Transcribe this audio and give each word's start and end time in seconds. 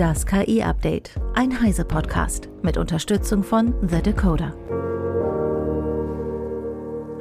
Das 0.00 0.24
KI-Update, 0.24 1.10
ein 1.34 1.60
Heise-Podcast 1.60 2.48
mit 2.62 2.78
Unterstützung 2.78 3.42
von 3.42 3.74
The 3.86 4.00
Decoder. 4.00 4.54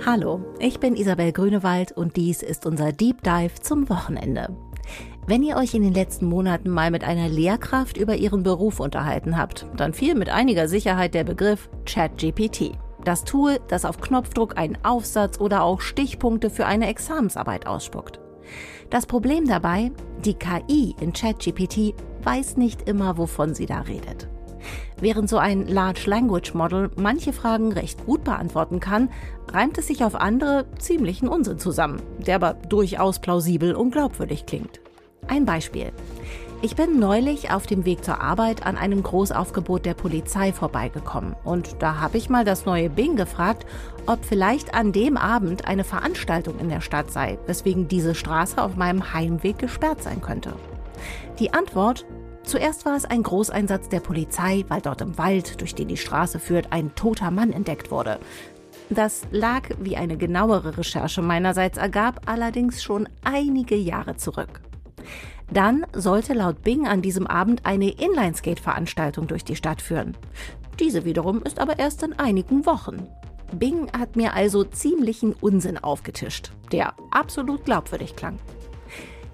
Hallo, 0.05 0.45
ich 0.59 0.79
bin 0.79 0.95
Isabel 0.95 1.33
Grünewald 1.33 1.91
und 1.91 2.15
dies 2.15 2.41
ist 2.41 2.65
unser 2.65 2.93
Deep 2.93 3.21
Dive 3.21 3.55
zum 3.61 3.89
Wochenende. 3.89 4.55
Wenn 5.27 5.43
ihr 5.43 5.57
euch 5.57 5.73
in 5.73 5.83
den 5.83 5.93
letzten 5.93 6.27
Monaten 6.27 6.69
mal 6.69 6.89
mit 6.89 7.03
einer 7.03 7.27
Lehrkraft 7.27 7.97
über 7.97 8.15
ihren 8.15 8.43
Beruf 8.43 8.79
unterhalten 8.79 9.37
habt, 9.37 9.65
dann 9.75 9.91
fiel 9.91 10.15
mit 10.15 10.29
einiger 10.29 10.69
Sicherheit 10.69 11.13
der 11.13 11.25
Begriff 11.25 11.69
ChatGPT. 11.85 12.77
Das 13.03 13.25
Tool, 13.25 13.59
das 13.67 13.83
auf 13.83 13.99
Knopfdruck 13.99 14.57
einen 14.57 14.77
Aufsatz 14.85 15.37
oder 15.41 15.63
auch 15.63 15.81
Stichpunkte 15.81 16.49
für 16.49 16.65
eine 16.65 16.87
Examensarbeit 16.87 17.67
ausspuckt. 17.67 18.21
Das 18.89 19.05
Problem 19.05 19.45
dabei, 19.45 19.91
die 20.23 20.33
KI 20.33 20.95
in 21.01 21.11
ChatGPT 21.11 21.93
weiß 22.23 22.57
nicht 22.57 22.87
immer, 22.87 23.17
wovon 23.17 23.53
sie 23.53 23.65
da 23.65 23.81
redet. 23.81 24.27
Während 24.99 25.29
so 25.29 25.37
ein 25.37 25.67
Large 25.67 26.09
Language 26.09 26.53
Model 26.53 26.91
manche 26.97 27.31
Fragen 27.31 27.71
recht 27.71 28.05
gut 28.05 28.23
beantworten 28.23 28.79
kann, 28.79 29.09
reimt 29.47 29.77
es 29.77 29.87
sich 29.87 30.03
auf 30.03 30.15
andere 30.15 30.65
ziemlichen 30.77 31.29
Unsinn 31.29 31.59
zusammen, 31.59 32.01
der 32.25 32.35
aber 32.35 32.53
durchaus 32.53 33.19
plausibel 33.19 33.75
und 33.75 33.91
glaubwürdig 33.91 34.45
klingt. 34.45 34.81
Ein 35.27 35.45
Beispiel. 35.45 35.91
Ich 36.61 36.75
bin 36.75 36.99
neulich 36.99 37.51
auf 37.51 37.67
dem 37.67 37.85
Weg 37.85 38.03
zur 38.03 38.19
Arbeit 38.19 38.65
an 38.65 38.75
einem 38.75 39.01
Großaufgebot 39.01 39.85
der 39.85 39.93
Polizei 39.93 40.51
vorbeigekommen 40.51 41.33
und 41.45 41.77
da 41.79 42.01
habe 42.01 42.17
ich 42.17 42.29
mal 42.29 42.43
das 42.43 42.65
neue 42.65 42.89
Bing 42.89 43.15
gefragt, 43.15 43.65
ob 44.07 44.25
vielleicht 44.25 44.73
an 44.73 44.91
dem 44.91 45.15
Abend 45.15 45.65
eine 45.69 45.85
Veranstaltung 45.85 46.59
in 46.59 46.67
der 46.67 46.81
Stadt 46.81 47.11
sei, 47.11 47.39
weswegen 47.45 47.87
diese 47.87 48.13
Straße 48.13 48.61
auf 48.61 48.75
meinem 48.75 49.13
Heimweg 49.13 49.57
gesperrt 49.57 50.03
sein 50.03 50.19
könnte. 50.19 50.51
Die 51.39 51.53
Antwort 51.53 52.05
Zuerst 52.43 52.85
war 52.85 52.95
es 52.95 53.05
ein 53.05 53.23
Großeinsatz 53.23 53.89
der 53.89 53.99
Polizei, 53.99 54.65
weil 54.67 54.81
dort 54.81 55.01
im 55.01 55.17
Wald, 55.17 55.61
durch 55.61 55.75
den 55.75 55.87
die 55.87 55.97
Straße 55.97 56.39
führt, 56.39 56.71
ein 56.71 56.95
toter 56.95 57.31
Mann 57.31 57.51
entdeckt 57.51 57.91
wurde. 57.91 58.19
Das 58.89 59.21
lag, 59.29 59.69
wie 59.79 59.97
eine 59.97 60.17
genauere 60.17 60.77
Recherche 60.77 61.21
meinerseits 61.21 61.77
ergab, 61.77 62.21
allerdings 62.25 62.81
schon 62.81 63.07
einige 63.23 63.75
Jahre 63.75 64.17
zurück. 64.17 64.61
Dann 65.51 65.85
sollte 65.93 66.33
laut 66.33 66.63
Bing 66.63 66.87
an 66.87 67.01
diesem 67.01 67.27
Abend 67.27 67.65
eine 67.65 67.89
Inlineskate-Veranstaltung 67.89 69.27
durch 69.27 69.43
die 69.43 69.55
Stadt 69.55 69.81
führen. 69.81 70.15
Diese 70.79 71.05
wiederum 71.05 71.43
ist 71.43 71.59
aber 71.59 71.77
erst 71.77 72.03
in 72.03 72.17
einigen 72.17 72.65
Wochen. 72.65 73.07
Bing 73.53 73.91
hat 73.97 74.15
mir 74.15 74.33
also 74.33 74.63
ziemlichen 74.63 75.33
Unsinn 75.33 75.77
aufgetischt, 75.77 76.51
der 76.71 76.93
absolut 77.11 77.65
glaubwürdig 77.65 78.15
klang. 78.15 78.39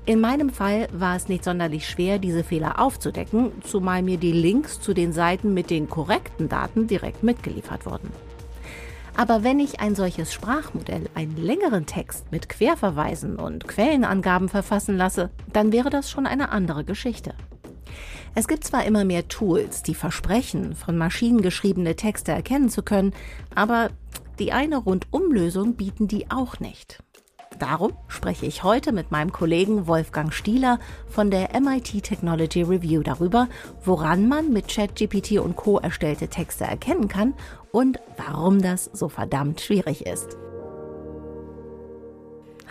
In 0.07 0.21
meinem 0.21 0.51
Fall 0.51 0.87
war 0.91 1.15
es 1.15 1.29
nicht 1.29 1.43
sonderlich 1.43 1.89
schwer, 1.89 2.19
diese 2.19 2.43
Fehler 2.43 2.79
aufzudecken, 2.79 3.51
zumal 3.63 4.03
mir 4.03 4.17
die 4.17 4.33
Links 4.33 4.79
zu 4.79 4.93
den 4.93 5.11
Seiten 5.13 5.55
mit 5.55 5.71
den 5.71 5.89
korrekten 5.89 6.47
Daten 6.47 6.85
direkt 6.85 7.23
mitgeliefert 7.23 7.87
wurden. 7.87 8.11
Aber 9.17 9.43
wenn 9.43 9.59
ich 9.59 9.79
ein 9.79 9.95
solches 9.95 10.31
Sprachmodell 10.31 11.09
einen 11.15 11.37
längeren 11.37 11.87
Text 11.87 12.31
mit 12.31 12.49
Querverweisen 12.49 13.37
und 13.37 13.67
Quellenangaben 13.67 14.47
verfassen 14.47 14.95
lasse, 14.95 15.31
dann 15.51 15.71
wäre 15.71 15.89
das 15.89 16.11
schon 16.11 16.27
eine 16.27 16.49
andere 16.49 16.83
Geschichte. 16.83 17.33
Es 18.35 18.47
gibt 18.47 18.63
zwar 18.63 18.85
immer 18.85 19.05
mehr 19.05 19.27
Tools, 19.27 19.81
die 19.81 19.95
versprechen, 19.95 20.75
von 20.75 20.97
Maschinen 20.97 21.41
geschriebene 21.41 21.95
Texte 21.95 22.31
erkennen 22.31 22.69
zu 22.69 22.83
können, 22.83 23.13
aber 23.55 23.89
die 24.37 24.51
eine 24.51 24.77
Rundumlösung 24.77 25.75
bieten 25.75 26.07
die 26.07 26.29
auch 26.29 26.59
nicht. 26.59 26.99
Darum 27.59 27.93
spreche 28.09 28.45
ich 28.45 28.63
heute 28.63 28.91
mit 28.91 29.11
meinem 29.11 29.31
Kollegen 29.31 29.87
Wolfgang 29.87 30.33
Stieler 30.33 30.79
von 31.07 31.31
der 31.31 31.49
MIT 31.59 32.03
Technology 32.03 32.63
Review 32.63 33.01
darüber, 33.01 33.47
woran 33.83 34.27
man 34.27 34.51
mit 34.51 34.67
ChatGPT 34.67 35.39
und 35.39 35.55
Co. 35.55 35.79
erstellte 35.79 36.27
Texte 36.27 36.65
erkennen 36.65 37.07
kann 37.07 37.33
und 37.71 37.99
warum 38.17 38.61
das 38.61 38.89
so 38.91 39.07
verdammt 39.07 39.61
schwierig 39.61 40.05
ist. 40.05 40.37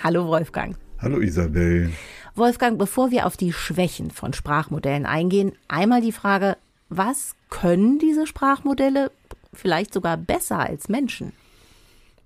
Hallo 0.03 0.27
Wolfgang. 0.27 0.77
Hallo 0.99 1.21
Isabel. 1.21 1.91
Wolfgang, 2.35 2.79
bevor 2.79 3.11
wir 3.11 3.27
auf 3.27 3.39
die 3.39 3.53
Schwächen 3.53 4.11
von 4.11 4.35
Sprachmodellen 4.35 5.07
eingehen, 5.07 5.53
einmal 5.67 6.03
die 6.03 6.13
Frage, 6.13 6.57
was 6.91 7.37
können 7.49 7.99
diese 7.99 8.27
Sprachmodelle 8.27 9.11
vielleicht 9.53 9.95
sogar 9.95 10.19
besser 10.19 10.59
als 10.59 10.89
Menschen? 10.89 11.33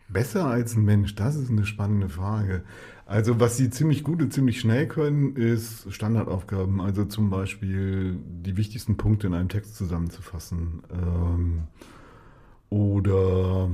Besser 0.08 0.46
als 0.46 0.74
ein 0.74 0.84
Mensch, 0.84 1.14
das 1.14 1.36
ist 1.36 1.50
eine 1.50 1.66
spannende 1.66 2.08
Frage. 2.08 2.62
Also 3.04 3.41
was 3.41 3.56
sie 3.56 3.70
ziemlich 3.70 4.04
gut 4.04 4.20
und 4.20 4.32
ziemlich 4.32 4.60
schnell 4.60 4.86
können, 4.86 5.34
ist 5.36 5.92
Standardaufgaben. 5.92 6.80
Also 6.80 7.04
zum 7.04 7.30
Beispiel 7.30 8.19
die 8.24 8.56
wichtigsten 8.56 8.96
Punkte 8.96 9.26
in 9.26 9.34
einem 9.34 9.48
Text 9.48 9.76
zusammenzufassen. 9.76 10.82
Ähm, 10.92 11.62
oder 12.70 13.70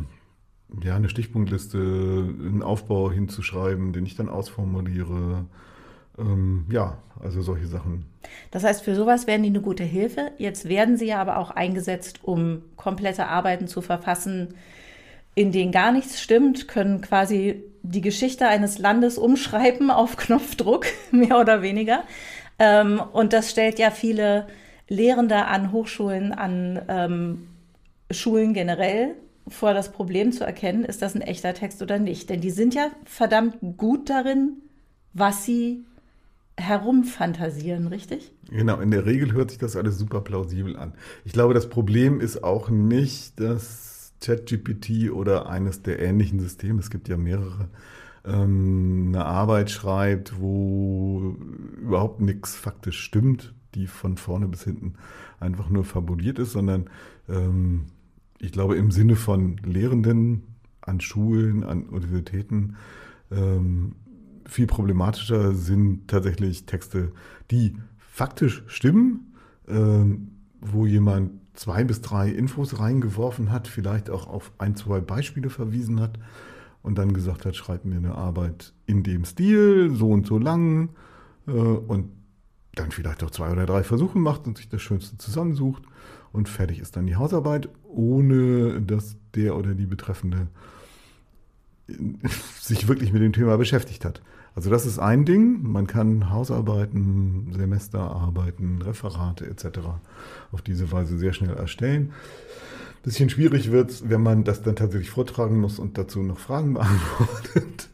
ja, 0.83 0.97
eine 0.97 1.09
Stichpunktliste, 1.09 1.78
einen 1.78 2.62
Aufbau 2.62 3.11
hinzuschreiben, 3.11 3.93
den 3.93 4.06
ich 4.06 4.16
dann 4.16 4.28
ausformuliere. 4.28 5.47
Ähm, 6.19 6.66
ja, 6.71 6.99
also 7.21 7.43
solche 7.43 7.66
Sachen. 7.66 8.06
Das 8.51 8.65
heißt, 8.65 8.83
für 8.83 8.95
sowas 8.95 9.27
wären 9.27 9.43
die 9.43 9.49
eine 9.49 9.61
gute 9.61 9.84
Hilfe. 9.84 10.33
Jetzt 10.39 10.69
werden 10.69 10.97
sie 10.97 11.06
ja 11.06 11.21
aber 11.21 11.39
auch 11.39 11.51
eingesetzt, 11.51 12.21
um 12.22 12.62
komplette 12.77 13.27
Arbeiten 13.27 13.66
zu 13.66 13.83
verfassen, 13.83 14.55
in 15.34 15.53
denen 15.53 15.72
gar 15.72 15.93
nichts 15.93 16.21
stimmt, 16.21 16.69
können 16.69 17.00
quasi 17.00 17.62
die 17.83 18.00
Geschichte 18.00 18.47
eines 18.47 18.78
Landes 18.78 19.19
umschreiben 19.19 19.91
auf 19.91 20.17
Knopfdruck, 20.17 20.87
mehr 21.11 21.39
oder 21.39 21.62
weniger. 21.62 22.05
Ähm, 22.59 23.00
und 23.12 23.33
das 23.33 23.50
stellt 23.50 23.78
ja 23.78 23.91
viele 23.91 24.47
Lehrende 24.89 25.47
an 25.47 25.72
Hochschulen, 25.72 26.33
an 26.33 26.81
ähm, 26.89 27.49
Schulen 28.11 28.55
generell 28.55 29.15
vor 29.49 29.75
das 29.75 29.93
Problem 29.93 30.33
zu 30.33 30.45
erkennen, 30.45 30.84
ist 30.84 31.03
das 31.03 31.15
ein 31.15 31.21
echter 31.21 31.53
Text 31.53 31.83
oder 31.83 31.99
nicht. 31.99 32.31
Denn 32.31 32.41
die 32.41 32.51
sind 32.51 32.75
ja 32.75 32.91
verdammt 33.05 33.56
gut 33.77 34.09
darin, 34.09 34.62
was 35.12 35.45
sie 35.45 35.84
herumfantasieren, 36.56 37.89
richtig? 37.89 38.33
Genau, 38.49 38.81
in 38.81 38.91
der 38.91 39.06
Regel 39.06 39.33
hört 39.33 39.51
sich 39.51 39.59
das 39.59 39.77
alles 39.77 39.99
super 39.99 40.21
plausibel 40.21 40.77
an. 40.77 40.95
Ich 41.25 41.33
glaube, 41.33 41.53
das 41.53 41.69
Problem 41.69 42.21
ist 42.21 42.45
auch 42.45 42.71
nicht, 42.71 43.41
dass 43.41 43.94
ChatGPT 44.25 45.11
oder 45.11 45.49
eines 45.49 45.83
der 45.83 46.01
ähnlichen 46.01 46.41
Systeme, 46.41 46.81
es 46.81 46.91
gibt 46.91 47.09
ja 47.09 47.17
mehrere, 47.17 47.69
ähm, 48.25 49.07
eine 49.09 49.27
Arbeit 49.27 49.71
schreibt, 49.71 50.41
wo 50.41 51.37
überhaupt 51.81 52.21
nichts 52.21 52.55
faktisch 52.55 53.01
stimmt, 53.01 53.55
die 53.75 53.87
von 53.87 54.17
vorne 54.17 54.49
bis 54.49 54.65
hinten 54.65 54.95
einfach 55.41 55.69
nur 55.69 55.84
fabuliert 55.84 56.39
ist, 56.39 56.53
sondern 56.53 56.89
ähm, 57.29 57.87
ich 58.39 58.53
glaube 58.53 58.77
im 58.77 58.91
Sinne 58.91 59.17
von 59.17 59.57
Lehrenden 59.59 60.45
an 60.81 61.01
Schulen, 61.01 61.65
an 61.65 61.84
Universitäten, 61.84 62.77
ähm, 63.31 63.97
viel 64.47 64.67
problematischer 64.67 65.55
sind 65.55 66.09
tatsächlich 66.09 66.67
Texte, 66.67 67.13
die 67.51 67.77
faktisch 67.99 68.63
stimmen, 68.67 69.34
ähm, 69.69 70.29
wo 70.61 70.87
jemand 70.87 71.33
zwei 71.54 71.84
bis 71.84 72.00
drei 72.00 72.28
Infos 72.28 72.78
reingeworfen 72.78 73.50
hat, 73.50 73.69
vielleicht 73.69 74.10
auch 74.10 74.26
auf 74.26 74.53
ein, 74.59 74.76
zwei 74.76 75.00
Beispiele 75.00 75.50
verwiesen 75.50 76.00
hat 76.00 76.19
und 76.82 76.98
dann 76.98 77.15
gesagt 77.15 77.47
hat, 77.47 77.56
schreib 77.56 77.84
mir 77.84 77.97
eine 77.97 78.15
Arbeit 78.15 78.75
in 78.87 79.03
dem 79.03 79.25
Stil, 79.25 79.94
so 79.94 80.10
und 80.10 80.26
so 80.26 80.38
lang 80.38 80.91
äh, 81.47 81.50
und 81.50 82.10
dann 82.75 82.91
vielleicht 82.91 83.22
auch 83.22 83.31
zwei 83.31 83.50
oder 83.50 83.66
drei 83.66 83.84
Versuche 83.84 84.19
macht 84.19 84.47
und 84.47 84.59
sich 84.59 84.69
das 84.69 84.82
Schönste 84.82 85.16
zusammensucht 85.16 85.84
und 86.32 86.48
fertig 86.48 86.81
ist 86.81 86.97
dann 86.97 87.06
die 87.06 87.16
Hausarbeit, 87.16 87.69
ohne 87.84 88.82
dass 88.82 89.16
der 89.34 89.56
oder 89.56 89.75
die 89.75 89.86
Betreffende 89.86 90.48
sich 92.60 92.88
wirklich 92.88 93.12
mit 93.12 93.22
dem 93.22 93.32
Thema 93.32 93.56
beschäftigt 93.56 94.04
hat. 94.04 94.22
Also 94.54 94.70
das 94.70 94.87
ist 94.87 94.98
ein 94.98 95.25
Ding. 95.25 95.62
Man 95.62 95.87
kann 95.87 96.31
Hausarbeiten, 96.31 97.53
Semesterarbeiten, 97.53 98.83
Referate 98.83 99.47
etc. 99.47 99.80
auf 100.53 100.62
diese 100.62 100.91
Weise 100.92 101.18
sehr 101.18 101.33
schnell 101.33 101.54
erstellen. 101.54 102.12
Bisschen 103.03 103.28
schwierig 103.28 103.71
wird 103.71 103.91
es, 103.91 104.09
wenn 104.09 104.22
man 104.22 104.45
das 104.45 104.62
dann 104.62 104.77
tatsächlich 104.77 105.10
vortragen 105.10 105.60
muss 105.60 105.78
und 105.78 105.98
dazu 105.98 106.22
noch 106.22 106.39
Fragen 106.39 106.74
beantwortet. 106.74 107.91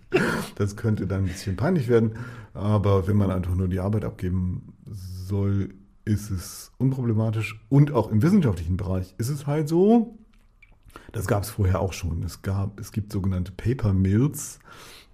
Das 0.54 0.76
könnte 0.76 1.06
dann 1.06 1.20
ein 1.20 1.26
bisschen 1.26 1.56
peinlich 1.56 1.88
werden. 1.88 2.12
Aber 2.52 3.08
wenn 3.08 3.16
man 3.16 3.30
einfach 3.30 3.54
nur 3.54 3.68
die 3.68 3.80
Arbeit 3.80 4.04
abgeben 4.04 4.74
soll, 4.86 5.70
ist 6.04 6.30
es 6.30 6.72
unproblematisch. 6.78 7.64
Und 7.68 7.92
auch 7.92 8.10
im 8.10 8.22
wissenschaftlichen 8.22 8.76
Bereich 8.76 9.14
ist 9.18 9.30
es 9.30 9.46
halt 9.46 9.68
so, 9.68 10.18
das 11.12 11.26
gab 11.26 11.42
es 11.42 11.50
vorher 11.50 11.80
auch 11.80 11.92
schon. 11.92 12.22
Es, 12.22 12.42
gab, 12.42 12.78
es 12.78 12.92
gibt 12.92 13.12
sogenannte 13.12 13.52
Paper 13.52 13.92
Mills. 13.92 14.58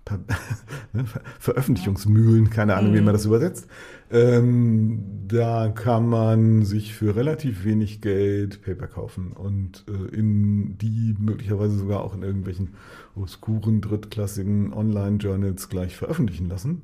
Ne, 0.92 1.04
Veröffentlichungsmühlen, 1.38 2.48
keine 2.48 2.74
Ahnung, 2.76 2.94
wie 2.94 2.98
man 2.98 3.08
mhm. 3.08 3.12
das 3.12 3.26
übersetzt. 3.26 3.66
Ähm, 4.10 5.02
da 5.26 5.68
kann 5.68 6.08
man 6.08 6.64
sich 6.64 6.94
für 6.94 7.16
relativ 7.16 7.64
wenig 7.64 8.00
Geld 8.00 8.62
Paper 8.62 8.86
kaufen 8.86 9.32
und 9.32 9.84
äh, 9.88 10.14
in 10.14 10.78
die 10.78 11.14
möglicherweise 11.18 11.76
sogar 11.76 12.02
auch 12.02 12.14
in 12.14 12.22
irgendwelchen 12.22 12.74
obskuren, 13.14 13.80
drittklassigen 13.80 14.72
Online-Journals 14.72 15.68
gleich 15.68 15.96
veröffentlichen 15.96 16.48
lassen. 16.48 16.82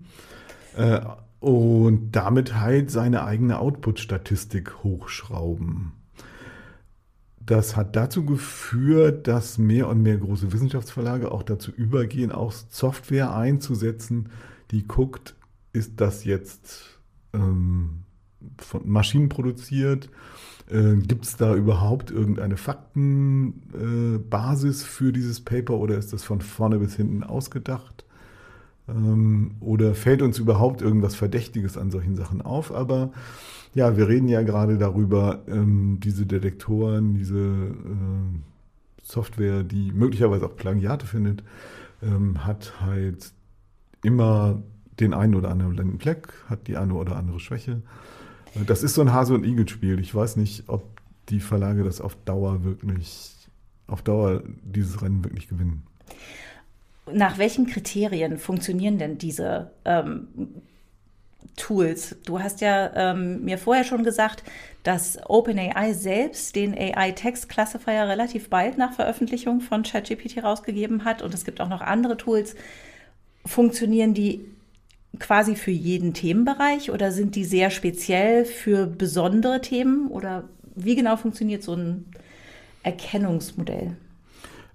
Äh, 0.76 1.00
und 1.40 2.12
damit 2.12 2.60
halt 2.60 2.90
seine 2.90 3.24
eigene 3.24 3.58
Output-Statistik 3.58 4.82
hochschrauben. 4.82 5.92
Das 7.44 7.76
hat 7.76 7.96
dazu 7.96 8.24
geführt, 8.24 9.26
dass 9.26 9.58
mehr 9.58 9.88
und 9.88 10.00
mehr 10.02 10.16
große 10.16 10.52
Wissenschaftsverlage 10.52 11.32
auch 11.32 11.42
dazu 11.42 11.72
übergehen, 11.72 12.30
auch 12.30 12.52
Software 12.52 13.34
einzusetzen, 13.34 14.28
die 14.70 14.86
guckt, 14.86 15.34
ist 15.72 16.00
das 16.00 16.24
jetzt 16.24 17.00
ähm, 17.32 18.04
von 18.58 18.88
Maschinen 18.88 19.28
produziert? 19.28 20.08
Äh, 20.70 20.94
Gibt 20.96 21.24
es 21.24 21.36
da 21.36 21.54
überhaupt 21.54 22.10
irgendeine 22.10 22.56
Faktenbasis 22.56 24.82
äh, 24.82 24.86
für 24.86 25.12
dieses 25.12 25.40
Paper 25.40 25.74
oder 25.74 25.98
ist 25.98 26.12
das 26.12 26.22
von 26.22 26.40
vorne 26.40 26.78
bis 26.78 26.96
hinten 26.96 27.24
ausgedacht? 27.24 28.04
Ähm, 28.88 29.52
oder 29.60 29.94
fällt 29.94 30.22
uns 30.22 30.38
überhaupt 30.38 30.82
irgendwas 30.82 31.14
Verdächtiges 31.14 31.76
an 31.78 31.90
solchen 31.90 32.16
Sachen 32.16 32.42
auf? 32.42 32.72
Aber 32.72 33.12
ja, 33.74 33.96
wir 33.96 34.08
reden 34.08 34.28
ja 34.28 34.42
gerade 34.42 34.78
darüber, 34.78 35.42
ähm, 35.48 35.98
diese 36.02 36.26
Detektoren, 36.26 37.14
diese 37.14 37.38
äh, 37.38 38.38
Software, 39.02 39.62
die 39.62 39.92
möglicherweise 39.92 40.46
auch 40.46 40.56
Plagiate 40.56 41.06
findet, 41.06 41.42
ähm, 42.02 42.44
hat 42.44 42.80
halt 42.80 43.32
immer 44.02 44.62
den 45.00 45.14
einen 45.14 45.34
oder 45.34 45.50
anderen 45.50 45.74
blinden 45.74 45.98
Fleck, 45.98 46.28
hat 46.48 46.66
die 46.66 46.76
eine 46.76 46.94
oder 46.94 47.16
andere 47.16 47.40
Schwäche. 47.40 47.82
Das 48.66 48.82
ist 48.82 48.94
so 48.94 49.00
ein 49.00 49.12
Hase- 49.12 49.34
und 49.34 49.44
Igel-Spiel. 49.44 49.98
Ich 50.00 50.14
weiß 50.14 50.36
nicht, 50.36 50.64
ob 50.68 50.84
die 51.30 51.40
Verlage 51.40 51.84
das 51.84 52.00
auf 52.00 52.16
Dauer 52.24 52.64
wirklich, 52.64 53.34
auf 53.86 54.02
Dauer 54.02 54.42
dieses 54.62 55.00
Rennen 55.00 55.24
wirklich 55.24 55.48
gewinnen. 55.48 55.84
Nach 57.10 57.38
welchen 57.38 57.66
Kriterien 57.66 58.38
funktionieren 58.38 58.98
denn 58.98 59.18
diese 59.18 59.72
ähm, 59.84 60.28
Tools? 61.56 62.16
Du 62.24 62.40
hast 62.40 62.60
ja 62.60 62.92
ähm, 62.94 63.44
mir 63.44 63.58
vorher 63.58 63.84
schon 63.84 64.04
gesagt, 64.04 64.44
dass 64.84 65.18
OpenAI 65.28 65.92
selbst 65.94 66.54
den 66.54 66.74
AI-Text-Classifier 66.74 68.08
relativ 68.08 68.50
bald 68.50 68.78
nach 68.78 68.92
Veröffentlichung 68.92 69.60
von 69.60 69.82
ChatGPT 69.82 70.42
rausgegeben 70.42 71.04
hat. 71.04 71.22
Und 71.22 71.34
es 71.34 71.44
gibt 71.44 71.60
auch 71.60 71.68
noch 71.68 71.80
andere 71.80 72.16
Tools. 72.16 72.54
Funktionieren 73.44 74.14
die 74.14 74.44
quasi 75.18 75.56
für 75.56 75.70
jeden 75.70 76.14
Themenbereich 76.14 76.90
oder 76.90 77.12
sind 77.12 77.34
die 77.36 77.44
sehr 77.44 77.70
speziell 77.70 78.44
für 78.44 78.86
besondere 78.86 79.60
Themen? 79.60 80.08
Oder 80.08 80.44
wie 80.74 80.94
genau 80.94 81.16
funktioniert 81.16 81.62
so 81.62 81.74
ein 81.74 82.06
Erkennungsmodell? 82.82 83.96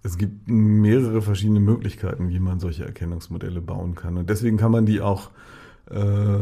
Es 0.04 0.18
gibt 0.18 0.50
mehrere 0.50 1.22
verschiedene 1.22 1.60
Möglichkeiten, 1.60 2.30
wie 2.30 2.40
man 2.40 2.60
solche 2.60 2.86
Erkennungsmodelle 2.86 3.62
bauen 3.62 3.96
kann. 3.96 4.18
Und 4.18 4.30
deswegen 4.30 4.58
kann 4.58 4.72
man 4.72 4.86
die 4.86 5.02
auch 5.02 5.32
äh, 5.90 6.40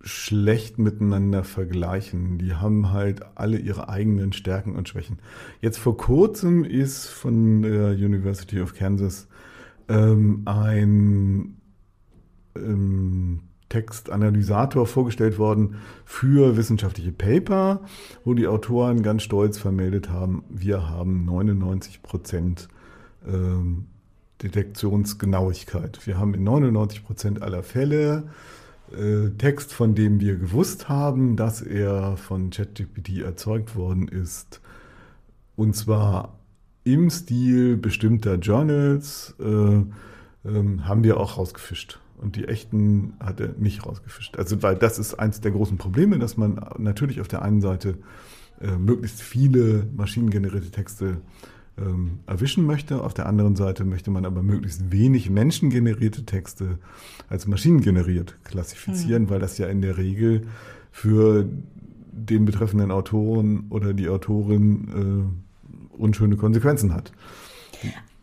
schlecht 0.00 0.78
miteinander 0.78 1.44
vergleichen. 1.44 2.38
Die 2.38 2.54
haben 2.54 2.92
halt 2.92 3.22
alle 3.34 3.58
ihre 3.58 3.88
eigenen 3.88 4.32
Stärken 4.32 4.76
und 4.76 4.88
Schwächen. 4.88 5.18
Jetzt 5.60 5.78
vor 5.78 5.96
kurzem 5.96 6.64
ist 6.64 7.06
von 7.06 7.62
der 7.62 7.90
University 7.90 8.60
of 8.60 8.74
Kansas 8.74 9.28
ähm, 9.88 10.42
ein 10.44 11.56
ähm, 12.56 13.40
Textanalysator 13.68 14.86
vorgestellt 14.86 15.38
worden 15.38 15.76
für 16.04 16.56
wissenschaftliche 16.56 17.12
Paper, 17.12 17.80
wo 18.24 18.34
die 18.34 18.46
Autoren 18.46 19.02
ganz 19.02 19.22
stolz 19.22 19.58
vermeldet 19.58 20.10
haben, 20.10 20.44
wir 20.48 20.88
haben 20.88 21.24
99 21.24 22.02
Prozent 22.02 22.68
ähm, 23.26 23.86
Detektionsgenauigkeit. 24.42 26.06
Wir 26.06 26.18
haben 26.18 26.34
in 26.34 26.44
99 26.44 27.04
Prozent 27.04 27.42
aller 27.42 27.62
Fälle 27.62 28.28
äh, 28.92 29.30
Text, 29.36 29.72
von 29.72 29.94
dem 29.94 30.20
wir 30.20 30.36
gewusst 30.36 30.88
haben, 30.88 31.36
dass 31.36 31.60
er 31.60 32.16
von 32.16 32.50
ChatGPT 32.50 33.20
erzeugt 33.20 33.76
worden 33.76 34.08
ist. 34.08 34.60
Und 35.56 35.74
zwar 35.74 36.38
im 36.84 37.10
Stil 37.10 37.76
bestimmter 37.76 38.36
Journals 38.36 39.34
äh, 39.40 39.44
ähm, 39.44 40.88
haben 40.88 41.04
wir 41.04 41.18
auch 41.18 41.36
rausgefischt. 41.36 41.98
Und 42.20 42.36
die 42.36 42.46
echten 42.46 43.14
hat 43.20 43.40
er 43.40 43.50
nicht 43.58 43.86
rausgefischt. 43.86 44.36
Also, 44.36 44.62
weil 44.62 44.76
das 44.76 44.98
ist 44.98 45.14
eins 45.14 45.40
der 45.40 45.52
großen 45.52 45.78
Probleme, 45.78 46.18
dass 46.18 46.36
man 46.36 46.60
natürlich 46.78 47.20
auf 47.20 47.28
der 47.28 47.42
einen 47.42 47.60
Seite 47.60 47.98
äh, 48.60 48.76
möglichst 48.76 49.22
viele 49.22 49.86
maschinengenerierte 49.96 50.70
Texte 50.70 51.18
ähm, 51.78 52.20
erwischen 52.26 52.66
möchte. 52.66 53.02
Auf 53.02 53.14
der 53.14 53.26
anderen 53.26 53.54
Seite 53.56 53.84
möchte 53.84 54.10
man 54.10 54.24
aber 54.24 54.42
möglichst 54.42 54.90
wenig 54.90 55.30
menschengenerierte 55.30 56.24
Texte 56.24 56.78
als 57.28 57.46
maschinengeneriert 57.46 58.36
klassifizieren, 58.44 59.24
mhm. 59.24 59.30
weil 59.30 59.38
das 59.38 59.58
ja 59.58 59.68
in 59.68 59.80
der 59.80 59.96
Regel 59.96 60.46
für 60.90 61.48
den 62.10 62.44
betreffenden 62.44 62.90
Autoren 62.90 63.66
oder 63.70 63.94
die 63.94 64.08
Autorin 64.08 65.30
äh, 65.96 65.96
unschöne 65.96 66.36
Konsequenzen 66.36 66.92
hat. 66.94 67.12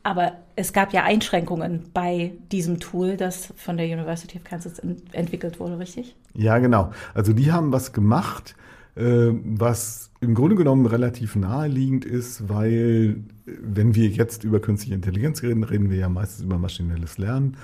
Aber 0.06 0.34
es 0.56 0.72
gab 0.72 0.94
ja 0.94 1.04
Einschränkungen 1.04 1.86
bei 1.92 2.34
diesem 2.52 2.80
Tool, 2.80 3.18
das 3.18 3.52
von 3.57 3.75
der 3.75 3.88
University 3.88 4.38
of 4.38 4.44
Kansas 4.44 4.80
entwickelt 5.12 5.60
wurde, 5.60 5.80
richtig? 5.80 6.16
Ja, 6.36 6.60
genau. 6.60 6.92
Also 7.16 7.34
die 7.34 7.52
haben 7.52 7.72
was 7.72 7.92
gemacht, 7.92 8.56
äh, 8.94 9.31
was 9.44 10.12
im 10.22 10.36
Grunde 10.36 10.57
genommen 10.57 10.86
relativ 10.86 11.36
naheliegend 11.36 12.06
ist, 12.06 12.48
weil 12.48 13.24
wenn 13.48 13.96
wir 13.96 14.07
jetzt 14.10 14.44
über 14.44 14.60
künstliche 14.60 14.94
Intelligenz 14.94 15.42
reden, 15.42 15.63
reden 15.63 15.90
wir 15.90 15.98
ja 15.98 16.08
meistens 16.08 16.46
über 16.46 16.60
maschinelles 16.60 17.18
Lernen. 17.18 17.58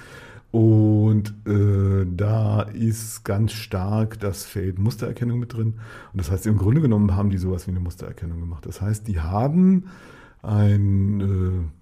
Und 0.50 1.36
äh, 1.46 2.08
da 2.10 2.64
ist 2.64 3.24
ganz 3.24 3.52
stark 3.52 4.20
das 4.20 4.46
Feld 4.46 4.80
Mustererkennung 4.80 5.38
mit 5.38 5.54
drin. 5.54 5.76
Und 6.12 6.20
das 6.20 6.32
heißt, 6.32 6.48
im 6.48 6.58
Grunde 6.58 6.82
genommen 6.82 7.16
haben 7.16 7.30
die 7.30 7.38
sowas 7.38 7.68
wie 7.68 7.72
eine 7.72 7.82
Mustererkennung 7.82 8.40
gemacht. 8.40 8.66
Das 8.66 8.82
heißt, 8.82 9.08
die 9.08 9.20
haben 9.20 9.86
ein 10.42 11.22
äh, 11.22 11.81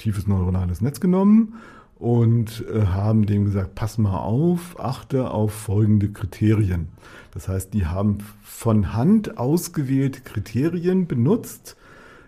tiefes 0.00 0.26
neuronales 0.26 0.80
Netz 0.80 1.00
genommen 1.00 1.54
und 2.00 2.64
äh, 2.72 2.86
haben 2.86 3.26
dem 3.26 3.44
gesagt, 3.44 3.74
pass 3.74 3.98
mal 3.98 4.18
auf, 4.18 4.80
achte 4.80 5.30
auf 5.30 5.52
folgende 5.52 6.08
Kriterien. 6.08 6.88
Das 7.32 7.46
heißt, 7.46 7.74
die 7.74 7.86
haben 7.86 8.18
von 8.42 8.94
Hand 8.94 9.38
ausgewählte 9.38 10.22
Kriterien 10.22 11.06
benutzt, 11.06 11.76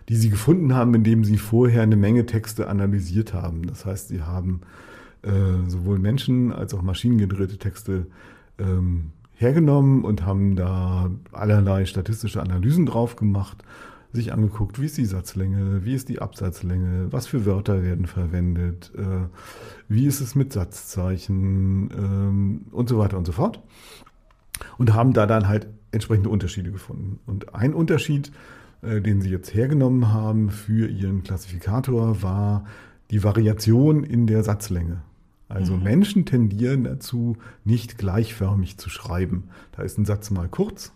die 0.09 0.15
sie 0.15 0.29
gefunden 0.29 0.75
haben, 0.75 0.93
indem 0.93 1.23
sie 1.23 1.37
vorher 1.37 1.81
eine 1.81 1.95
Menge 1.95 2.25
Texte 2.25 2.67
analysiert 2.67 3.33
haben. 3.33 3.65
Das 3.65 3.85
heißt, 3.85 4.09
sie 4.09 4.21
haben 4.21 4.61
äh, 5.23 5.67
sowohl 5.67 5.97
Menschen 5.97 6.51
als 6.53 6.73
auch 6.73 6.81
maschinengenerierte 6.83 7.57
Texte 7.57 8.05
ähm, 8.59 9.11
hergenommen 9.33 10.03
und 10.03 10.25
haben 10.25 10.55
da 10.55 11.09
allerlei 11.31 11.85
statistische 11.85 12.41
Analysen 12.41 12.85
drauf 12.85 13.15
gemacht 13.15 13.63
sich 14.13 14.31
angeguckt, 14.31 14.79
wie 14.79 14.85
ist 14.85 14.97
die 14.97 15.05
Satzlänge, 15.05 15.83
wie 15.83 15.95
ist 15.95 16.07
die 16.07 16.21
Absatzlänge, 16.21 17.11
was 17.11 17.25
für 17.25 17.45
Wörter 17.45 17.83
werden 17.83 18.05
verwendet, 18.05 18.91
äh, 18.95 19.27
wie 19.89 20.05
ist 20.05 20.21
es 20.21 20.35
mit 20.35 20.53
Satzzeichen 20.53 21.89
ähm, 21.91 22.65
und 22.71 22.89
so 22.89 22.99
weiter 22.99 23.17
und 23.17 23.25
so 23.25 23.31
fort. 23.31 23.61
Und 24.77 24.93
haben 24.93 25.13
da 25.13 25.25
dann 25.25 25.47
halt 25.47 25.67
entsprechende 25.91 26.29
Unterschiede 26.29 26.71
gefunden. 26.71 27.19
Und 27.25 27.55
ein 27.55 27.73
Unterschied, 27.73 28.31
äh, 28.83 29.01
den 29.01 29.21
sie 29.21 29.29
jetzt 29.29 29.53
hergenommen 29.53 30.13
haben 30.13 30.51
für 30.51 30.87
ihren 30.87 31.23
Klassifikator, 31.23 32.21
war 32.21 32.65
die 33.09 33.23
Variation 33.23 34.03
in 34.03 34.27
der 34.27 34.43
Satzlänge. 34.43 35.01
Also 35.49 35.75
mhm. 35.75 35.83
Menschen 35.83 36.25
tendieren 36.25 36.83
dazu, 36.83 37.37
nicht 37.63 37.97
gleichförmig 37.97 38.77
zu 38.77 38.89
schreiben. 38.89 39.45
Da 39.71 39.83
ist 39.83 39.97
ein 39.97 40.05
Satz 40.05 40.31
mal 40.31 40.47
kurz, 40.47 40.93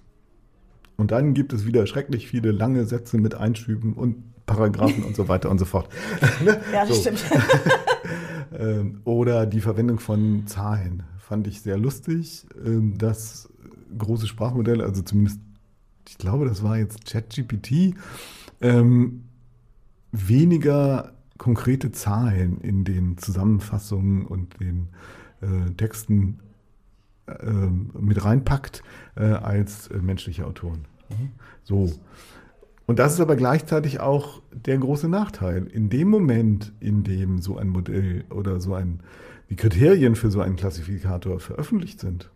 und 0.98 1.12
dann 1.12 1.34
gibt 1.34 1.54
es 1.54 1.66
wieder 1.66 1.86
schrecklich 1.88 2.27
viele 2.27 2.51
lange 2.51 2.86
Sätze 2.86 3.18
mit 3.18 3.36
Einschüben 3.36 3.94
und 3.94 4.24
Paragraphen 4.46 5.04
und 5.04 5.16
so 5.16 5.27
weiter 5.27 5.50
und 5.50 5.60
so 5.60 5.66
fort. 5.66 5.89
Ja, 6.74 6.86
das 6.86 7.01
stimmt. 7.01 7.24
Ähm, 8.58 9.01
oder 9.04 9.46
die 9.46 9.60
Verwendung 9.60 10.00
von 10.00 10.48
Zahlen 10.48 11.04
fand 11.20 11.48
ich 11.48 11.62
sehr 11.62 11.77
lustig. 11.77 12.48
Ähm, 12.66 12.98
das 12.98 13.50
große 13.98 14.25
Sprachmodell, 14.25 14.82
also 14.82 15.01
zumindest, 15.01 15.42
ich 16.08 16.18
glaube, 16.18 16.46
das 16.46 16.63
war 16.63 16.77
jetzt 16.77 17.06
ChatGPT, 17.06 17.96
ähm, 18.62 19.25
weniger 20.12 21.13
konkrete 21.38 21.92
Zahlen 21.92 22.62
in 22.62 22.86
den 22.86 23.18
Zusammenfassungen 23.18 24.25
und 24.25 24.60
den 24.60 24.89
äh, 25.42 25.72
Texten 25.72 26.39
mit 28.00 28.24
reinpackt 28.24 28.84
äh, 29.16 29.24
als 29.26 29.88
äh, 29.88 29.98
menschliche 29.98 30.46
Autoren. 30.46 30.86
So. 31.64 31.92
Und 32.86 33.00
das 33.00 33.14
ist 33.14 33.20
aber 33.20 33.36
gleichzeitig 33.36 34.00
auch 34.00 34.42
der 34.52 34.78
große 34.78 35.10
Nachteil. 35.10 35.68
In 35.68 35.90
dem 35.90 36.10
Moment, 36.10 36.72
in 36.80 37.04
dem 37.04 37.40
so 37.40 37.58
ein 37.58 37.68
Modell 37.68 38.24
oder 38.30 38.60
so 38.62 38.74
ein, 38.74 39.02
die 39.50 39.56
Kriterien 39.56 40.16
für 40.16 40.32
so 40.32 40.42
einen 40.42 40.56
Klassifikator 40.56 41.40
veröffentlicht 41.40 42.00
sind, 42.00 42.30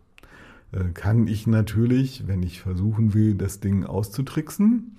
kann 0.94 1.26
ich 1.26 1.46
natürlich, 1.46 2.26
wenn 2.26 2.42
ich 2.42 2.62
versuchen 2.62 3.12
will, 3.12 3.34
das 3.34 3.60
Ding 3.60 3.84
auszutricksen, 3.84 4.96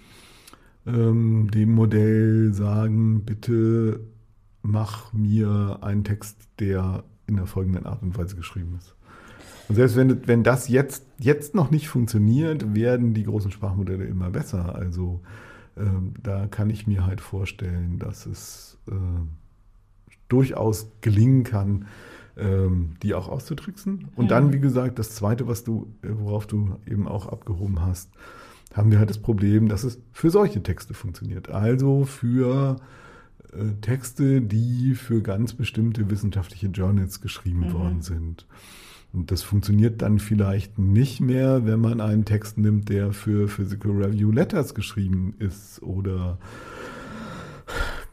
ähm, 0.86 1.50
dem 1.52 1.74
Modell 1.74 2.54
sagen, 2.54 3.24
bitte 3.26 4.00
mach 4.62 5.14
mir 5.14 5.80
einen 5.82 6.04
Text, 6.04 6.48
der 6.60 7.04
in 7.28 7.36
der 7.36 7.46
folgenden 7.46 7.86
Art 7.86 8.02
und 8.02 8.18
Weise 8.18 8.36
geschrieben 8.36 8.76
ist. 8.78 8.93
Und 9.74 9.78
selbst 9.78 9.96
wenn, 9.96 10.28
wenn 10.28 10.44
das 10.44 10.68
jetzt, 10.68 11.04
jetzt 11.18 11.56
noch 11.56 11.72
nicht 11.72 11.90
funktioniert, 11.90 12.76
werden 12.76 13.16
die 13.16 13.24
großen 13.24 13.50
Sprachmodelle 13.50 14.06
immer 14.06 14.30
besser. 14.30 14.76
Also 14.76 15.22
äh, 15.76 15.82
da 16.22 16.46
kann 16.46 16.70
ich 16.70 16.86
mir 16.86 17.08
halt 17.08 17.22
vorstellen, 17.22 17.98
dass 17.98 18.28
es 18.28 18.78
äh, 18.88 18.94
durchaus 20.30 20.92
gelingen 21.02 21.44
kann, 21.44 21.88
ähm, 22.38 22.92
die 23.02 23.16
auch 23.16 23.28
auszutricksen. 23.28 24.10
Und 24.16 24.26
mhm. 24.26 24.30
dann, 24.30 24.54
wie 24.54 24.60
gesagt, 24.60 25.00
das 25.00 25.16
Zweite, 25.16 25.48
was 25.48 25.64
du, 25.64 25.88
äh, 26.04 26.10
worauf 26.12 26.46
du 26.46 26.76
eben 26.86 27.08
auch 27.08 27.28
abgehoben 27.28 27.82
hast, 27.82 28.12
haben 28.76 28.92
wir 28.92 29.00
halt 29.00 29.10
das 29.10 29.24
Problem, 29.24 29.70
dass 29.70 29.84
es 29.84 30.00
für 30.12 30.30
solche 30.30 30.62
Texte 30.62 30.94
funktioniert. 30.94 31.50
Also 31.50 32.06
für 32.06 32.76
äh, 33.54 33.74
Texte, 33.82 34.40
die 34.40 34.94
für 34.94 35.24
ganz 35.24 35.56
bestimmte 35.56 36.12
wissenschaftliche 36.12 36.68
Journals 36.68 37.22
geschrieben 37.22 37.70
mhm. 37.70 37.74
worden 37.74 38.02
sind. 38.04 38.46
Und 39.14 39.30
das 39.30 39.44
funktioniert 39.44 40.02
dann 40.02 40.18
vielleicht 40.18 40.80
nicht 40.80 41.22
mehr, 41.22 41.66
wenn 41.68 41.80
man 41.80 42.02
einen 42.02 42.26
Text 42.26 42.58
nimmt, 42.58 42.90
der 42.90 43.14
für 43.14 43.48
Physical 43.48 43.92
Review 43.92 44.32
Letters 44.32 44.74
geschrieben 44.74 45.36
ist 45.38 45.82
oder 45.84 46.40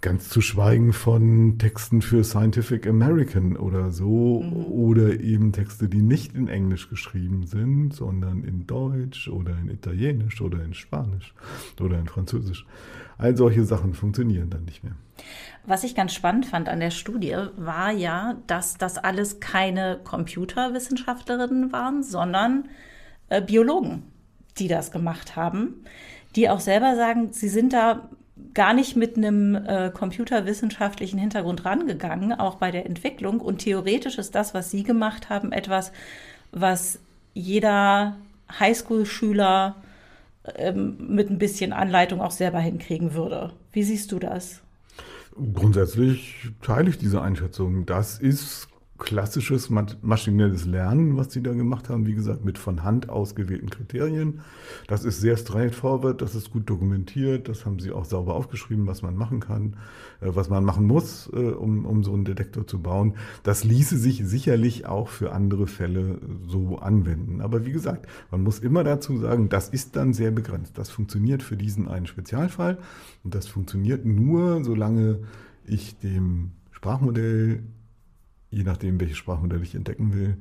Ganz 0.00 0.30
zu 0.30 0.40
schweigen 0.40 0.95
von 0.95 1.59
Texten 1.59 2.00
für 2.00 2.25
Scientific 2.25 2.87
American 2.87 3.57
oder 3.57 3.90
so 3.90 4.42
mhm. 4.42 4.64
oder 4.66 5.21
eben 5.21 5.52
Texte, 5.52 5.88
die 5.88 6.00
nicht 6.00 6.35
in 6.35 6.49
Englisch 6.49 6.88
geschrieben 6.88 7.47
sind, 7.47 7.92
sondern 7.92 8.45
in 8.45 8.66
Deutsch 8.66 9.28
oder 9.28 9.59
in 9.59 9.69
Italienisch 9.69 10.40
oder 10.40 10.64
in 10.64 10.73
Spanisch 10.73 11.35
oder 11.78 11.99
in 11.99 12.07
Französisch. 12.07 12.64
All 13.19 13.37
solche 13.37 13.64
Sachen 13.64 13.92
funktionieren 13.92 14.49
dann 14.49 14.64
nicht 14.64 14.83
mehr. 14.83 14.95
Was 15.66 15.85
ich 15.85 15.95
ganz 15.95 16.14
spannend 16.14 16.47
fand 16.47 16.71
an 16.71 16.80
der 16.80 16.90
Studie 16.90 17.37
war 17.59 17.90
ja, 17.90 18.38
dass 18.47 18.78
das 18.78 18.97
alles 18.97 19.40
keine 19.40 20.00
Computerwissenschaftlerinnen 20.02 21.73
waren, 21.73 22.02
sondern 22.02 22.69
äh, 23.28 23.42
Biologen, 23.42 24.04
die 24.59 24.69
das 24.69 24.92
gemacht 24.92 25.37
haben, 25.37 25.85
die 26.37 26.49
auch 26.49 26.61
selber 26.61 26.97
sagen, 26.97 27.33
sie 27.33 27.49
sind 27.49 27.75
da 27.75 28.09
gar 28.54 28.75
nicht 28.75 28.97
mit 28.97 29.16
einem 29.16 29.54
äh, 29.54 29.90
computerwissenschaftlichen 29.90 31.19
Hintergrund 31.19 31.64
rangegangen, 31.64 32.33
auch 32.33 32.57
bei 32.57 32.71
der 32.71 32.87
Entwicklung. 32.87 33.40
Und 33.40 33.59
theoretisch 33.59 34.19
ist 34.19 34.35
das, 34.35 34.54
was 34.54 34.71
Sie 34.71 34.83
gemacht 34.83 35.28
haben, 35.28 35.52
etwas, 35.52 35.92
was 36.52 36.99
jeder 37.35 38.16
Highschool-Schüler 38.59 39.76
ähm, 40.57 40.97
mit 41.14 41.30
ein 41.30 41.38
bisschen 41.38 41.73
Anleitung 41.73 42.21
auch 42.21 42.30
selber 42.30 42.59
hinkriegen 42.61 43.14
würde. 43.14 43.52
Wie 43.73 43.83
siehst 43.83 44.11
du 44.12 44.19
das? 44.19 44.61
Grundsätzlich 45.54 46.50
teile 46.61 46.90
ich 46.90 46.99
diese 46.99 47.23
Einschätzung. 47.23 47.87
Das 47.87 48.19
ist 48.19 48.69
klassisches 49.00 49.71
maschinelles 50.02 50.66
Lernen, 50.66 51.16
was 51.16 51.33
sie 51.33 51.42
da 51.42 51.52
gemacht 51.52 51.88
haben, 51.88 52.07
wie 52.07 52.14
gesagt, 52.14 52.45
mit 52.45 52.59
von 52.59 52.85
Hand 52.85 53.09
ausgewählten 53.09 53.71
Kriterien. 53.71 54.42
Das 54.87 55.04
ist 55.04 55.21
sehr 55.21 55.37
straightforward, 55.37 56.23
das 56.23 56.35
ist 56.35 56.52
gut 56.52 56.69
dokumentiert, 56.69 57.49
das 57.49 57.66
haben 57.66 57.80
sie 57.80 57.90
auch 57.90 58.04
sauber 58.04 58.35
aufgeschrieben, 58.35 58.87
was 58.87 59.02
man 59.02 59.16
machen 59.16 59.40
kann, 59.40 59.76
äh, 60.21 60.28
was 60.28 60.50
man 60.50 60.64
machen 60.64 60.87
muss, 60.87 61.28
äh, 61.33 61.38
um, 61.38 61.87
um 61.87 62.04
so 62.04 62.12
einen 62.12 62.25
Detektor 62.25 62.66
zu 62.66 62.80
bauen. 62.80 63.14
Das 63.42 63.64
ließe 63.64 63.97
sich 63.99 64.23
sicherlich 64.25 64.87
auch 64.87 65.09
für 65.09 65.33
andere 65.33 65.66
Fälle 65.66 66.21
so 66.47 66.78
anwenden. 66.78 67.40
Aber 67.40 67.64
wie 67.64 67.73
gesagt, 67.73 68.07
man 68.30 68.42
muss 68.42 68.61
immer 68.61 68.85
dazu 68.85 69.16
sagen, 69.16 69.49
das 69.49 69.71
ist 69.71 69.97
dann 69.97 70.12
sehr 70.12 70.30
begrenzt. 70.30 70.76
Das 70.76 70.90
funktioniert 70.90 71.42
für 71.42 71.57
diesen 71.57 71.88
einen 71.88 72.07
Spezialfall 72.07 72.78
und 73.25 73.35
das 73.35 73.49
funktioniert 73.49 74.04
nur, 74.04 74.62
solange 74.62 75.21
ich 75.64 75.99
dem 75.99 76.52
Sprachmodell 76.71 77.62
je 78.50 78.64
nachdem, 78.64 79.00
welches 79.00 79.16
Sprachmodell 79.16 79.62
ich 79.62 79.75
entdecken 79.75 80.12
will, 80.12 80.37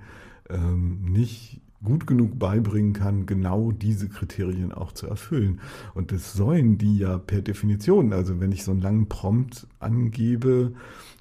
ähm, 0.49 1.01
nicht 1.03 1.61
gut 1.83 2.07
genug 2.07 2.37
beibringen 2.37 2.93
kann, 2.93 3.25
genau 3.25 3.71
diese 3.71 4.09
Kriterien 4.09 4.73
auch 4.73 4.91
zu 4.91 5.07
erfüllen. 5.07 5.61
Und 5.93 6.11
das 6.11 6.33
sollen 6.33 6.77
die 6.77 6.97
ja 6.97 7.17
per 7.17 7.41
Definition. 7.41 8.11
Also 8.11 8.41
wenn 8.41 8.51
ich 8.51 8.63
so 8.63 8.71
einen 8.71 8.81
langen 8.81 9.07
Prompt 9.07 9.65
angebe, 9.79 10.73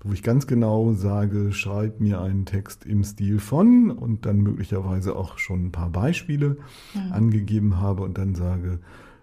wo 0.02 0.12
ich 0.12 0.22
ganz 0.22 0.46
genau 0.46 0.94
sage, 0.94 1.52
schreib 1.52 2.00
mir 2.00 2.20
einen 2.20 2.44
Text 2.44 2.84
im 2.86 3.04
Stil 3.04 3.38
von 3.38 3.90
und 3.90 4.26
dann 4.26 4.38
möglicherweise 4.38 5.14
auch 5.14 5.38
schon 5.38 5.66
ein 5.66 5.72
paar 5.72 5.90
Beispiele 5.90 6.56
ja. 6.94 7.12
angegeben 7.12 7.78
habe 7.78 8.02
und 8.02 8.18
dann 8.18 8.34
sage, 8.34 8.80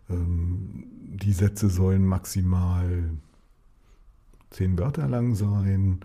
ähm, 0.10 0.86
die 0.92 1.34
Sätze 1.34 1.70
sollen 1.70 2.06
maximal 2.06 3.10
zehn 4.52 4.78
Wörter 4.78 5.08
lang 5.08 5.36
sein 5.36 6.00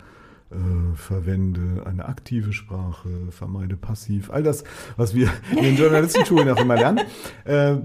äh, 0.51 0.95
verwende 0.95 1.85
eine 1.85 2.05
aktive 2.05 2.53
Sprache, 2.53 3.09
vermeide 3.31 3.77
passiv, 3.77 4.29
all 4.31 4.43
das, 4.43 4.63
was 4.97 5.15
wir 5.15 5.31
in 5.51 5.63
den 5.63 5.77
Journalistenschulen 5.77 6.49
auch 6.49 6.59
immer 6.59 6.75
lernen, 6.75 7.05
äh, 7.45 7.77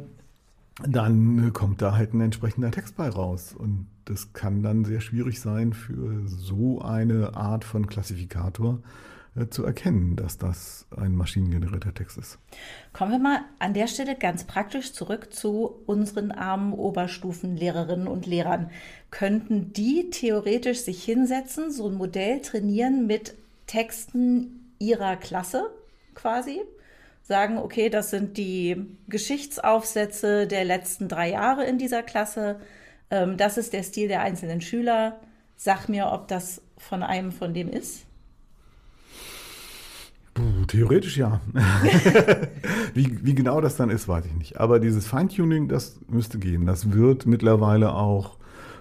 dann 0.86 1.52
kommt 1.52 1.80
da 1.80 1.96
halt 1.96 2.12
ein 2.12 2.20
entsprechender 2.20 2.70
Text 2.70 2.96
bei 2.96 3.08
raus. 3.08 3.54
Und 3.56 3.86
das 4.04 4.32
kann 4.32 4.62
dann 4.62 4.84
sehr 4.84 5.00
schwierig 5.00 5.40
sein 5.40 5.72
für 5.72 6.26
so 6.26 6.82
eine 6.82 7.34
Art 7.34 7.64
von 7.64 7.86
Klassifikator, 7.86 8.80
zu 9.50 9.64
erkennen, 9.64 10.16
dass 10.16 10.38
das 10.38 10.86
ein 10.96 11.14
maschinengenerierter 11.14 11.92
Text 11.92 12.16
ist. 12.16 12.38
Kommen 12.92 13.12
wir 13.12 13.18
mal 13.18 13.40
an 13.58 13.74
der 13.74 13.86
Stelle 13.86 14.16
ganz 14.16 14.44
praktisch 14.44 14.92
zurück 14.92 15.32
zu 15.32 15.82
unseren 15.86 16.32
armen 16.32 16.72
Oberstufenlehrerinnen 16.72 18.08
und 18.08 18.26
Lehrern. 18.26 18.70
Könnten 19.10 19.72
die 19.72 20.10
theoretisch 20.10 20.80
sich 20.80 21.04
hinsetzen, 21.04 21.70
so 21.70 21.88
ein 21.88 21.94
Modell 21.94 22.40
trainieren 22.40 23.06
mit 23.06 23.34
Texten 23.66 24.72
ihrer 24.78 25.16
Klasse 25.16 25.70
quasi? 26.14 26.62
Sagen, 27.22 27.58
okay, 27.58 27.90
das 27.90 28.10
sind 28.10 28.38
die 28.38 28.86
Geschichtsaufsätze 29.08 30.46
der 30.46 30.64
letzten 30.64 31.08
drei 31.08 31.30
Jahre 31.30 31.64
in 31.64 31.76
dieser 31.76 32.02
Klasse. 32.02 32.60
Ähm, 33.10 33.36
das 33.36 33.58
ist 33.58 33.72
der 33.72 33.82
Stil 33.82 34.08
der 34.08 34.22
einzelnen 34.22 34.60
Schüler. 34.60 35.20
Sag 35.56 35.88
mir, 35.88 36.12
ob 36.12 36.28
das 36.28 36.62
von 36.78 37.02
einem 37.02 37.32
von 37.32 37.52
dem 37.52 37.68
ist. 37.68 38.05
Theoretisch 40.66 41.16
ja. 41.16 41.40
wie, 42.94 43.18
wie 43.24 43.34
genau 43.34 43.60
das 43.60 43.76
dann 43.76 43.90
ist, 43.90 44.08
weiß 44.08 44.24
ich 44.26 44.34
nicht. 44.34 44.60
Aber 44.60 44.80
dieses 44.80 45.06
Feintuning, 45.06 45.68
das 45.68 46.00
müsste 46.08 46.38
gehen. 46.38 46.66
Das 46.66 46.92
wird 46.92 47.26
mittlerweile 47.26 47.92
auch 47.92 48.36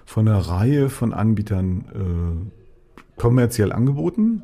von 0.05 0.27
einer 0.27 0.39
Reihe 0.39 0.89
von 0.89 1.13
Anbietern 1.13 1.85
äh, 1.93 3.19
kommerziell 3.19 3.71
angeboten. 3.71 4.43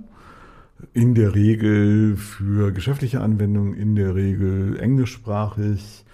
In 0.93 1.13
der 1.13 1.35
Regel 1.35 2.17
für 2.17 2.71
geschäftliche 2.71 3.21
Anwendungen, 3.21 3.75
in 3.75 3.95
der 3.95 4.15
Regel 4.15 4.79
englischsprachig. 4.79 6.05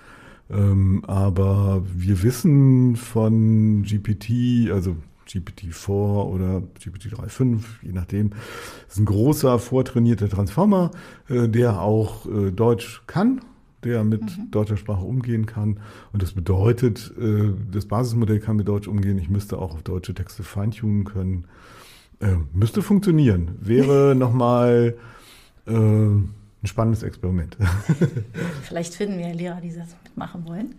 Ähm, 0.50 1.04
aber 1.06 1.84
wir 1.94 2.24
wissen 2.24 2.96
von 2.96 3.84
GPT, 3.84 4.72
also 4.72 4.96
GPT-4 5.28 5.90
oder 5.90 6.64
GPT-3.5, 6.80 7.60
je 7.82 7.92
nachdem. 7.92 8.32
Das 8.32 8.96
ist 8.96 9.00
ein 9.00 9.06
großer, 9.06 9.60
vortrainierter 9.60 10.30
Transformer, 10.30 10.92
äh, 11.30 11.48
der 11.48 11.82
auch 11.82 12.26
äh, 12.26 12.52
Deutsch 12.52 13.04
kann, 13.08 13.42
der 13.84 14.04
mit 14.04 14.22
mhm. 14.22 14.52
deutscher 14.52 14.78
Sprache 14.78 15.06
umgehen 15.06 15.46
kann. 15.46 15.80
Und 16.14 16.24
das 16.24 16.34
bedeutet, 16.34 17.14
äh, 17.20 17.52
das 17.72 17.86
Basismodell 17.86 18.40
kann 18.40 18.56
mit 18.56 18.68
Deutsch 18.68 18.88
umgehen. 18.88 19.18
Ich 19.18 19.30
müsste 19.30 19.58
auch 19.58 19.74
auf 19.74 19.84
deutsche 19.84 20.14
Texte 20.14 20.44
feintunen 20.44 21.04
können. 21.04 21.46
müsste 22.54 22.82
funktionieren. 22.82 23.52
Wäre 23.62 24.16
nochmal 24.18 24.96
ein 25.70 26.34
spannendes 26.64 27.04
Experiment. 27.04 27.58
Vielleicht 28.64 28.96
finden 28.96 29.20
wir 29.20 29.34
Lehrer, 29.34 29.60
die 29.60 29.68
das 29.68 29.90
mitmachen 30.06 30.48
wollen. 30.48 30.76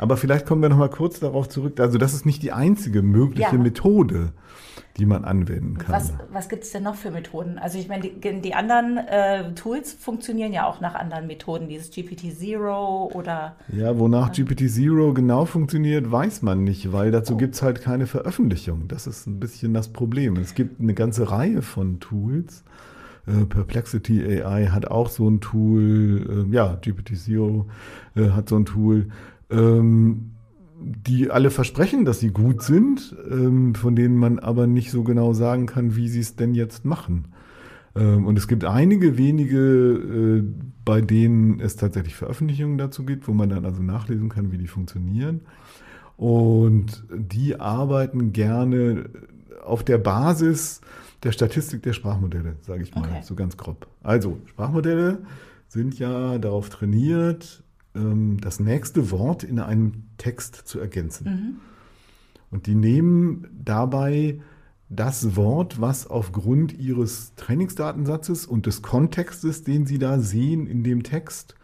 Aber 0.00 0.16
vielleicht 0.16 0.46
kommen 0.46 0.62
wir 0.62 0.70
noch 0.70 0.78
mal 0.78 0.88
kurz 0.88 1.20
darauf 1.20 1.50
zurück. 1.50 1.78
Also 1.78 1.98
das 1.98 2.14
ist 2.14 2.24
nicht 2.24 2.42
die 2.42 2.52
einzige 2.52 3.02
mögliche 3.02 3.52
ja. 3.52 3.62
Methode, 3.62 4.32
die 4.96 5.04
man 5.04 5.26
anwenden 5.26 5.76
kann. 5.76 5.94
Was, 5.94 6.14
was 6.32 6.48
gibt 6.48 6.64
es 6.64 6.72
denn 6.72 6.84
noch 6.84 6.94
für 6.94 7.10
Methoden? 7.10 7.58
Also 7.58 7.78
ich 7.78 7.86
meine, 7.88 8.08
die, 8.08 8.40
die 8.40 8.54
anderen 8.54 8.96
äh, 8.96 9.52
Tools 9.52 9.92
funktionieren 9.92 10.54
ja 10.54 10.66
auch 10.66 10.80
nach 10.80 10.94
anderen 10.94 11.26
Methoden, 11.26 11.68
dieses 11.68 11.90
GPT-Zero 11.90 13.10
oder... 13.12 13.56
Ja, 13.68 13.98
wonach 13.98 14.30
äh, 14.30 14.42
GPT-Zero 14.42 15.12
genau 15.12 15.44
funktioniert, 15.44 16.10
weiß 16.10 16.40
man 16.40 16.64
nicht, 16.64 16.94
weil 16.94 17.10
dazu 17.10 17.34
oh. 17.34 17.36
gibt 17.36 17.54
es 17.56 17.62
halt 17.62 17.82
keine 17.82 18.06
Veröffentlichung. 18.06 18.88
Das 18.88 19.06
ist 19.06 19.26
ein 19.26 19.38
bisschen 19.38 19.74
das 19.74 19.88
Problem. 19.88 20.36
Es 20.36 20.54
gibt 20.54 20.80
eine 20.80 20.94
ganze 20.94 21.30
Reihe 21.30 21.60
von 21.60 22.00
Tools. 22.00 22.64
Äh, 23.26 23.44
Perplexity 23.44 24.42
AI 24.42 24.68
hat 24.68 24.90
auch 24.90 25.10
so 25.10 25.28
ein 25.28 25.42
Tool, 25.42 26.46
äh, 26.50 26.54
ja, 26.54 26.78
GPT-Zero 26.80 27.66
äh, 28.16 28.30
hat 28.30 28.48
so 28.48 28.56
ein 28.56 28.64
Tool 28.64 29.08
ähm, 29.50 30.32
die 30.80 31.30
alle 31.30 31.50
versprechen, 31.50 32.04
dass 32.04 32.20
sie 32.20 32.30
gut 32.30 32.62
sind, 32.62 33.14
ähm, 33.30 33.74
von 33.74 33.96
denen 33.96 34.16
man 34.16 34.38
aber 34.38 34.66
nicht 34.66 34.90
so 34.90 35.02
genau 35.02 35.32
sagen 35.32 35.66
kann, 35.66 35.96
wie 35.96 36.08
sie 36.08 36.20
es 36.20 36.36
denn 36.36 36.54
jetzt 36.54 36.84
machen. 36.84 37.28
Ähm, 37.94 38.26
und 38.26 38.38
es 38.38 38.48
gibt 38.48 38.64
einige 38.64 39.18
wenige, 39.18 39.58
äh, 39.58 40.44
bei 40.84 41.00
denen 41.00 41.60
es 41.60 41.76
tatsächlich 41.76 42.14
Veröffentlichungen 42.14 42.78
dazu 42.78 43.04
gibt, 43.04 43.28
wo 43.28 43.32
man 43.32 43.48
dann 43.48 43.64
also 43.64 43.82
nachlesen 43.82 44.28
kann, 44.28 44.52
wie 44.52 44.58
die 44.58 44.68
funktionieren. 44.68 45.42
Und 46.16 47.04
die 47.10 47.58
arbeiten 47.58 48.32
gerne 48.32 49.10
auf 49.64 49.84
der 49.84 49.98
Basis 49.98 50.80
der 51.22 51.32
Statistik 51.32 51.82
der 51.82 51.92
Sprachmodelle, 51.92 52.56
sage 52.62 52.82
ich 52.82 52.94
mal, 52.94 53.02
okay. 53.02 53.20
so 53.22 53.34
ganz 53.34 53.56
grob. 53.56 53.86
Also 54.02 54.38
Sprachmodelle 54.46 55.18
sind 55.68 55.98
ja 55.98 56.38
darauf 56.38 56.70
trainiert, 56.70 57.62
das 57.92 58.60
nächste 58.60 59.10
Wort 59.10 59.42
in 59.42 59.58
einem 59.58 60.04
Text 60.16 60.54
zu 60.54 60.78
ergänzen. 60.78 61.24
Mhm. 61.24 61.56
Und 62.50 62.66
die 62.66 62.74
nehmen 62.74 63.46
dabei 63.52 64.40
das 64.88 65.36
Wort, 65.36 65.80
was 65.80 66.08
aufgrund 66.08 66.76
ihres 66.76 67.32
Trainingsdatensatzes 67.36 68.44
und 68.44 68.66
des 68.66 68.82
Kontextes, 68.82 69.62
den 69.62 69.86
sie 69.86 69.98
da 69.98 70.18
sehen 70.18 70.66
in 70.66 70.82
dem 70.82 71.04
Text, 71.04 71.54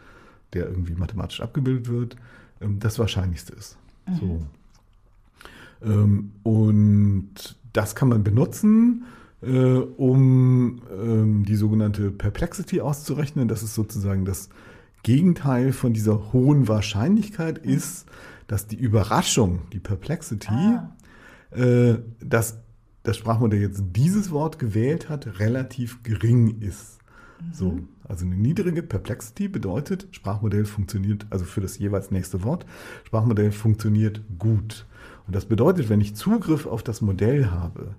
der 0.53 0.69
irgendwie 0.69 0.95
mathematisch 0.95 1.41
abgebildet 1.41 1.89
wird, 1.89 2.17
ähm, 2.61 2.79
das 2.79 2.99
Wahrscheinlichste 2.99 3.53
ist. 3.55 3.77
Mhm. 4.07 4.15
So. 4.15 4.43
Ähm, 5.83 6.33
und 6.45 7.57
das 7.73 7.97
kann 7.97 8.09
man 8.09 8.23
benutzen, 8.23 9.05
äh, 9.43 9.51
um 9.51 10.81
ähm, 10.97 11.45
die 11.45 11.57
sogenannte 11.57 12.13
Perplexity 12.13 12.81
auszurechnen. 12.81 13.49
Das 13.49 13.65
ist 13.65 13.75
sozusagen 13.75 14.25
das 14.25 14.49
Gegenteil 15.03 15.73
von 15.73 15.93
dieser 15.93 16.33
hohen 16.33 16.69
Wahrscheinlichkeit 16.69 17.59
ist, 17.59 18.07
dass 18.47 18.67
die 18.67 18.77
Überraschung, 18.77 19.61
die 19.73 19.79
Perplexity, 19.79 20.49
ah. 20.49 20.97
äh, 21.51 21.99
dass 22.21 22.59
das 23.03 23.17
Sprachmodell 23.17 23.61
jetzt 23.61 23.83
dieses 23.93 24.31
Wort 24.31 24.59
gewählt 24.59 25.09
hat, 25.09 25.39
relativ 25.39 26.03
gering 26.03 26.61
ist. 26.61 26.99
Mhm. 27.41 27.53
So, 27.53 27.79
also 28.09 28.25
eine 28.25 28.37
niedrige 28.37 28.83
Perplexity 28.83 29.49
bedeutet, 29.49 30.09
Sprachmodell 30.11 30.65
funktioniert, 30.65 31.27
also 31.31 31.45
für 31.45 31.61
das 31.61 31.79
jeweils 31.79 32.11
nächste 32.11 32.43
Wort, 32.43 32.67
Sprachmodell 33.05 33.53
funktioniert 33.53 34.23
gut. 34.39 34.87
Und 35.27 35.35
das 35.35 35.47
bedeutet, 35.47 35.89
wenn 35.89 36.01
ich 36.01 36.15
Zugriff 36.15 36.67
auf 36.67 36.83
das 36.83 37.01
Modell 37.01 37.51
habe, 37.51 37.95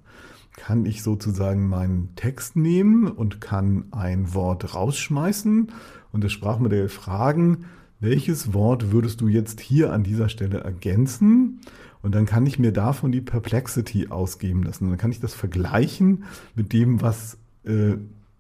kann 0.58 0.86
ich 0.86 1.04
sozusagen 1.04 1.70
meinen 1.70 2.10
Text 2.16 2.58
nehmen 2.58 3.08
und 3.08 3.40
kann 3.40 3.86
ein 3.92 4.34
Wort 4.34 4.76
rausschmeißen 4.76 5.72
und 6.12 6.24
das 6.24 6.34
Sprachmodell 6.34 6.90
fragen, 6.90 7.66
welches 8.00 8.54
Wort 8.54 8.92
würdest 8.92 9.22
du 9.22 9.28
jetzt 9.28 9.62
hier 9.62 9.94
an 9.94 10.04
dieser 10.04 10.30
Stelle 10.30 10.60
ergänzen? 10.60 11.62
Und 12.02 12.14
dann 12.14 12.26
kann 12.26 12.46
ich 12.46 12.60
mir 12.60 12.72
davon 12.72 13.12
die 13.12 13.22
Perplexity 13.22 14.08
ausgeben 14.10 14.64
lassen. 14.64 14.86
Und 14.86 14.92
dann 14.92 15.00
kann 15.00 15.12
ich 15.12 15.20
das 15.20 15.34
vergleichen 15.34 16.26
mit 16.56 16.74
dem, 16.74 17.02
was, 17.02 17.38
äh, 17.64 17.96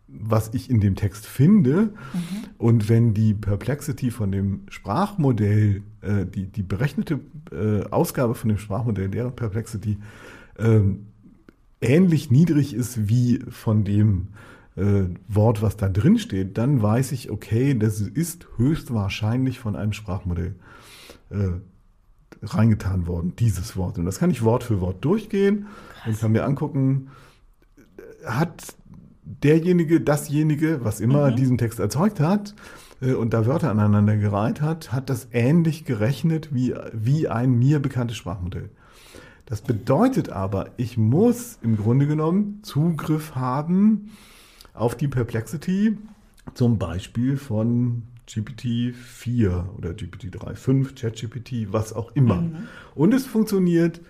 was 0.08 0.54
ich 0.54 0.70
in 0.70 0.80
dem 0.80 0.96
Text 0.96 1.26
finde. 1.26 1.84
Mhm. 1.84 1.92
Und 2.58 2.90
wenn 2.90 3.14
die 3.14 3.34
Perplexity 3.34 4.12
von 4.12 4.32
dem 4.32 4.62
Sprachmodell, 4.70 5.82
äh, 6.02 6.26
die, 6.26 6.48
die 6.48 6.64
berechnete 6.64 7.20
äh, 7.52 7.84
Ausgabe 7.90 8.36
von 8.36 8.50
dem 8.50 8.58
Sprachmodell, 8.58 9.10
deren 9.10 9.36
Perplexity, 9.36 9.98
ähm, 10.60 11.08
ähnlich 11.82 12.32
niedrig 12.32 12.74
ist 12.74 13.08
wie 13.08 13.40
von 13.50 13.84
dem 13.84 14.30
äh, 14.76 15.04
Wort, 15.28 15.62
was 15.62 15.78
da 15.78 15.90
drin 15.90 16.18
steht, 16.20 16.58
dann 16.58 16.82
weiß 16.82 17.12
ich, 17.12 17.30
okay, 17.32 17.78
das 17.78 18.00
ist 18.00 18.48
höchstwahrscheinlich 18.58 19.60
von 19.60 19.76
einem 19.76 19.94
Sprachmodell 19.94 20.56
äh, 21.30 21.50
reingetan 22.44 23.08
worden, 23.08 23.34
dieses 23.38 23.76
Wort. 23.76 23.98
Und 23.98 24.06
das 24.06 24.20
kann 24.20 24.30
ich 24.30 24.44
Wort 24.44 24.64
für 24.64 24.82
Wort 24.82 25.04
durchgehen 25.04 25.68
Krass. 25.94 26.08
und 26.08 26.20
kann 26.20 26.32
mir 26.32 26.46
angucken, 26.46 27.10
hat 28.26 28.76
derjenige, 29.24 30.02
dasjenige, 30.02 30.84
was 30.84 31.00
immer 31.00 31.32
mhm. 31.32 31.36
diesen 31.36 31.58
Text 31.58 31.80
erzeugt 31.80 32.20
hat, 32.20 32.54
äh, 33.02 33.14
und 33.14 33.34
da 33.34 33.46
Wörter 33.46 33.72
aneinander 33.72 34.18
gereiht 34.18 34.62
hat, 34.62 34.92
hat 34.92 35.10
das 35.10 35.28
ähnlich 35.32 35.86
gerechnet 35.86 36.54
wie, 36.54 36.76
wie 36.94 37.28
ein 37.28 37.54
mir 37.58 37.80
bekanntes 37.80 38.18
Sprachmodell. 38.18 38.70
Das 39.48 39.62
bedeutet 39.62 40.30
aber, 40.30 40.72
ich 40.76 40.98
muss 40.98 41.58
im 41.62 41.78
Grunde 41.78 42.06
genommen 42.06 42.60
Zugriff 42.64 43.34
haben 43.34 44.12
auf 44.74 44.96
die 44.96 45.08
Perplexity, 45.08 45.98
zum 46.54 46.78
Beispiel 46.78 47.38
von 47.38 48.04
GPT-4 48.28 49.70
oder 49.78 49.92
GPT-3, 49.92 50.54
5, 50.54 50.96
ChatGPT, 50.96 51.72
was 51.72 51.94
auch 51.94 52.14
immer. 52.14 52.42
Mhm. 52.42 52.68
Und 52.94 53.14
es 53.14 53.26
funktioniert 53.26 54.02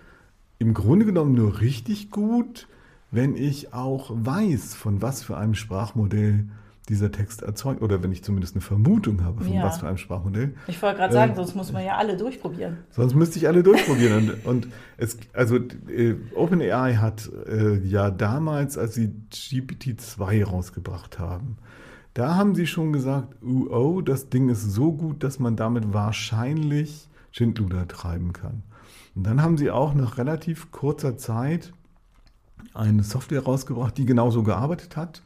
im 0.58 0.74
Grunde 0.74 1.06
genommen 1.06 1.34
nur 1.34 1.60
richtig 1.60 2.10
gut, 2.10 2.66
wenn 3.12 3.36
ich 3.36 3.72
auch 3.72 4.10
weiß, 4.12 4.74
von 4.74 5.02
was 5.02 5.22
für 5.22 5.36
einem 5.36 5.54
Sprachmodell 5.54 6.46
dieser 6.88 7.12
Text 7.12 7.42
erzeugt, 7.42 7.82
oder 7.82 8.02
wenn 8.02 8.12
ich 8.12 8.24
zumindest 8.24 8.54
eine 8.54 8.62
Vermutung 8.62 9.24
habe, 9.24 9.44
von 9.44 9.52
ja. 9.52 9.62
was 9.62 9.78
für 9.78 9.86
einem 9.86 9.98
Sprachmodell. 9.98 10.54
Ich 10.66 10.80
wollte 10.82 10.96
gerade 10.96 11.12
sagen, 11.12 11.32
äh, 11.32 11.36
sonst 11.36 11.54
muss 11.54 11.72
man 11.72 11.84
ja 11.84 11.96
alle 11.96 12.16
durchprobieren. 12.16 12.78
Sonst 12.90 13.14
müsste 13.14 13.38
ich 13.38 13.46
alle 13.46 13.62
durchprobieren. 13.62 14.30
und, 14.30 14.46
und 14.46 14.68
es, 14.96 15.18
also 15.32 15.56
äh, 15.56 16.14
OpenAI 16.34 16.94
hat 16.94 17.30
äh, 17.46 17.78
ja 17.78 18.10
damals, 18.10 18.78
als 18.78 18.94
sie 18.94 19.12
GPT-2 19.32 20.44
rausgebracht 20.44 21.18
haben, 21.18 21.58
da 22.14 22.34
haben 22.34 22.54
sie 22.54 22.66
schon 22.66 22.92
gesagt, 22.92 23.36
uh, 23.42 23.68
oh, 23.70 24.00
das 24.00 24.28
Ding 24.28 24.48
ist 24.48 24.62
so 24.62 24.92
gut, 24.92 25.22
dass 25.22 25.38
man 25.38 25.54
damit 25.54 25.92
wahrscheinlich 25.92 27.08
Schindluder 27.30 27.86
treiben 27.86 28.32
kann. 28.32 28.64
Und 29.14 29.24
dann 29.24 29.42
haben 29.42 29.56
sie 29.56 29.70
auch 29.70 29.94
nach 29.94 30.18
relativ 30.18 30.72
kurzer 30.72 31.16
Zeit 31.16 31.72
eine 32.74 33.02
Software 33.02 33.42
rausgebracht, 33.42 33.96
die 33.98 34.06
genauso 34.06 34.42
gearbeitet 34.42 34.96
hat, 34.96 35.22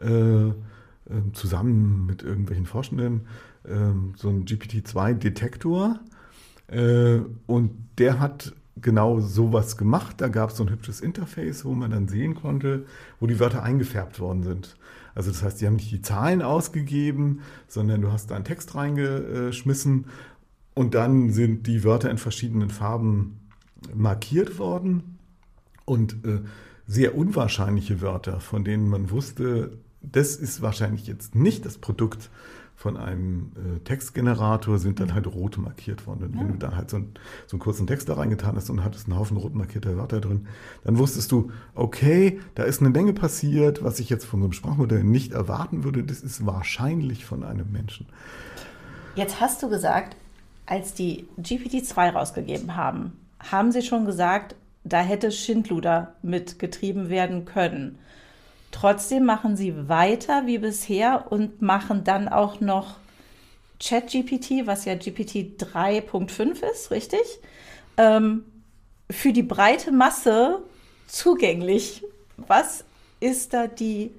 äh, 0.00 0.52
äh, 1.08 1.32
zusammen 1.32 2.06
mit 2.06 2.22
irgendwelchen 2.22 2.66
Forschenden, 2.66 3.26
äh, 3.64 3.76
so 4.16 4.28
ein 4.28 4.44
GPT-2-Detektor. 4.44 6.00
Äh, 6.68 7.20
und 7.46 7.70
der 7.98 8.20
hat 8.20 8.54
genau 8.80 9.20
sowas 9.20 9.76
gemacht. 9.76 10.20
Da 10.20 10.28
gab 10.28 10.50
es 10.50 10.56
so 10.56 10.64
ein 10.64 10.70
hübsches 10.70 11.00
Interface, 11.00 11.64
wo 11.64 11.72
man 11.72 11.90
dann 11.90 12.08
sehen 12.08 12.34
konnte, 12.34 12.84
wo 13.20 13.26
die 13.26 13.40
Wörter 13.40 13.62
eingefärbt 13.62 14.20
worden 14.20 14.42
sind. 14.42 14.76
Also 15.14 15.30
das 15.30 15.42
heißt, 15.42 15.60
die 15.60 15.66
haben 15.66 15.76
nicht 15.76 15.90
die 15.90 16.02
Zahlen 16.02 16.42
ausgegeben, 16.42 17.40
sondern 17.66 18.02
du 18.02 18.12
hast 18.12 18.30
da 18.30 18.36
einen 18.36 18.44
Text 18.44 18.74
reingeschmissen 18.74 20.06
und 20.74 20.94
dann 20.94 21.32
sind 21.32 21.66
die 21.66 21.82
Wörter 21.82 22.08
in 22.10 22.18
verschiedenen 22.18 22.70
Farben 22.70 23.40
markiert 23.94 24.58
worden 24.58 25.18
und 25.84 26.24
äh, 26.24 26.40
sehr 26.86 27.16
unwahrscheinliche 27.16 28.00
Wörter, 28.00 28.40
von 28.40 28.62
denen 28.62 28.88
man 28.88 29.10
wusste, 29.10 29.78
das 30.00 30.36
ist 30.36 30.62
wahrscheinlich 30.62 31.06
jetzt 31.06 31.34
nicht 31.34 31.64
das 31.64 31.78
Produkt 31.78 32.30
von 32.78 32.96
einem 32.96 33.50
äh, 33.56 33.80
Textgenerator 33.80 34.78
sind 34.78 35.00
dann 35.00 35.08
mhm. 35.08 35.14
halt 35.14 35.26
rot 35.26 35.58
markiert 35.58 36.06
worden. 36.06 36.28
Und 36.28 36.34
ja. 36.34 36.40
wenn 36.40 36.48
du 36.52 36.58
da 36.58 36.76
halt 36.76 36.90
so, 36.90 36.98
ein, 36.98 37.14
so 37.48 37.56
einen 37.56 37.60
kurzen 37.60 37.88
Text 37.88 38.08
da 38.08 38.14
reingetan 38.14 38.54
hast 38.54 38.70
und 38.70 38.84
hattest 38.84 39.08
einen 39.08 39.18
Haufen 39.18 39.36
rot 39.36 39.52
markierter 39.52 39.96
Wörter 39.96 40.20
drin, 40.20 40.46
dann 40.84 40.96
wusstest 40.96 41.32
du, 41.32 41.50
okay, 41.74 42.38
da 42.54 42.62
ist 42.62 42.80
eine 42.80 42.90
Menge 42.90 43.14
passiert, 43.14 43.82
was 43.82 43.98
ich 43.98 44.08
jetzt 44.08 44.24
von 44.24 44.38
so 44.38 44.46
einem 44.46 44.52
Sprachmodell 44.52 45.02
nicht 45.02 45.32
erwarten 45.32 45.82
würde. 45.82 46.04
Das 46.04 46.20
ist 46.20 46.46
wahrscheinlich 46.46 47.24
von 47.24 47.42
einem 47.42 47.72
Menschen. 47.72 48.06
Jetzt 49.16 49.40
hast 49.40 49.60
du 49.64 49.68
gesagt, 49.68 50.16
als 50.64 50.94
die 50.94 51.26
GPT-2 51.40 52.12
rausgegeben 52.12 52.76
haben, 52.76 53.12
haben 53.40 53.72
sie 53.72 53.82
schon 53.82 54.04
gesagt, 54.04 54.54
da 54.84 55.00
hätte 55.00 55.32
Schindluder 55.32 56.14
mitgetrieben 56.22 57.08
werden 57.08 57.44
können. 57.44 57.98
Trotzdem 58.70 59.24
machen 59.24 59.56
sie 59.56 59.88
weiter 59.88 60.46
wie 60.46 60.58
bisher 60.58 61.30
und 61.30 61.62
machen 61.62 62.04
dann 62.04 62.28
auch 62.28 62.60
noch 62.60 62.96
ChatGPT, 63.80 64.66
was 64.66 64.84
ja 64.84 64.94
GPT 64.94 65.56
3.5 65.58 66.62
ist, 66.70 66.90
richtig? 66.90 67.20
Ähm, 67.96 68.44
für 69.10 69.32
die 69.32 69.42
breite 69.42 69.92
Masse 69.92 70.62
zugänglich. 71.06 72.04
Was 72.36 72.84
ist 73.20 73.54
da 73.54 73.66
die 73.66 74.12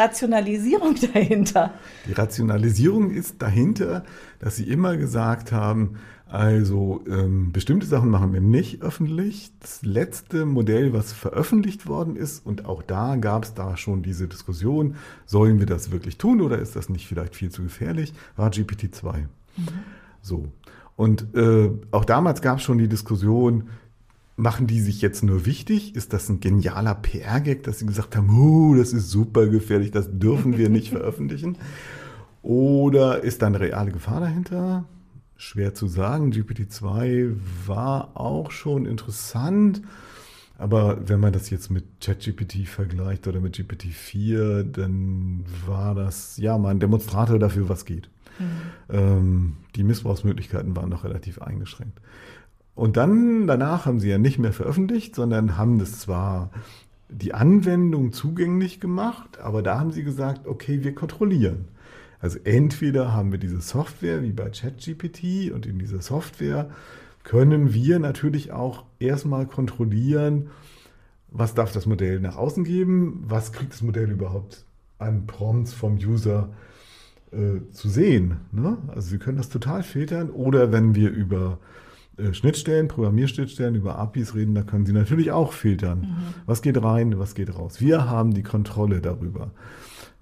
Rationalisierung 0.00 0.96
dahinter? 1.12 1.74
Die 2.08 2.12
Rationalisierung 2.12 3.10
ist 3.10 3.40
dahinter, 3.40 4.04
dass 4.38 4.56
sie 4.56 4.64
immer 4.64 4.96
gesagt 4.96 5.52
haben, 5.52 5.98
also 6.26 7.02
ähm, 7.08 7.50
bestimmte 7.50 7.86
Sachen 7.86 8.08
machen 8.08 8.32
wir 8.32 8.40
nicht 8.40 8.82
öffentlich. 8.82 9.50
Das 9.58 9.82
letzte 9.82 10.46
Modell, 10.46 10.92
was 10.92 11.12
veröffentlicht 11.12 11.88
worden 11.88 12.14
ist, 12.14 12.46
und 12.46 12.66
auch 12.66 12.82
da 12.82 13.16
gab 13.16 13.44
es 13.44 13.54
da 13.54 13.76
schon 13.76 14.02
diese 14.02 14.28
Diskussion, 14.28 14.94
sollen 15.26 15.58
wir 15.58 15.66
das 15.66 15.90
wirklich 15.90 16.18
tun 16.18 16.40
oder 16.40 16.58
ist 16.58 16.76
das 16.76 16.88
nicht 16.88 17.08
vielleicht 17.08 17.34
viel 17.34 17.50
zu 17.50 17.64
gefährlich, 17.64 18.14
war 18.36 18.50
GPT-2. 18.50 19.16
Mhm. 19.16 19.26
So. 20.22 20.46
Und 20.94 21.34
äh, 21.34 21.70
auch 21.90 22.04
damals 22.04 22.42
gab 22.42 22.58
es 22.58 22.62
schon 22.62 22.78
die 22.78 22.88
Diskussion, 22.88 23.68
machen 24.36 24.66
die 24.66 24.80
sich 24.80 25.00
jetzt 25.00 25.22
nur 25.22 25.46
wichtig? 25.46 25.94
Ist 25.96 26.12
das 26.12 26.28
ein 26.28 26.40
genialer 26.40 26.94
PR-Gag, 26.94 27.62
dass 27.64 27.78
sie 27.78 27.86
gesagt 27.86 28.16
haben, 28.16 28.30
oh, 28.30 28.74
das 28.74 28.92
ist 28.92 29.10
super 29.10 29.46
gefährlich, 29.48 29.90
das 29.90 30.08
dürfen 30.10 30.56
wir 30.56 30.68
nicht 30.68 30.88
veröffentlichen? 30.90 31.58
Oder 32.42 33.22
ist 33.22 33.42
da 33.42 33.48
eine 33.48 33.60
reale 33.60 33.92
Gefahr 33.92 34.20
dahinter? 34.20 34.86
schwer 35.40 35.74
zu 35.74 35.86
sagen. 35.88 36.32
GPT-2 36.32 37.34
war 37.66 38.10
auch 38.14 38.50
schon 38.50 38.84
interessant. 38.84 39.80
Aber 40.58 41.08
wenn 41.08 41.18
man 41.18 41.32
das 41.32 41.48
jetzt 41.48 41.70
mit 41.70 41.84
ChatGPT 42.02 42.68
vergleicht 42.68 43.26
oder 43.26 43.40
mit 43.40 43.56
GPT-4, 43.56 44.64
dann 44.64 45.44
war 45.66 45.94
das 45.94 46.36
ja 46.36 46.58
mal 46.58 46.68
ein 46.68 46.80
Demonstrator 46.80 47.38
dafür, 47.38 47.70
was 47.70 47.86
geht. 47.86 48.10
Mhm. 48.38 48.44
Ähm, 48.90 49.56
die 49.76 49.84
Missbrauchsmöglichkeiten 49.84 50.76
waren 50.76 50.90
noch 50.90 51.04
relativ 51.04 51.40
eingeschränkt. 51.40 51.98
Und 52.80 52.96
dann, 52.96 53.46
danach 53.46 53.84
haben 53.84 54.00
sie 54.00 54.08
ja 54.08 54.16
nicht 54.16 54.38
mehr 54.38 54.54
veröffentlicht, 54.54 55.14
sondern 55.14 55.58
haben 55.58 55.78
das 55.78 55.98
zwar 55.98 56.48
die 57.10 57.34
Anwendung 57.34 58.14
zugänglich 58.14 58.80
gemacht, 58.80 59.38
aber 59.38 59.62
da 59.62 59.78
haben 59.78 59.92
sie 59.92 60.02
gesagt, 60.02 60.46
okay, 60.46 60.82
wir 60.82 60.94
kontrollieren. 60.94 61.68
Also 62.20 62.38
entweder 62.42 63.12
haben 63.12 63.32
wir 63.32 63.38
diese 63.38 63.60
Software 63.60 64.22
wie 64.22 64.32
bei 64.32 64.48
ChatGPT 64.48 65.52
und 65.52 65.66
in 65.66 65.78
dieser 65.78 66.00
Software 66.00 66.70
können 67.22 67.74
wir 67.74 67.98
natürlich 67.98 68.50
auch 68.50 68.84
erstmal 68.98 69.44
kontrollieren, 69.44 70.48
was 71.30 71.52
darf 71.52 71.72
das 71.72 71.84
Modell 71.84 72.18
nach 72.18 72.36
außen 72.36 72.64
geben, 72.64 73.24
was 73.28 73.52
kriegt 73.52 73.74
das 73.74 73.82
Modell 73.82 74.10
überhaupt 74.10 74.64
an 74.98 75.26
Prompts 75.26 75.74
vom 75.74 75.96
User 75.96 76.48
äh, 77.30 77.60
zu 77.72 77.90
sehen. 77.90 78.38
Ne? 78.52 78.78
Also 78.88 79.12
wir 79.12 79.18
können 79.18 79.36
das 79.36 79.50
total 79.50 79.82
filtern 79.82 80.30
oder 80.30 80.72
wenn 80.72 80.94
wir 80.94 81.10
über 81.10 81.58
Schnittstellen, 82.32 82.88
Programmierschnittstellen, 82.88 83.74
über 83.74 83.98
APIs 83.98 84.34
reden, 84.34 84.54
da 84.54 84.62
können 84.62 84.86
Sie 84.86 84.92
natürlich 84.92 85.32
auch 85.32 85.52
filtern. 85.52 86.00
Mhm. 86.00 86.34
Was 86.46 86.62
geht 86.62 86.82
rein, 86.82 87.18
was 87.18 87.34
geht 87.34 87.54
raus. 87.54 87.80
Wir 87.80 88.08
haben 88.08 88.34
die 88.34 88.42
Kontrolle 88.42 89.00
darüber. 89.00 89.52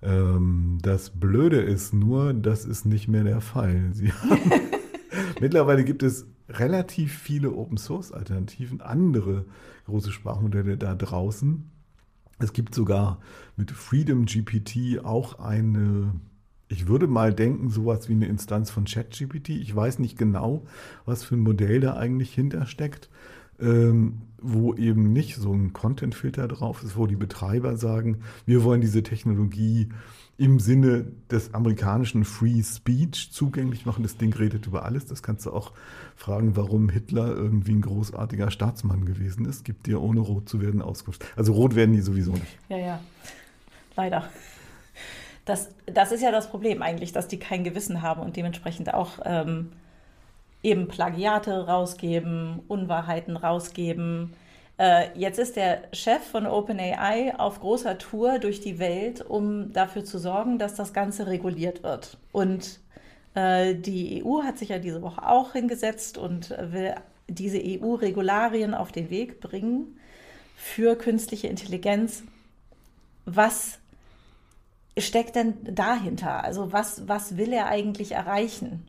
Ähm, 0.02 0.78
das 0.82 1.10
Blöde 1.10 1.60
ist 1.60 1.92
nur, 1.92 2.32
das 2.34 2.64
ist 2.64 2.86
nicht 2.86 3.08
mehr 3.08 3.24
der 3.24 3.40
Fall. 3.40 3.92
Mittlerweile 5.40 5.84
gibt 5.84 6.02
es 6.02 6.26
relativ 6.48 7.16
viele 7.16 7.52
Open 7.52 7.76
Source 7.76 8.12
Alternativen, 8.12 8.80
andere 8.80 9.44
große 9.86 10.12
Sprachmodelle 10.12 10.76
da 10.76 10.94
draußen. 10.94 11.70
Es 12.38 12.52
gibt 12.52 12.74
sogar 12.74 13.20
mit 13.56 13.70
Freedom 13.70 14.24
GPT 14.24 15.04
auch 15.04 15.40
eine, 15.40 16.12
ich 16.68 16.86
würde 16.86 17.06
mal 17.06 17.32
denken, 17.32 17.70
sowas 17.70 18.08
wie 18.08 18.12
eine 18.12 18.26
Instanz 18.26 18.70
von 18.70 18.84
ChatGPT. 18.84 19.50
Ich 19.50 19.74
weiß 19.74 19.98
nicht 19.98 20.18
genau, 20.18 20.66
was 21.06 21.24
für 21.24 21.34
ein 21.34 21.40
Modell 21.40 21.80
da 21.80 21.96
eigentlich 21.96 22.32
hintersteckt, 22.34 23.08
ähm, 23.58 24.22
wo 24.40 24.74
eben 24.74 25.12
nicht 25.12 25.36
so 25.36 25.52
ein 25.52 25.72
Content-Filter 25.72 26.46
drauf 26.46 26.82
ist, 26.82 26.96
wo 26.96 27.06
die 27.06 27.16
Betreiber 27.16 27.76
sagen, 27.76 28.18
wir 28.46 28.64
wollen 28.64 28.80
diese 28.80 29.02
Technologie 29.02 29.88
im 30.36 30.60
Sinne 30.60 31.06
des 31.30 31.52
amerikanischen 31.52 32.24
Free 32.24 32.62
Speech 32.62 33.32
zugänglich 33.32 33.86
machen. 33.86 34.04
Das 34.04 34.16
Ding 34.18 34.32
redet 34.32 34.66
über 34.66 34.84
alles. 34.84 35.06
Das 35.06 35.22
kannst 35.22 35.46
du 35.46 35.52
auch 35.52 35.72
fragen, 36.14 36.54
warum 36.54 36.90
Hitler 36.90 37.34
irgendwie 37.34 37.72
ein 37.72 37.80
großartiger 37.80 38.52
Staatsmann 38.52 39.04
gewesen 39.04 39.46
ist. 39.46 39.64
Gibt 39.64 39.86
dir 39.86 40.00
ohne 40.00 40.20
rot 40.20 40.48
zu 40.48 40.60
werden 40.60 40.80
Auskunft. 40.80 41.24
Also 41.34 41.54
rot 41.54 41.74
werden 41.74 41.92
die 41.94 42.02
sowieso 42.02 42.32
nicht. 42.32 42.58
Ja, 42.68 42.78
ja. 42.78 43.00
Leider. 43.96 44.30
Das, 45.48 45.70
das 45.86 46.12
ist 46.12 46.22
ja 46.22 46.30
das 46.30 46.50
Problem 46.50 46.82
eigentlich, 46.82 47.12
dass 47.12 47.28
die 47.28 47.38
kein 47.38 47.64
Gewissen 47.64 48.02
haben 48.02 48.20
und 48.20 48.36
dementsprechend 48.36 48.92
auch 48.92 49.20
ähm, 49.24 49.72
eben 50.62 50.88
Plagiate 50.88 51.66
rausgeben, 51.66 52.60
Unwahrheiten 52.68 53.36
rausgeben 53.36 54.34
äh, 54.78 55.08
jetzt 55.18 55.38
ist 55.38 55.56
der 55.56 55.82
Chef 55.92 56.22
von 56.22 56.46
OpenAI 56.46 57.34
auf 57.36 57.60
großer 57.60 57.98
Tour 57.98 58.38
durch 58.38 58.60
die 58.60 58.78
Welt, 58.78 59.20
um 59.20 59.72
dafür 59.72 60.04
zu 60.04 60.18
sorgen, 60.18 60.58
dass 60.58 60.74
das 60.74 60.92
Ganze 60.92 61.26
reguliert 61.26 61.82
wird. 61.82 62.16
Und 62.30 62.78
äh, 63.34 63.74
die 63.74 64.24
EU 64.24 64.42
hat 64.44 64.58
sich 64.58 64.68
ja 64.68 64.78
diese 64.78 65.02
Woche 65.02 65.26
auch 65.26 65.52
hingesetzt 65.52 66.16
und 66.16 66.50
will 66.50 66.94
diese 67.26 67.60
EU-Regularien 67.60 68.72
auf 68.72 68.92
den 68.92 69.10
Weg 69.10 69.40
bringen 69.40 69.98
für 70.56 70.96
künstliche 70.96 71.48
Intelligenz. 71.48 72.22
Was 73.26 73.80
steckt 75.00 75.36
denn 75.36 75.54
dahinter? 75.62 76.44
Also 76.44 76.72
was, 76.72 77.08
was 77.08 77.36
will 77.36 77.52
er 77.52 77.66
eigentlich 77.66 78.12
erreichen 78.12 78.86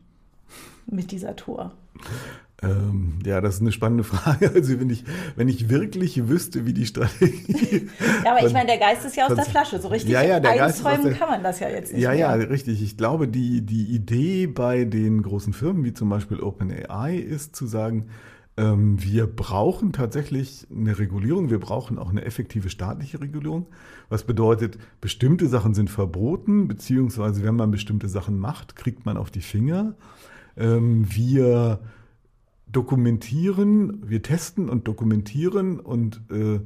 mit 0.86 1.10
dieser 1.10 1.36
Tour? 1.36 1.72
Ähm, 2.62 3.18
ja, 3.24 3.40
das 3.40 3.54
ist 3.54 3.60
eine 3.62 3.72
spannende 3.72 4.04
Frage. 4.04 4.50
Also 4.54 4.78
wenn 4.78 4.90
ich, 4.90 5.04
wenn 5.36 5.48
ich 5.48 5.68
wirklich 5.68 6.28
wüsste, 6.28 6.66
wie 6.66 6.74
die 6.74 6.84
Strategie. 6.84 7.88
ja, 8.24 8.32
aber 8.32 8.46
ich 8.46 8.52
meine, 8.52 8.66
der 8.66 8.78
Geist 8.78 9.04
ist 9.04 9.16
ja 9.16 9.26
aus 9.26 9.34
der 9.34 9.44
Flasche. 9.44 9.80
So 9.80 9.88
richtig 9.88 10.10
ja, 10.10 10.22
ja, 10.22 10.40
der 10.40 10.62
einräumen 10.62 11.04
der, 11.04 11.14
kann 11.14 11.28
man 11.28 11.42
das 11.42 11.60
ja 11.60 11.68
jetzt 11.68 11.92
nicht. 11.92 12.02
Ja, 12.02 12.10
mehr. 12.10 12.18
ja, 12.18 12.32
richtig. 12.32 12.82
Ich 12.82 12.96
glaube, 12.96 13.28
die, 13.28 13.62
die 13.62 13.84
Idee 13.84 14.46
bei 14.46 14.84
den 14.84 15.22
großen 15.22 15.52
Firmen, 15.52 15.84
wie 15.84 15.94
zum 15.94 16.10
Beispiel 16.10 16.40
OpenAI, 16.40 17.16
ist 17.16 17.56
zu 17.56 17.66
sagen, 17.66 18.08
ähm, 18.56 19.02
wir 19.02 19.26
brauchen 19.26 19.92
tatsächlich 19.92 20.66
eine 20.70 20.98
Regulierung, 20.98 21.50
wir 21.50 21.60
brauchen 21.60 21.98
auch 21.98 22.10
eine 22.10 22.24
effektive 22.24 22.68
staatliche 22.68 23.20
Regulierung, 23.20 23.66
was 24.08 24.24
bedeutet, 24.24 24.78
bestimmte 25.00 25.48
Sachen 25.48 25.74
sind 25.74 25.90
verboten, 25.90 26.68
beziehungsweise 26.68 27.42
wenn 27.42 27.56
man 27.56 27.70
bestimmte 27.70 28.08
Sachen 28.08 28.38
macht, 28.38 28.76
kriegt 28.76 29.06
man 29.06 29.16
auf 29.16 29.30
die 29.30 29.40
Finger. 29.40 29.94
Ähm, 30.56 31.06
wir 31.08 31.80
dokumentieren, 32.66 34.08
wir 34.08 34.22
testen 34.22 34.68
und 34.68 34.86
dokumentieren 34.86 35.80
und 35.80 36.20
äh, 36.30 36.60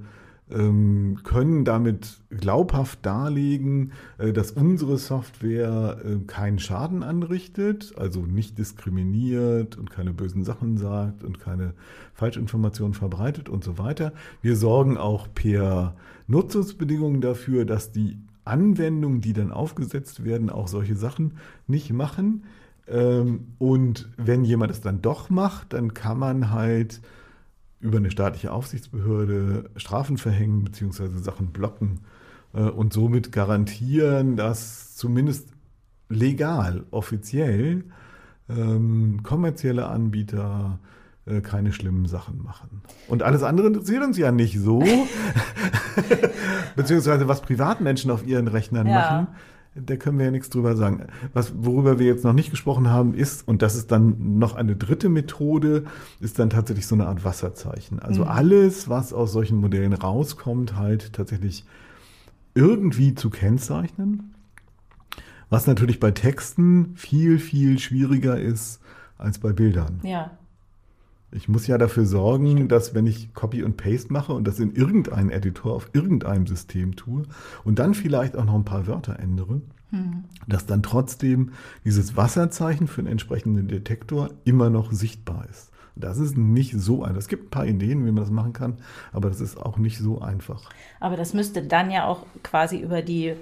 können 0.50 1.64
damit 1.64 2.20
glaubhaft 2.28 3.04
darlegen, 3.06 3.92
äh, 4.18 4.32
dass 4.32 4.50
unsere 4.50 4.98
Software 4.98 5.98
äh, 6.04 6.16
keinen 6.26 6.58
Schaden 6.58 7.02
anrichtet, 7.02 7.94
also 7.96 8.20
nicht 8.20 8.58
diskriminiert 8.58 9.78
und 9.78 9.90
keine 9.90 10.12
bösen 10.12 10.44
Sachen 10.44 10.76
sagt 10.76 11.24
und 11.24 11.40
keine 11.40 11.72
Falschinformationen 12.12 12.92
verbreitet 12.92 13.48
und 13.48 13.64
so 13.64 13.78
weiter. 13.78 14.12
Wir 14.42 14.56
sorgen 14.56 14.98
auch 14.98 15.28
per 15.34 15.96
Nutzungsbedingungen 16.26 17.22
dafür, 17.22 17.64
dass 17.64 17.92
die 17.92 18.18
Anwendungen, 18.44 19.22
die 19.22 19.32
dann 19.32 19.50
aufgesetzt 19.50 20.24
werden, 20.24 20.50
auch 20.50 20.68
solche 20.68 20.96
Sachen 20.96 21.38
nicht 21.66 21.90
machen. 21.90 22.44
Ähm, 22.86 23.46
und 23.58 24.10
wenn 24.18 24.44
jemand 24.44 24.70
es 24.70 24.82
dann 24.82 25.00
doch 25.00 25.30
macht, 25.30 25.72
dann 25.72 25.94
kann 25.94 26.18
man 26.18 26.50
halt 26.50 27.00
über 27.84 27.98
eine 27.98 28.10
staatliche 28.10 28.50
Aufsichtsbehörde 28.50 29.68
Strafen 29.76 30.16
verhängen 30.16 30.64
bzw. 30.64 31.18
Sachen 31.18 31.48
blocken 31.48 32.00
äh, 32.54 32.62
und 32.62 32.94
somit 32.94 33.30
garantieren, 33.30 34.36
dass 34.36 34.96
zumindest 34.96 35.50
legal, 36.08 36.84
offiziell 36.90 37.84
ähm, 38.48 39.20
kommerzielle 39.22 39.86
Anbieter 39.86 40.78
äh, 41.26 41.42
keine 41.42 41.74
schlimmen 41.74 42.06
Sachen 42.06 42.42
machen. 42.42 42.80
Und 43.06 43.22
alles 43.22 43.42
andere 43.42 43.66
interessiert 43.66 44.02
uns 44.02 44.16
ja 44.16 44.32
nicht 44.32 44.58
so. 44.58 44.82
Beziehungsweise 46.76 47.28
was 47.28 47.42
Privatmenschen 47.42 48.10
auf 48.10 48.26
ihren 48.26 48.48
Rechnern 48.48 48.86
ja. 48.86 48.94
machen 48.94 49.26
da 49.74 49.96
können 49.96 50.18
wir 50.18 50.26
ja 50.26 50.30
nichts 50.30 50.50
drüber 50.50 50.76
sagen. 50.76 51.06
Was, 51.32 51.52
worüber 51.56 51.98
wir 51.98 52.06
jetzt 52.06 52.24
noch 52.24 52.32
nicht 52.32 52.50
gesprochen 52.50 52.88
haben, 52.88 53.14
ist, 53.14 53.46
und 53.46 53.62
das 53.62 53.74
ist 53.74 53.90
dann 53.90 54.38
noch 54.38 54.54
eine 54.54 54.76
dritte 54.76 55.08
Methode, 55.08 55.84
ist 56.20 56.38
dann 56.38 56.50
tatsächlich 56.50 56.86
so 56.86 56.94
eine 56.94 57.06
Art 57.06 57.24
Wasserzeichen. 57.24 57.98
Also 57.98 58.22
mhm. 58.22 58.28
alles, 58.28 58.88
was 58.88 59.12
aus 59.12 59.32
solchen 59.32 59.58
Modellen 59.58 59.92
rauskommt, 59.92 60.76
halt 60.76 61.12
tatsächlich 61.12 61.64
irgendwie 62.54 63.14
zu 63.14 63.30
kennzeichnen. 63.30 64.34
Was 65.50 65.66
natürlich 65.66 66.00
bei 66.00 66.12
Texten 66.12 66.94
viel, 66.96 67.38
viel 67.38 67.78
schwieriger 67.78 68.40
ist 68.40 68.80
als 69.18 69.38
bei 69.38 69.52
Bildern. 69.52 70.00
Ja. 70.02 70.30
Ich 71.34 71.48
muss 71.48 71.66
ja 71.66 71.78
dafür 71.78 72.06
sorgen, 72.06 72.52
Stimmt. 72.52 72.72
dass 72.72 72.94
wenn 72.94 73.06
ich 73.06 73.34
Copy 73.34 73.64
und 73.64 73.76
Paste 73.76 74.12
mache 74.12 74.32
und 74.32 74.46
das 74.46 74.60
in 74.60 74.74
irgendeinen 74.74 75.30
Editor 75.30 75.74
auf 75.74 75.90
irgendeinem 75.92 76.46
System 76.46 76.94
tue 76.94 77.24
und 77.64 77.80
dann 77.80 77.94
vielleicht 77.94 78.36
auch 78.36 78.44
noch 78.44 78.54
ein 78.54 78.64
paar 78.64 78.86
Wörter 78.86 79.18
ändere, 79.18 79.60
hm. 79.90 80.24
dass 80.46 80.66
dann 80.66 80.84
trotzdem 80.84 81.50
dieses 81.84 82.16
Wasserzeichen 82.16 82.86
für 82.86 83.00
einen 83.00 83.08
entsprechenden 83.08 83.66
Detektor 83.66 84.30
immer 84.44 84.70
noch 84.70 84.92
sichtbar 84.92 85.46
ist. 85.50 85.72
Das 85.96 86.18
ist 86.18 86.36
nicht 86.36 86.72
so 86.76 87.02
einfach. 87.02 87.18
Es 87.18 87.28
gibt 87.28 87.46
ein 87.46 87.50
paar 87.50 87.66
Ideen, 87.66 88.06
wie 88.06 88.12
man 88.12 88.22
das 88.22 88.30
machen 88.30 88.52
kann, 88.52 88.78
aber 89.12 89.28
das 89.28 89.40
ist 89.40 89.56
auch 89.56 89.76
nicht 89.76 89.98
so 89.98 90.20
einfach. 90.20 90.70
Aber 91.00 91.16
das 91.16 91.34
müsste 91.34 91.62
dann 91.62 91.90
ja 91.90 92.06
auch 92.06 92.26
quasi 92.42 92.78
über 92.78 93.02
die 93.02 93.34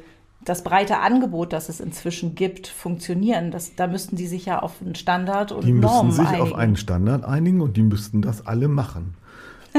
das 0.45 0.65
breite 0.65 0.99
Angebot, 0.99 1.53
das 1.53 1.69
es 1.69 1.81
inzwischen 1.81 2.35
gibt, 2.35 2.67
funktionieren. 2.67 3.51
Das, 3.51 3.75
da 3.77 3.87
müssten 3.87 4.17
die 4.17 4.27
sich 4.27 4.47
ja 4.47 4.61
auf 4.61 4.81
einen 4.81 4.95
Standard 4.95 5.53
und 5.53 5.65
die 5.65 5.73
Normen 5.73 6.09
müssen 6.09 6.21
sich 6.21 6.29
einigen. 6.29 6.43
auf 6.43 6.55
einen 6.55 6.77
Standard 6.77 7.25
einigen 7.25 7.61
und 7.61 7.77
die 7.77 7.83
müssten 7.83 8.23
das 8.23 8.47
alle 8.47 8.69
machen. 8.69 9.15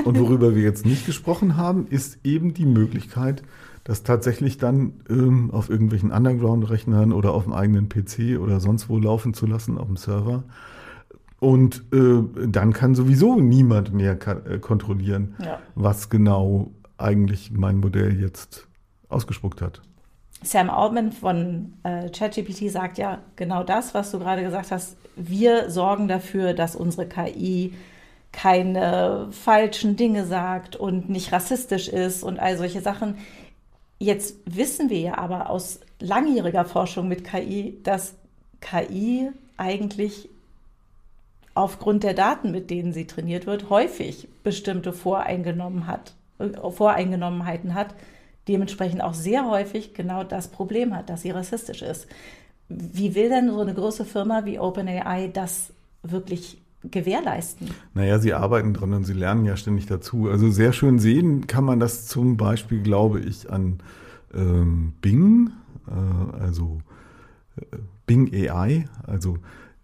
Und 0.06 0.20
worüber 0.20 0.56
wir 0.56 0.64
jetzt 0.64 0.86
nicht 0.86 1.06
gesprochen 1.06 1.56
haben, 1.58 1.88
ist 1.88 2.18
eben 2.24 2.54
die 2.54 2.66
Möglichkeit, 2.66 3.44
das 3.84 4.04
tatsächlich 4.04 4.58
dann 4.58 4.94
ähm, 5.10 5.52
auf 5.52 5.70
irgendwelchen 5.70 6.12
Underground-Rechnern 6.12 7.12
oder 7.12 7.34
auf 7.34 7.44
dem 7.44 7.54
eigenen 7.54 7.90
PC 7.90 8.40
oder 8.40 8.60
sonst 8.60 8.90
wo 8.90 8.98
laufen 8.98 9.34
zu 9.34 9.46
lassen, 9.46 9.78
auf 9.78 9.88
dem 9.88 9.98
Server. 9.98 10.44
Und 11.40 11.84
äh, 11.94 12.24
dann 12.48 12.72
kann 12.72 12.96
sowieso 12.96 13.40
niemand 13.40 13.94
mehr 13.94 14.18
äh, 14.48 14.60
kontrollieren, 14.60 15.36
ja. 15.44 15.60
was 15.76 16.10
genau 16.10 16.72
eigentlich 16.98 17.52
mein 17.52 17.78
Modell 17.80 18.20
jetzt 18.20 18.68
ausgespuckt 19.10 19.62
hat. 19.62 19.82
Sam 20.44 20.70
Altman 20.70 21.12
von 21.12 21.74
äh, 21.84 22.10
ChatGPT 22.10 22.70
sagt 22.70 22.98
ja 22.98 23.20
genau 23.36 23.64
das, 23.64 23.94
was 23.94 24.12
du 24.12 24.20
gerade 24.20 24.44
gesagt 24.44 24.72
hast. 24.72 24.98
Wir 25.16 25.70
sorgen 25.70 26.08
dafür, 26.08 26.54
dass 26.54 26.76
unsere 26.76 27.08
KI 27.08 27.74
keine 28.32 29.28
falschen 29.32 29.96
Dinge 29.96 30.26
sagt 30.26 30.76
und 30.76 31.10
nicht 31.10 31.32
rassistisch 31.32 31.88
ist 31.88 32.24
und 32.24 32.40
all 32.40 32.58
solche 32.58 32.82
Sachen. 32.82 33.18
Jetzt 34.00 34.38
wissen 34.46 34.90
wir 34.90 35.00
ja 35.00 35.18
aber 35.18 35.50
aus 35.50 35.80
langjähriger 36.00 36.66
Forschung 36.66 37.08
mit 37.08 37.24
KI, 37.24 37.80
dass 37.84 38.16
KI 38.60 39.30
eigentlich 39.56 40.30
aufgrund 41.54 42.04
der 42.04 42.14
Daten, 42.14 42.52
mit 42.52 42.70
denen 42.70 42.92
sie 42.92 43.06
trainiert 43.06 43.46
wird, 43.46 43.70
häufig 43.70 44.28
bestimmte 44.44 44.92
Voreingenommen 44.92 45.88
hat, 45.88 46.16
äh, 46.40 46.50
Voreingenommenheiten 46.72 47.76
hat, 47.76 47.96
dementsprechend 48.48 49.02
auch 49.02 49.14
sehr 49.14 49.50
häufig 49.50 49.94
genau 49.94 50.24
das 50.24 50.50
Problem 50.50 50.96
hat, 50.96 51.10
dass 51.10 51.22
sie 51.22 51.32
rassistisch 51.32 51.82
ist. 51.82 52.08
wie 52.70 53.14
will 53.14 53.30
denn 53.30 53.50
so 53.50 53.60
eine 53.60 53.74
große 53.74 54.06
Firma 54.06 54.46
wie 54.46 54.60
OpenAI 54.60 55.28
das 55.28 55.74
wirklich 56.02 56.58
gewährleisten? 56.84 57.70
Naja, 57.94 58.20
sie 58.20 58.34
arbeiten 58.34 58.74
dran 58.74 58.94
und 58.94 59.04
sie 59.06 59.14
lernen 59.14 59.46
ja 59.46 59.56
ständig 59.56 59.86
dazu. 59.86 60.30
Also 60.30 60.50
sehr 60.50 60.74
schön 60.74 61.00
sehen 61.00 61.48
kann 61.48 61.64
man 61.64 61.80
das 61.80 62.08
zum 62.08 62.38
Beispiel, 62.38 62.82
glaube 62.82 63.20
ich, 63.20 63.50
an 63.50 63.80
ähm, 64.34 64.94
Bing, 65.02 65.52
äh, 65.88 66.42
also 66.42 66.82
äh, 67.58 67.78
Bing 68.06 68.34
AI, 68.34 68.86
also 69.06 69.38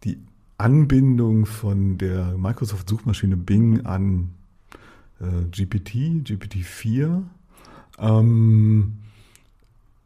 die 0.03 0.19
Anbindung 0.57 1.45
von 1.45 1.97
der 1.97 2.37
Microsoft-Suchmaschine 2.37 3.37
Bing 3.37 3.85
an 3.85 4.31
äh, 5.21 5.45
GPT, 5.51 6.25
GPT-4. 6.25 7.23
Ähm, 7.99 8.93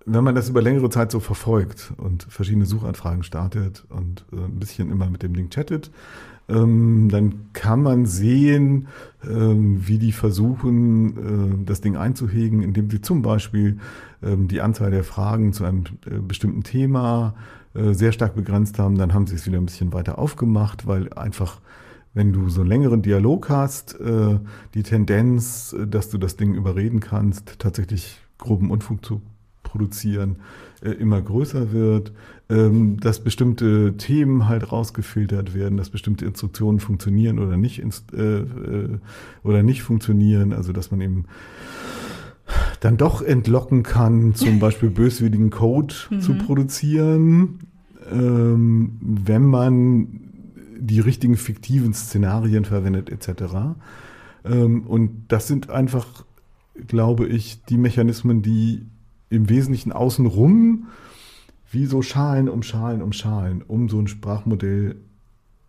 wenn 0.06 0.24
man 0.24 0.36
das 0.36 0.50
über 0.50 0.62
längere 0.62 0.90
Zeit 0.90 1.12
so 1.12 1.20
verfolgt 1.20 1.94
und 1.98 2.24
verschiedene 2.24 2.66
Suchanfragen 2.66 3.24
startet 3.24 3.86
und 3.90 4.26
äh, 4.34 4.36
ein 4.36 4.60
bisschen 4.60 4.92
immer 4.92 5.10
mit 5.10 5.24
dem 5.24 5.34
Ding 5.34 5.50
chattet, 5.50 5.92
ähm, 6.50 7.08
dann 7.10 7.54
kann 7.54 7.82
man 7.82 8.06
sehen, 8.06 8.88
ähm, 9.26 9.88
wie 9.88 9.98
die 9.98 10.12
versuchen, 10.12 11.62
äh, 11.62 11.66
das 11.66 11.80
Ding 11.80 11.96
einzuhegen, 11.96 12.62
indem 12.62 12.90
sie 12.90 13.02
zum 13.02 13.22
Beispiel 13.22 13.78
ähm, 14.22 14.50
die 14.50 14.60
Anzahl 14.60 14.92
der 14.92 15.06
Fragen 15.06 15.54
zu 15.54 15.64
einem 15.64 15.86
äh, 16.06 16.20
bestimmten 16.20 16.64
Thema 16.64 17.34
äh, 17.76 17.94
sehr 17.94 18.12
stark 18.12 18.36
begrenzt 18.36 18.78
haben. 18.78 18.98
Dann 18.98 19.14
haben 19.14 19.26
sie 19.26 19.36
es 19.36 19.46
wieder 19.46 19.58
ein 19.58 19.66
bisschen 19.66 19.94
weiter 19.94 20.20
aufgemacht, 20.20 20.86
weil 20.86 21.14
einfach 21.14 21.62
wenn 22.14 22.32
du 22.32 22.50
so 22.50 22.62
einen 22.62 22.70
längeren 22.70 23.02
Dialog 23.02 23.50
hast, 23.50 24.00
äh, 24.00 24.40
die 24.74 24.84
Tendenz, 24.84 25.74
äh, 25.74 25.88
dass 25.88 26.10
du 26.10 26.18
das 26.18 26.36
Ding 26.36 26.54
überreden 26.54 27.00
kannst, 27.00 27.60
tatsächlich 27.60 28.20
groben 28.38 28.72
Unfug 28.72 29.04
zu 29.04 29.22
produzieren, 29.64 30.38
äh, 30.84 30.92
immer 30.92 31.22
größer 31.22 31.72
wird, 31.72 32.14
ähm, 32.50 33.00
dass 33.00 33.24
bestimmte 33.24 33.98
Themen 33.98 34.48
halt 34.48 34.72
rausgefiltert 34.72 35.56
werden, 35.56 35.78
dass 35.78 35.90
bestimmte 35.90 36.26
Instruktionen 36.26 36.80
funktionieren 36.80 37.40
oder 37.40 37.58
nicht 37.58 37.82
oder 39.44 39.64
nicht 39.64 39.82
funktionieren, 39.82 40.54
also 40.54 40.74
dass 40.74 40.92
man 40.92 41.02
eben 41.02 41.26
dann 42.82 42.98
doch 42.98 43.22
entlocken 43.22 43.82
kann, 43.82 44.36
zum 44.36 44.60
Beispiel 44.60 44.90
böswilligen 44.90 45.50
Code 45.50 45.96
mhm. 46.10 46.22
zu 46.22 46.36
produzieren, 46.36 47.60
ähm, 48.12 48.98
wenn 49.02 49.46
man 49.46 50.23
die 50.78 51.00
richtigen 51.00 51.38
fiktiven 51.38 51.94
Szenarien 51.94 52.66
verwendet 52.66 53.10
etc. 53.10 53.76
Ähm, 54.46 54.88
und 54.88 55.26
das 55.28 55.48
sind 55.48 55.70
einfach, 55.70 56.26
glaube 56.88 57.28
ich, 57.28 57.64
die 57.66 57.78
Mechanismen, 57.78 58.42
die 58.42 58.86
im 59.30 59.50
Wesentlichen 59.50 59.92
außenrum 59.92 60.88
wie 61.72 61.86
so 61.88 62.02
Schalen 62.04 62.50
um 62.50 62.62
Schalen 62.62 63.02
um 63.02 63.14
Schalen 63.14 63.64
um 63.64 63.90
so 63.90 64.00
ein 64.00 64.08
Sprachmodell 64.08 64.96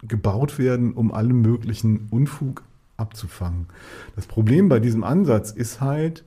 gebaut 0.02 0.58
werden, 0.58 0.92
um 0.92 1.12
allen 1.12 1.40
möglichen 1.40 2.08
Unfug 2.10 2.62
abzufangen. 2.96 3.66
Das 4.14 4.26
Problem 4.26 4.68
bei 4.68 4.80
diesem 4.80 5.02
Ansatz 5.02 5.50
ist 5.50 5.80
halt, 5.80 6.24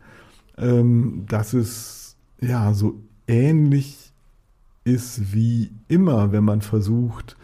ähm, 0.57 1.25
dass 1.27 1.53
es 1.53 2.15
ja 2.41 2.73
so 2.73 2.95
ähnlich 3.27 4.11
ist 4.83 5.33
wie 5.33 5.71
immer, 5.87 6.31
wenn 6.31 6.43
man 6.43 6.61
versucht, 6.61 7.37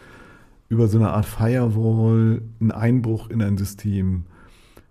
über 0.73 0.87
so 0.87 0.97
eine 0.97 1.11
Art 1.11 1.25
Firewall 1.25 2.41
einen 2.59 2.71
Einbruch 2.71 3.29
in 3.29 3.41
ein 3.41 3.57
System 3.57 4.23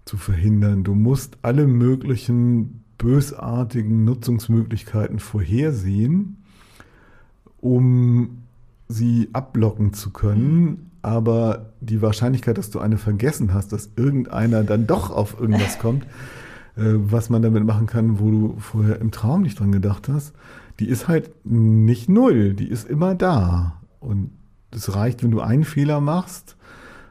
zu 0.04 0.16
verhindern. 0.16 0.84
Du 0.84 0.94
musst 0.94 1.38
alle 1.42 1.66
möglichen 1.66 2.84
bösartigen 2.98 4.04
Nutzungsmöglichkeiten 4.04 5.18
vorhersehen, 5.18 6.36
um 7.60 8.44
sie 8.88 9.28
abblocken 9.32 9.92
zu 9.92 10.10
können. 10.10 10.62
Mhm. 10.62 10.78
Aber 11.02 11.72
die 11.80 12.00
Wahrscheinlichkeit, 12.00 12.58
dass 12.58 12.70
du 12.70 12.78
eine 12.78 12.96
vergessen 12.96 13.52
hast, 13.52 13.72
dass 13.72 13.90
irgendeiner 13.96 14.62
dann 14.62 14.86
doch 14.86 15.10
auf 15.10 15.40
irgendwas 15.40 15.80
kommt, 15.80 16.04
äh, 16.76 16.94
was 16.94 17.28
man 17.28 17.42
damit 17.42 17.66
machen 17.66 17.88
kann, 17.88 18.20
wo 18.20 18.30
du 18.30 18.56
vorher 18.58 19.00
im 19.00 19.10
Traum 19.10 19.42
nicht 19.42 19.58
dran 19.58 19.72
gedacht 19.72 20.08
hast, 20.08 20.32
die 20.78 20.88
ist 20.88 21.08
halt 21.08 21.32
nicht 21.44 22.08
null, 22.08 22.54
die 22.54 22.68
ist 22.68 22.88
immer 22.88 23.16
da. 23.16 23.80
Und 23.98 24.30
es 24.74 24.94
reicht, 24.94 25.22
wenn 25.22 25.30
du 25.30 25.40
einen 25.40 25.64
Fehler 25.64 26.00
machst, 26.00 26.56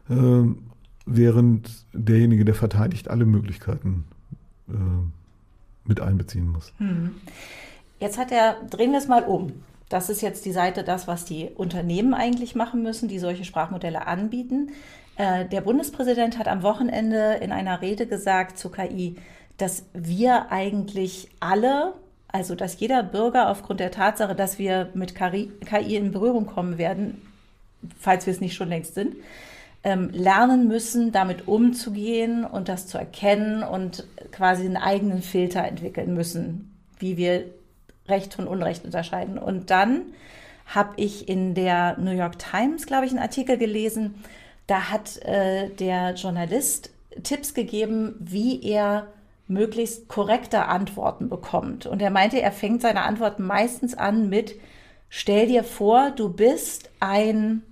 äh, 0.10 0.43
während 1.06 1.69
derjenige, 1.93 2.45
der 2.45 2.56
verteidigt, 2.56 3.10
alle 3.10 3.26
Möglichkeiten 3.26 4.06
äh, 4.69 4.74
mit 5.86 6.00
einbeziehen 6.00 6.47
muss. 6.47 6.74
Hm. 6.78 7.15
Jetzt 8.00 8.17
hat 8.17 8.32
er, 8.32 8.58
drehen 8.69 8.91
wir 8.91 9.00
es 9.00 9.08
mal 9.08 9.24
um. 9.24 9.54
Das 9.89 10.10
ist 10.10 10.21
jetzt 10.21 10.45
die 10.45 10.54
Seite, 10.54 10.84
das, 10.84 11.08
was 11.08 11.26
die 11.26 11.50
Unternehmen 11.54 12.13
eigentlich 12.13 12.56
machen 12.56 12.82
müssen, 12.82 13.10
die 13.10 13.19
solche 13.19 13.43
Sprachmodelle 13.43 14.08
anbieten. 14.08 14.69
Äh, 15.17 15.45
der 15.45 15.62
Bundespräsident 15.62 16.39
hat 16.39 16.47
am 16.47 16.63
Wochenende 16.63 17.36
in 17.41 17.52
einer 17.52 17.82
Rede 17.82 18.08
gesagt 18.08 18.58
zu 18.58 18.69
KI, 18.69 19.15
dass 19.58 19.84
wir 19.93 20.52
eigentlich 20.52 21.30
alle, 21.39 21.93
also 22.30 22.56
dass 22.56 22.80
jeder 22.80 23.04
Bürger 23.04 23.50
aufgrund 23.50 23.80
der 23.80 23.91
Tatsache, 23.91 24.34
dass 24.34 24.58
wir 24.58 24.89
mit 24.93 25.13
KI 25.13 25.95
in 25.95 26.12
Berührung 26.12 26.45
kommen 26.45 26.78
werden, 26.78 27.21
falls 27.99 28.25
wir 28.25 28.33
es 28.33 28.41
nicht 28.41 28.55
schon 28.55 28.69
längst 28.69 28.95
sind, 28.95 29.15
ähm, 29.83 30.09
lernen 30.11 30.67
müssen, 30.67 31.11
damit 31.11 31.47
umzugehen 31.47 32.45
und 32.45 32.69
das 32.69 32.87
zu 32.87 32.97
erkennen 32.97 33.63
und 33.63 34.05
quasi 34.31 34.65
einen 34.65 34.77
eigenen 34.77 35.21
Filter 35.21 35.63
entwickeln 35.63 36.13
müssen, 36.13 36.75
wie 36.99 37.17
wir 37.17 37.45
Recht 38.07 38.33
von 38.33 38.47
Unrecht 38.47 38.85
unterscheiden. 38.85 39.37
Und 39.37 39.69
dann 39.69 40.01
habe 40.65 40.93
ich 40.97 41.27
in 41.27 41.53
der 41.55 41.97
New 41.97 42.11
York 42.11 42.37
Times, 42.39 42.85
glaube 42.85 43.05
ich, 43.05 43.11
einen 43.11 43.21
Artikel 43.21 43.57
gelesen, 43.57 44.15
da 44.67 44.89
hat 44.89 45.17
äh, 45.25 45.69
der 45.69 46.13
Journalist 46.13 46.91
Tipps 47.23 47.53
gegeben, 47.53 48.15
wie 48.19 48.63
er 48.63 49.07
möglichst 49.47 50.07
korrekte 50.07 50.65
Antworten 50.65 51.27
bekommt. 51.27 51.85
Und 51.85 52.01
er 52.01 52.09
meinte, 52.09 52.41
er 52.41 52.51
fängt 52.51 52.81
seine 52.81 53.01
Antworten 53.01 53.43
meistens 53.43 53.95
an 53.95 54.29
mit, 54.29 54.55
stell 55.09 55.47
dir 55.47 55.63
vor, 55.63 56.11
du 56.11 56.29
bist 56.29 56.89
ein, 57.01 57.63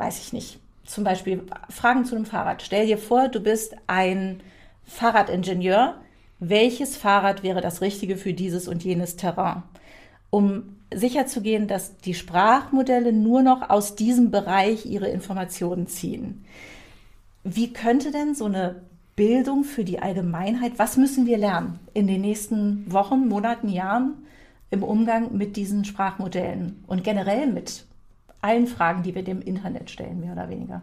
weiß 0.00 0.18
ich 0.18 0.32
nicht, 0.32 0.58
zum 0.84 1.04
Beispiel 1.04 1.44
Fragen 1.68 2.04
zu 2.04 2.16
einem 2.16 2.24
Fahrrad. 2.24 2.62
Stell 2.62 2.86
dir 2.86 2.98
vor, 2.98 3.28
du 3.28 3.40
bist 3.40 3.76
ein 3.86 4.40
Fahrradingenieur. 4.84 5.96
Welches 6.40 6.96
Fahrrad 6.96 7.42
wäre 7.42 7.60
das 7.60 7.82
Richtige 7.82 8.16
für 8.16 8.32
dieses 8.32 8.66
und 8.66 8.82
jenes 8.82 9.16
Terrain? 9.16 9.62
Um 10.30 10.76
sicherzugehen, 10.92 11.68
dass 11.68 11.98
die 11.98 12.14
Sprachmodelle 12.14 13.12
nur 13.12 13.42
noch 13.42 13.70
aus 13.70 13.94
diesem 13.94 14.30
Bereich 14.30 14.86
ihre 14.86 15.08
Informationen 15.08 15.86
ziehen. 15.86 16.44
Wie 17.44 17.72
könnte 17.72 18.10
denn 18.10 18.34
so 18.34 18.46
eine 18.46 18.82
Bildung 19.16 19.64
für 19.64 19.84
die 19.84 20.00
Allgemeinheit, 20.00 20.72
was 20.78 20.96
müssen 20.96 21.26
wir 21.26 21.36
lernen 21.36 21.78
in 21.94 22.06
den 22.06 22.22
nächsten 22.22 22.90
Wochen, 22.90 23.28
Monaten, 23.28 23.68
Jahren 23.68 24.14
im 24.70 24.82
Umgang 24.82 25.36
mit 25.36 25.56
diesen 25.56 25.84
Sprachmodellen 25.84 26.82
und 26.86 27.04
generell 27.04 27.46
mit 27.46 27.84
allen 28.40 28.66
Fragen, 28.66 29.02
die 29.02 29.14
wir 29.14 29.22
dem 29.22 29.40
Internet 29.42 29.90
stellen, 29.90 30.20
mehr 30.20 30.32
oder 30.32 30.48
weniger? 30.48 30.82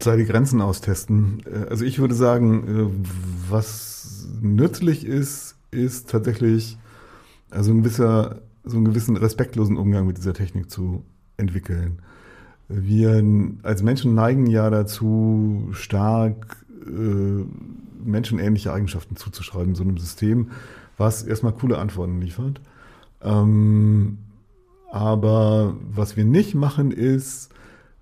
Sei 0.00 0.16
die 0.16 0.24
Grenzen 0.24 0.60
austesten. 0.60 1.42
Also 1.68 1.84
ich 1.84 1.98
würde 1.98 2.14
sagen, 2.14 3.04
was 3.48 4.26
nützlich 4.40 5.06
ist, 5.06 5.56
ist 5.70 6.10
tatsächlich 6.10 6.78
also 7.50 7.72
ein 7.72 7.82
gewisser, 7.82 8.40
so 8.64 8.76
einen 8.76 8.86
gewissen 8.86 9.16
respektlosen 9.16 9.76
Umgang 9.76 10.06
mit 10.06 10.16
dieser 10.16 10.34
Technik 10.34 10.70
zu 10.70 11.04
entwickeln. 11.36 12.00
Wir 12.68 13.22
als 13.62 13.82
Menschen 13.82 14.14
neigen 14.14 14.46
ja 14.46 14.70
dazu, 14.70 15.68
stark 15.72 16.56
äh, 16.86 17.44
menschenähnliche 18.04 18.72
Eigenschaften 18.72 19.16
zuzuschreiben, 19.16 19.74
so 19.74 19.82
einem 19.82 19.98
System, 19.98 20.50
was 20.96 21.22
erstmal 21.22 21.52
coole 21.52 21.78
Antworten 21.78 22.20
liefert. 22.20 22.60
Ähm, 23.22 24.18
aber 24.90 25.76
was 25.90 26.16
wir 26.16 26.24
nicht 26.24 26.54
machen, 26.54 26.90
ist 26.90 27.50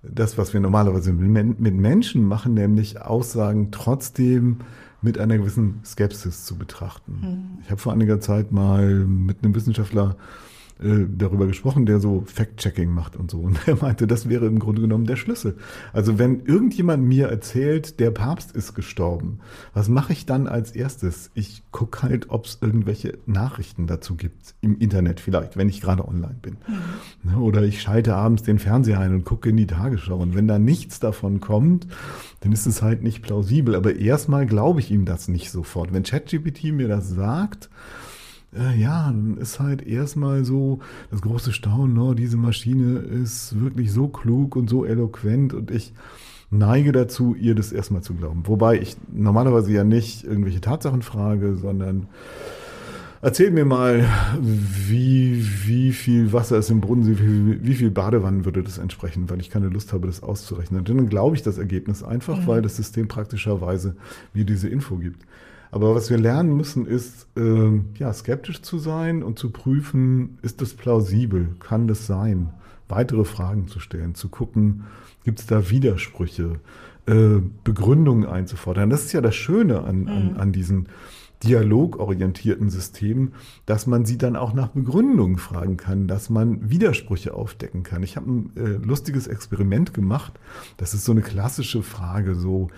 das, 0.03 0.38
was 0.38 0.53
wir 0.53 0.61
normalerweise 0.61 1.12
mit 1.12 1.74
Menschen 1.74 2.24
machen, 2.24 2.55
nämlich 2.55 3.01
Aussagen 3.01 3.70
trotzdem 3.70 4.59
mit 5.03 5.18
einer 5.18 5.38
gewissen 5.38 5.81
Skepsis 5.85 6.44
zu 6.44 6.57
betrachten. 6.57 7.18
Mhm. 7.20 7.62
Ich 7.62 7.70
habe 7.70 7.81
vor 7.81 7.92
einiger 7.92 8.20
Zeit 8.20 8.53
mal 8.53 9.05
mit 9.05 9.42
einem 9.42 9.55
Wissenschaftler 9.55 10.16
äh, 10.16 10.58
darüber 10.81 11.47
gesprochen, 11.47 11.87
der 11.87 11.99
so 11.99 12.23
Fact-Checking 12.27 12.91
macht 12.91 13.17
und 13.17 13.31
so. 13.31 13.38
Und 13.49 13.59
er 13.67 13.77
meinte, 13.77 14.07
das 14.07 14.29
wäre 14.29 14.47
im 14.47 14.59
Grunde 14.59 14.81
genommen 14.81 15.07
der 15.07 15.17
Schlüssel. 15.17 15.57
Also 15.93 16.19
wenn 16.19 16.41
irgendjemand 16.41 17.05
mir 17.05 17.29
erzählt, 17.29 17.99
der 17.99 18.11
Papst 18.11 18.53
ist 18.53 18.75
gestorben, 18.75 19.41
was 19.75 19.88
mache 19.88 20.12
ich 20.12 20.27
dann 20.27 20.47
als 20.47 20.73
erstes? 20.73 21.31
Ich 21.35 21.62
gucke 21.73 22.03
halt, 22.03 22.31
ob 22.31 22.47
es 22.47 22.59
irgendwelche 22.61 23.19
Nachrichten 23.27 23.87
dazu 23.87 24.17
gibt. 24.17 24.55
Im 24.61 24.79
Internet 24.79 25.21
vielleicht, 25.21 25.57
wenn 25.57 25.69
ich 25.69 25.81
gerade 25.81 26.07
online 26.07 26.37
bin. 26.41 26.57
Mhm. 26.67 27.31
Ne, 27.31 27.38
oder 27.38 27.62
ich 27.62 27.83
schalte 27.83 28.14
abends 28.14 28.43
den 28.43 28.59
Fernseher 28.59 29.01
ein 29.01 29.14
und 29.14 29.25
gucke 29.25 29.49
in 29.49 29.57
die 29.57 29.67
Tagesschau. 29.67 30.17
Und 30.17 30.35
wenn 30.35 30.47
da 30.47 30.59
nichts 30.59 31.01
davon 31.01 31.41
kommt, 31.41 31.87
dann 32.41 32.53
ist 32.53 32.67
es 32.67 32.83
halt 32.83 33.03
nicht 33.03 33.23
plausibel. 33.23 33.75
Aber 33.75 33.97
erstmal 33.97 34.47
glaube 34.47 34.81
ich 34.81 34.91
ihm 34.91 35.05
das 35.05 35.29
nicht 35.29 35.51
sofort. 35.51 35.93
Wenn 35.93 36.03
ChatGPT 36.03 36.73
mir 36.73 36.88
das 36.88 37.09
sagt, 37.09 37.69
äh, 38.56 38.78
ja, 38.78 39.06
dann 39.06 39.37
ist 39.37 39.61
halt 39.61 39.87
erstmal 39.87 40.44
so 40.44 40.80
das 41.11 41.20
große 41.22 41.52
Staunen, 41.52 41.94
no, 41.94 42.14
diese 42.14 42.37
Maschine 42.37 42.98
ist 42.98 43.61
wirklich 43.61 43.92
so 43.92 44.08
klug 44.08 44.56
und 44.56 44.70
so 44.70 44.84
eloquent 44.84 45.54
und 45.54 45.70
ich 45.70 45.92
neige 46.50 46.92
dazu, 46.92 47.34
ihr 47.34 47.54
das 47.54 47.72
erstmal 47.72 48.02
zu 48.02 48.14
glauben. 48.14 48.42
Wobei 48.46 48.80
ich 48.80 48.96
normalerweise 49.12 49.72
ja 49.72 49.84
nicht 49.84 50.24
irgendwelche 50.24 50.61
Tatsachen 50.61 51.02
frage, 51.02 51.56
sondern 51.56 52.06
erzähl 53.20 53.50
mir 53.50 53.64
mal, 53.66 54.06
wie, 54.40 55.44
wie 55.66 55.92
viel 55.92 56.32
Wasser 56.32 56.58
ist 56.58 56.70
im 56.70 56.80
Brunnen, 56.80 57.06
wie 57.06 57.14
viel, 57.16 57.58
wie 57.62 57.74
viel 57.74 57.90
Badewannen 57.90 58.44
würde 58.46 58.62
das 58.62 58.78
entsprechen, 58.78 59.28
weil 59.28 59.40
ich 59.40 59.50
keine 59.50 59.68
Lust 59.68 59.92
habe, 59.92 60.06
das 60.06 60.22
auszurechnen. 60.22 60.80
Und 60.80 60.88
dann 60.88 61.08
glaube 61.08 61.37
ich 61.37 61.42
das 61.42 61.58
Ergebnis 61.58 62.02
einfach, 62.02 62.38
mhm. 62.38 62.46
weil 62.46 62.62
das 62.62 62.76
System 62.76 63.08
praktischerweise 63.08 63.96
mir 64.32 64.44
diese 64.44 64.68
Info 64.68 64.96
gibt. 64.96 65.26
Aber 65.70 65.94
was 65.94 66.11
wir 66.11 66.18
lernen 66.18 66.57
müssen, 66.57 66.87
ist, 66.87 67.26
äh, 67.37 67.81
ja, 67.98 68.12
skeptisch 68.12 68.62
zu 68.62 68.78
sein 68.78 69.22
und 69.22 69.38
zu 69.38 69.50
prüfen, 69.50 70.38
ist 70.42 70.61
das 70.61 70.74
plausibel? 70.74 71.57
Kann 71.61 71.88
das 71.88 72.07
sein? 72.07 72.50
Weitere 72.88 73.24
Fragen 73.24 73.68
zu 73.68 73.81
stellen, 73.81 74.14
zu 74.14 74.28
gucken, 74.28 74.85
Gibt 75.28 75.40
es 75.40 75.46
da 75.46 75.68
Widersprüche? 75.68 76.59
Äh, 77.07 77.42
Begründungen 77.62 78.24
einzufordern. 78.24 78.88
Das 78.88 79.04
ist 79.04 79.12
ja 79.12 79.20
das 79.20 79.37
Schöne 79.37 79.83
an, 79.83 80.04
mhm. 80.04 80.09
an, 80.09 80.37
an 80.38 80.52
diesen 80.52 80.88
dialogorientierten 81.42 82.70
Systemen, 82.70 83.35
dass 83.66 83.87
man 83.87 84.07
sie 84.07 84.16
dann 84.16 84.37
auch 84.37 84.54
nach 84.54 84.68
Begründungen 84.68 85.37
fragen 85.37 85.76
kann, 85.76 86.09
dass 86.09 86.31
man 86.31 86.70
Widersprüche 86.70 87.35
aufdecken 87.35 87.83
kann. 87.83 88.02
Ich 88.02 88.16
habe 88.16 88.31
ein 88.31 88.52
äh, 88.57 88.85
lustiges 88.85 89.26
Experiment 89.26 89.92
gemacht. 89.92 90.33
Das 90.78 90.94
ist 90.94 91.04
so 91.04 91.12
eine 91.12 91.20
klassische 91.20 91.83
Frage, 91.83 92.35
so, 92.35 92.70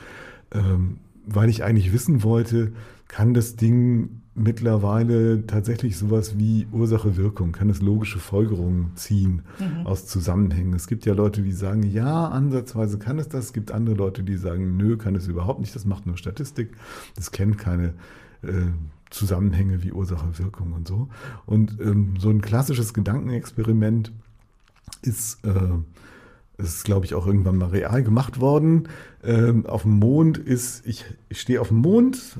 ähm, 0.51 0.99
weil 1.27 1.49
ich 1.49 1.65
eigentlich 1.65 1.93
wissen 1.93 2.23
wollte, 2.23 2.73
kann 3.09 3.35
das 3.35 3.57
Ding 3.57 4.21
mittlerweile 4.35 5.47
tatsächlich 5.47 5.97
sowas 5.97 6.39
wie 6.39 6.67
Ursache-Wirkung, 6.73 7.53
kann 7.53 7.69
es 7.69 7.83
logische 7.83 8.19
Folgerungen 8.19 8.93
ziehen 8.95 9.43
mhm. 9.59 9.87
aus 9.87 10.07
Zusammenhängen. 10.07 10.73
Es 10.75 10.87
gibt 10.87 11.05
ja 11.05 11.15
Leute, 11.15 11.43
die 11.43 11.53
sagen, 11.53 11.83
ja, 11.83 12.29
ansatzweise 12.29 12.99
kann 12.99 13.19
es 13.19 13.29
das. 13.29 13.47
Es 13.47 13.53
gibt 13.53 13.73
andere 13.73 13.97
Leute, 13.97 14.23
die 14.23 14.37
sagen, 14.37 14.77
nö, 14.77 14.97
kann 14.97 15.17
es 15.17 15.27
überhaupt 15.27 15.61
nicht. 15.61 15.75
Das 15.75 15.85
macht 15.85 16.07
nur 16.07 16.17
Statistik. 16.17 16.71
Das 17.17 17.33
kennt 17.33 17.59
keine 17.59 17.95
äh, 18.43 18.69
Zusammenhänge 19.11 19.83
wie 19.83 19.93
Ursache-Wirkung 19.93 20.73
und 20.73 20.87
so. 20.87 21.09
Und 21.45 21.79
ähm, 21.81 22.15
so 22.19 22.31
ein 22.31 22.41
klassisches 22.41 22.95
Gedankenexperiment 22.95 24.13
ist, 25.03 25.45
äh, 25.45 25.51
ist 26.69 26.85
glaube 26.85 27.07
ich, 27.07 27.15
auch 27.15 27.27
irgendwann 27.27 27.57
mal 27.57 27.69
real 27.69 28.03
gemacht 28.03 28.41
worden. 28.41 28.89
Ähm, 29.23 29.67
auf 29.67 29.83
dem 29.83 29.99
Mond 29.99 30.39
ist, 30.39 30.87
ich, 30.87 31.05
ich 31.29 31.41
stehe 31.41 31.61
auf 31.61 31.69
dem 31.69 31.79
Mond, 31.79 32.39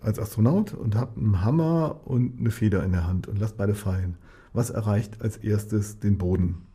als 0.00 0.18
Astronaut 0.18 0.74
und 0.74 0.94
habe 0.94 1.20
einen 1.20 1.44
Hammer 1.44 2.00
und 2.04 2.38
eine 2.38 2.50
Feder 2.50 2.82
in 2.84 2.92
der 2.92 3.06
Hand 3.06 3.28
und 3.28 3.38
lasse 3.38 3.54
beide 3.56 3.74
fallen. 3.74 4.16
Was 4.52 4.70
erreicht 4.70 5.22
als 5.22 5.36
erstes 5.36 5.98
den 5.98 6.18
Boden? 6.18 6.66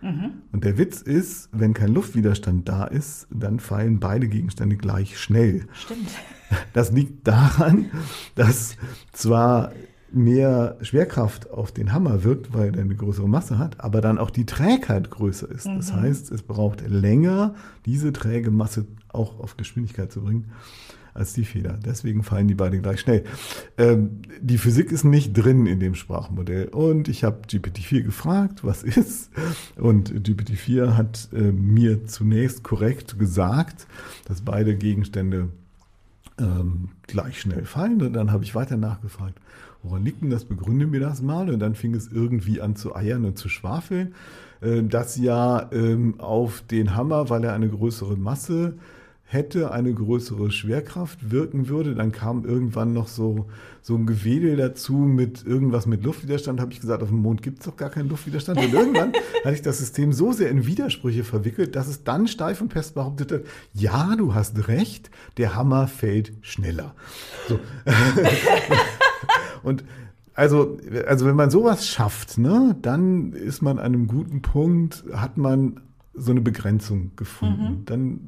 Mhm. 0.00 0.42
Und 0.52 0.64
der 0.64 0.78
Witz 0.78 1.00
ist, 1.00 1.48
wenn 1.52 1.74
kein 1.74 1.92
Luftwiderstand 1.92 2.68
da 2.68 2.84
ist, 2.84 3.26
dann 3.30 3.58
fallen 3.58 4.00
beide 4.00 4.28
Gegenstände 4.28 4.76
gleich 4.76 5.18
schnell. 5.18 5.66
Stimmt. 5.72 6.10
Das 6.72 6.92
liegt 6.92 7.26
daran, 7.26 7.90
dass 8.34 8.76
zwar 9.12 9.72
mehr 10.14 10.76
Schwerkraft 10.80 11.50
auf 11.50 11.72
den 11.72 11.92
Hammer 11.92 12.24
wirkt, 12.24 12.54
weil 12.54 12.74
er 12.74 12.82
eine 12.82 12.94
größere 12.94 13.28
Masse 13.28 13.58
hat, 13.58 13.80
aber 13.80 14.00
dann 14.00 14.18
auch 14.18 14.30
die 14.30 14.46
Trägheit 14.46 15.10
größer 15.10 15.50
ist. 15.50 15.66
Mhm. 15.66 15.76
Das 15.76 15.92
heißt, 15.92 16.30
es 16.30 16.42
braucht 16.42 16.88
länger, 16.88 17.54
diese 17.86 18.12
träge 18.12 18.50
Masse 18.50 18.86
auch 19.08 19.40
auf 19.40 19.56
Geschwindigkeit 19.56 20.12
zu 20.12 20.22
bringen 20.22 20.46
als 21.14 21.32
die 21.32 21.44
Feder. 21.44 21.78
Deswegen 21.84 22.24
fallen 22.24 22.48
die 22.48 22.54
beide 22.54 22.80
gleich 22.80 23.00
schnell. 23.00 23.24
Ähm, 23.78 24.22
die 24.40 24.58
Physik 24.58 24.90
ist 24.90 25.04
nicht 25.04 25.32
drin 25.32 25.66
in 25.66 25.78
dem 25.78 25.94
Sprachmodell. 25.94 26.68
Und 26.68 27.08
ich 27.08 27.22
habe 27.22 27.46
GPT-4 27.48 28.02
gefragt, 28.02 28.64
was 28.64 28.82
ist. 28.82 29.30
Und 29.76 30.12
GPT-4 30.12 30.96
hat 30.96 31.28
äh, 31.32 31.52
mir 31.52 32.04
zunächst 32.06 32.64
korrekt 32.64 33.18
gesagt, 33.18 33.86
dass 34.26 34.40
beide 34.40 34.76
Gegenstände 34.76 35.50
ähm, 36.38 36.88
gleich 37.06 37.40
schnell 37.40 37.64
fallen. 37.64 38.02
Und 38.02 38.12
dann 38.12 38.32
habe 38.32 38.42
ich 38.42 38.56
weiter 38.56 38.76
nachgefragt, 38.76 39.38
woran 39.84 40.04
liegt 40.04 40.22
denn 40.22 40.30
das? 40.30 40.44
Begründe 40.44 40.86
mir 40.86 41.00
das 41.00 41.22
mal. 41.22 41.48
Und 41.48 41.60
dann 41.60 41.74
fing 41.74 41.94
es 41.94 42.10
irgendwie 42.10 42.60
an 42.60 42.74
zu 42.74 42.96
eiern 42.96 43.24
und 43.24 43.38
zu 43.38 43.48
schwafeln. 43.48 44.14
Äh, 44.60 44.82
dass 44.82 45.16
ja 45.16 45.68
ähm, 45.72 46.14
auf 46.18 46.62
den 46.62 46.96
Hammer, 46.96 47.30
weil 47.30 47.44
er 47.44 47.52
eine 47.52 47.68
größere 47.68 48.16
Masse 48.16 48.74
hätte, 49.26 49.72
eine 49.72 49.92
größere 49.92 50.50
Schwerkraft 50.50 51.30
wirken 51.30 51.68
würde. 51.68 51.94
Dann 51.94 52.12
kam 52.12 52.44
irgendwann 52.44 52.92
noch 52.92 53.08
so, 53.08 53.46
so 53.82 53.96
ein 53.96 54.06
Gewedel 54.06 54.56
dazu 54.56 54.92
mit 54.94 55.44
irgendwas 55.44 55.86
mit 55.86 56.04
Luftwiderstand. 56.04 56.60
Habe 56.60 56.72
ich 56.72 56.80
gesagt, 56.80 57.02
auf 57.02 57.08
dem 57.08 57.18
Mond 57.18 57.42
gibt 57.42 57.60
es 57.60 57.66
doch 57.66 57.76
gar 57.76 57.90
keinen 57.90 58.08
Luftwiderstand. 58.08 58.58
Und 58.60 58.72
irgendwann 58.72 59.12
hatte 59.44 59.54
ich 59.54 59.62
das 59.62 59.78
System 59.78 60.12
so 60.12 60.32
sehr 60.32 60.50
in 60.50 60.66
Widersprüche 60.66 61.24
verwickelt, 61.24 61.74
dass 61.74 61.88
es 61.88 62.04
dann 62.04 62.28
steif 62.28 62.60
und 62.60 62.72
fest 62.72 62.94
behauptet 62.94 63.32
hat, 63.32 63.42
ja, 63.72 64.14
du 64.16 64.34
hast 64.34 64.68
recht, 64.68 65.10
der 65.36 65.54
Hammer 65.54 65.88
fällt 65.88 66.32
schneller. 66.42 66.94
So. 67.48 67.58
und 69.64 69.84
also, 70.34 70.78
also 71.06 71.26
wenn 71.26 71.36
man 71.36 71.50
sowas 71.50 71.86
schafft, 71.86 72.38
ne, 72.38 72.76
dann 72.82 73.32
ist 73.32 73.62
man 73.62 73.78
an 73.78 73.86
einem 73.86 74.08
guten 74.08 74.42
Punkt, 74.42 75.04
hat 75.12 75.36
man 75.36 75.80
so 76.12 76.32
eine 76.32 76.40
Begrenzung 76.40 77.12
gefunden. 77.16 77.80
Mhm. 77.80 77.84
Dann 77.84 78.20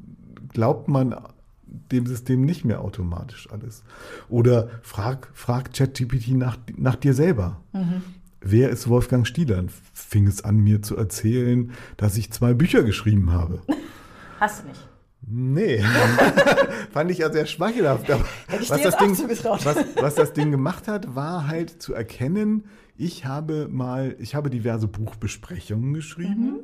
glaubt 0.53 0.87
man 0.87 1.15
dem 1.91 2.05
System 2.05 2.41
nicht 2.41 2.63
mehr 2.63 2.81
automatisch 2.81 3.49
alles. 3.51 3.83
Oder 4.29 4.69
frag, 4.81 5.29
frag 5.33 5.73
ChatGPT 5.73 6.29
nach, 6.29 6.57
nach 6.77 6.95
dir 6.95 7.13
selber. 7.13 7.61
Mhm. 7.73 8.03
Wer 8.39 8.69
ist 8.69 8.87
Wolfgang 8.87 9.27
Stieler? 9.27 9.65
Fing 9.93 10.27
es 10.27 10.43
an, 10.43 10.57
mir 10.57 10.81
zu 10.81 10.95
erzählen, 10.95 11.71
dass 11.97 12.17
ich 12.17 12.31
zwei 12.31 12.53
Bücher 12.53 12.83
geschrieben 12.83 13.31
habe. 13.31 13.61
Hast 14.39 14.63
du 14.63 14.69
nicht? 14.69 14.87
Nee, 15.29 15.83
fand 16.91 17.11
ich 17.11 17.17
ja 17.17 17.31
sehr 17.31 17.45
schmeichelhaft. 17.45 18.07
was, 18.07 18.81
das 18.81 18.97
Ding, 18.97 19.11
was, 19.11 19.65
was 19.95 20.15
das 20.15 20.31
Ding 20.31 20.51
gemacht 20.51 20.87
hat, 20.87 21.15
war 21.15 21.47
halt 21.47 21.81
zu 21.81 21.93
erkennen, 21.93 22.63
ich 22.95 23.25
habe 23.25 23.67
mal, 23.69 24.15
ich 24.19 24.35
habe 24.35 24.49
diverse 24.49 24.87
Buchbesprechungen 24.87 25.93
geschrieben. 25.93 26.45
Mhm 26.45 26.59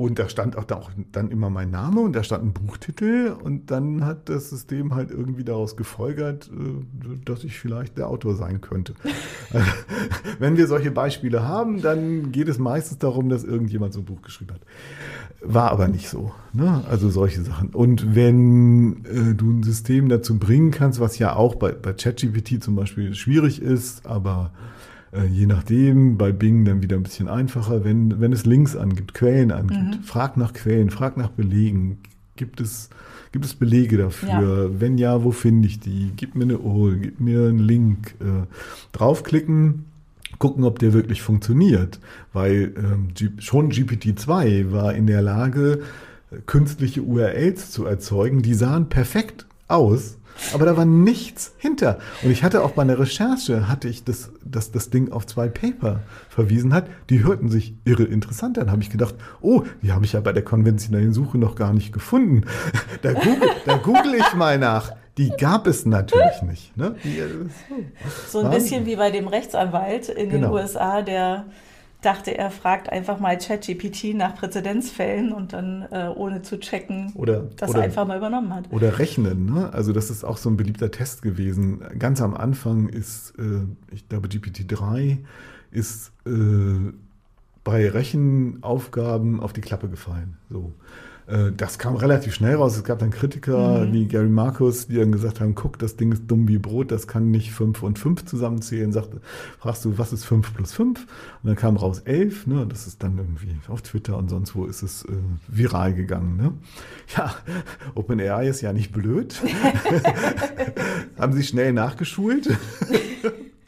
und 0.00 0.18
da 0.18 0.30
stand 0.30 0.56
auch, 0.56 0.64
da 0.64 0.76
auch 0.76 0.90
dann 1.12 1.30
immer 1.30 1.50
mein 1.50 1.70
Name 1.70 2.00
und 2.00 2.16
da 2.16 2.22
stand 2.22 2.42
ein 2.42 2.52
Buchtitel 2.54 3.36
und 3.44 3.70
dann 3.70 4.06
hat 4.06 4.30
das 4.30 4.48
System 4.48 4.94
halt 4.94 5.10
irgendwie 5.10 5.44
daraus 5.44 5.76
gefolgert, 5.76 6.50
äh, 6.50 7.18
dass 7.26 7.44
ich 7.44 7.58
vielleicht 7.58 7.98
der 7.98 8.08
Autor 8.08 8.34
sein 8.34 8.62
könnte. 8.62 8.94
Wenn 10.38 10.56
wir 10.56 10.68
solche 10.68 10.90
Beispiele 10.90 11.46
haben, 11.46 11.82
dann 11.82 12.32
geht 12.32 12.48
es 12.48 12.58
meistens 12.58 12.96
darum, 12.96 13.28
dass 13.28 13.44
irgendjemand 13.44 13.92
so 13.92 14.00
ein 14.00 14.06
Buch 14.06 14.22
geschrieben 14.22 14.54
hat. 14.54 14.62
War 15.42 15.70
aber 15.70 15.88
nicht 15.88 16.08
so. 16.08 16.32
Ne? 16.52 16.82
Also 16.88 17.08
solche 17.08 17.42
Sachen. 17.42 17.68
Und 17.70 18.14
wenn 18.14 19.04
äh, 19.04 19.34
du 19.34 19.50
ein 19.50 19.62
System 19.62 20.08
dazu 20.08 20.38
bringen 20.38 20.70
kannst, 20.70 21.00
was 21.00 21.18
ja 21.18 21.34
auch 21.34 21.54
bei, 21.54 21.72
bei 21.72 21.92
ChatGPT 21.92 22.62
zum 22.62 22.76
Beispiel 22.76 23.14
schwierig 23.14 23.62
ist, 23.62 24.06
aber 24.06 24.52
äh, 25.12 25.26
je 25.26 25.46
nachdem, 25.46 26.18
bei 26.18 26.32
Bing 26.32 26.64
dann 26.64 26.82
wieder 26.82 26.96
ein 26.96 27.02
bisschen 27.02 27.28
einfacher, 27.28 27.84
wenn, 27.84 28.20
wenn 28.20 28.32
es 28.32 28.44
Links 28.44 28.76
angibt, 28.76 29.14
Quellen 29.14 29.50
angibt. 29.50 29.98
Mhm. 29.98 30.02
Frag 30.02 30.36
nach 30.36 30.52
Quellen, 30.52 30.90
frag 30.90 31.16
nach 31.16 31.30
Belegen. 31.30 31.98
Gibt 32.36 32.60
es, 32.60 32.90
gibt 33.32 33.44
es 33.44 33.54
Belege 33.54 33.96
dafür? 33.96 34.28
Ja. 34.28 34.80
Wenn 34.80 34.98
ja, 34.98 35.24
wo 35.24 35.30
finde 35.30 35.68
ich 35.68 35.80
die? 35.80 36.12
Gib 36.16 36.34
mir 36.34 36.44
eine 36.44 36.58
URL, 36.58 36.98
gib 36.98 37.20
mir 37.20 37.48
einen 37.48 37.58
Link. 37.58 38.14
Äh, 38.20 38.46
draufklicken, 38.92 39.86
gucken, 40.40 40.64
ob 40.64 40.80
der 40.80 40.92
wirklich 40.92 41.22
funktioniert. 41.22 42.00
Weil 42.32 42.74
ähm, 42.76 43.10
schon 43.38 43.70
GPT-2 43.70 44.72
war 44.72 44.92
in 44.94 45.06
der 45.06 45.22
Lage, 45.22 45.82
künstliche 46.46 47.02
URLs 47.02 47.70
zu 47.70 47.86
erzeugen, 47.86 48.42
die 48.42 48.54
sahen 48.54 48.88
perfekt 48.88 49.46
aus 49.68 50.16
aber 50.54 50.64
da 50.64 50.76
war 50.76 50.84
nichts 50.84 51.54
hinter. 51.58 51.98
Und 52.22 52.30
ich 52.30 52.42
hatte 52.42 52.62
auch 52.62 52.72
bei 52.72 52.82
einer 52.82 52.98
Recherche, 52.98 53.68
hatte 53.68 53.88
ich 53.88 54.04
das, 54.04 54.30
dass 54.44 54.72
das 54.72 54.90
Ding 54.90 55.12
auf 55.12 55.26
zwei 55.26 55.48
Paper 55.48 56.00
verwiesen 56.28 56.72
hat, 56.72 56.86
die 57.08 57.22
hörten 57.22 57.50
sich 57.50 57.74
irre 57.84 58.04
interessant 58.04 58.58
an. 58.58 58.70
Habe 58.70 58.82
ich 58.82 58.90
gedacht, 58.90 59.14
oh, 59.40 59.64
die 59.82 59.92
habe 59.92 60.04
ich 60.04 60.12
ja 60.12 60.20
bei 60.20 60.32
der 60.32 60.42
konventionellen 60.42 61.12
Suche 61.12 61.38
noch 61.38 61.54
gar 61.54 61.72
nicht 61.72 61.92
gefunden. 61.92 62.42
Da 63.02 63.12
google, 63.14 63.48
da 63.64 63.76
google 63.76 64.14
ich 64.14 64.34
mal 64.34 64.58
nach. 64.58 64.92
Die 65.20 65.28
gab 65.28 65.66
es 65.66 65.84
natürlich 65.84 66.42
nicht. 66.42 66.76
Ne? 66.78 66.96
Die, 67.04 67.18
äh, 67.18 67.28
so. 68.26 68.40
so 68.40 68.46
ein 68.46 68.50
bisschen 68.50 68.86
wie 68.86 68.96
bei 68.96 69.10
dem 69.10 69.28
Rechtsanwalt 69.28 70.08
in 70.08 70.30
genau. 70.30 70.46
den 70.48 70.54
USA, 70.54 71.02
der 71.02 71.44
dachte, 72.00 72.38
er 72.38 72.50
fragt 72.50 72.90
einfach 72.90 73.20
mal 73.20 73.36
ChatGPT 73.36 74.14
nach 74.14 74.34
Präzedenzfällen 74.34 75.34
und 75.34 75.52
dann 75.52 75.86
äh, 75.90 76.10
ohne 76.16 76.40
zu 76.40 76.58
checken, 76.58 77.12
oder, 77.14 77.48
das 77.58 77.68
oder, 77.68 77.82
einfach 77.82 78.06
mal 78.06 78.16
übernommen 78.16 78.54
hat. 78.54 78.64
Oder 78.70 78.98
rechnen. 78.98 79.44
Ne? 79.44 79.70
Also 79.74 79.92
das 79.92 80.08
ist 80.08 80.24
auch 80.24 80.38
so 80.38 80.48
ein 80.48 80.56
beliebter 80.56 80.90
Test 80.90 81.20
gewesen. 81.20 81.82
Ganz 81.98 82.22
am 82.22 82.32
Anfang 82.32 82.88
ist, 82.88 83.34
äh, 83.38 83.66
ich 83.92 84.08
glaube, 84.08 84.28
GPT-3 84.28 85.18
ist 85.70 86.12
äh, 86.26 86.30
bei 87.62 87.90
Rechenaufgaben 87.90 89.40
auf 89.40 89.52
die 89.52 89.60
Klappe 89.60 89.90
gefallen. 89.90 90.38
So. 90.48 90.72
Äh, 91.30 91.52
das 91.56 91.78
kam 91.78 91.96
relativ 91.96 92.34
schnell 92.34 92.56
raus. 92.56 92.76
Es 92.76 92.84
gab 92.84 92.98
dann 92.98 93.10
Kritiker 93.10 93.86
mhm. 93.86 93.92
wie 93.92 94.06
Gary 94.06 94.28
Marcus, 94.28 94.88
die 94.88 94.96
dann 94.96 95.12
gesagt 95.12 95.40
haben, 95.40 95.54
guck, 95.54 95.78
das 95.78 95.96
Ding 95.96 96.12
ist 96.12 96.26
dumm 96.26 96.48
wie 96.48 96.58
Brot, 96.58 96.90
das 96.90 97.06
kann 97.06 97.30
nicht 97.30 97.52
5 97.52 97.82
und 97.82 97.98
5 97.98 98.24
zusammenzählen. 98.24 98.92
Sagte, 98.92 99.20
fragst 99.58 99.84
du, 99.84 99.98
was 99.98 100.12
ist 100.12 100.24
5 100.24 100.54
plus 100.54 100.72
5? 100.72 101.00
Und 101.00 101.06
dann 101.44 101.56
kam 101.56 101.76
raus 101.76 102.00
11. 102.00 102.46
Ne? 102.46 102.66
Das 102.68 102.86
ist 102.86 103.02
dann 103.02 103.18
irgendwie 103.18 103.56
auf 103.68 103.82
Twitter 103.82 104.16
und 104.16 104.28
sonst 104.28 104.54
wo 104.54 104.66
ist 104.66 104.82
es 104.82 105.04
äh, 105.04 105.12
viral 105.48 105.94
gegangen. 105.94 106.36
Ne? 106.36 106.52
Ja, 107.16 107.34
OpenAI 107.94 108.48
ist 108.48 108.60
ja 108.60 108.72
nicht 108.72 108.92
blöd. 108.92 109.40
haben 111.18 111.32
sie 111.32 111.42
schnell 111.42 111.72
nachgeschult. 111.72 112.48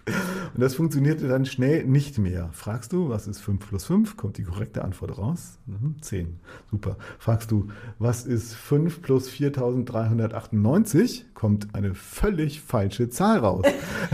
Und 0.07 0.61
das 0.61 0.75
funktionierte 0.75 1.29
dann 1.29 1.47
schnell 1.47 1.85
nicht 1.85 2.19
mehr. 2.19 2.51
Fragst 2.53 2.93
du, 2.93 3.09
was 3.09 3.29
ist 3.29 3.41
5 3.41 3.69
plus 3.69 3.85
5? 3.85 4.17
Kommt 4.17 4.37
die 4.37 4.43
korrekte 4.43 4.83
Antwort 4.85 5.17
raus? 5.17 5.59
Mhm, 5.67 5.97
10. 6.01 6.41
Super. 6.71 6.97
Fragst 7.19 7.51
du, 7.53 7.69
was 7.99 8.27
ist 8.27 8.55
5 8.55 9.01
plus 9.01 9.29
4398? 9.29 11.27
Kommt 11.35 11.75
eine 11.75 11.95
völlig 11.95 12.61
falsche 12.61 13.11
Zahl 13.11 13.39
raus. 13.39 13.65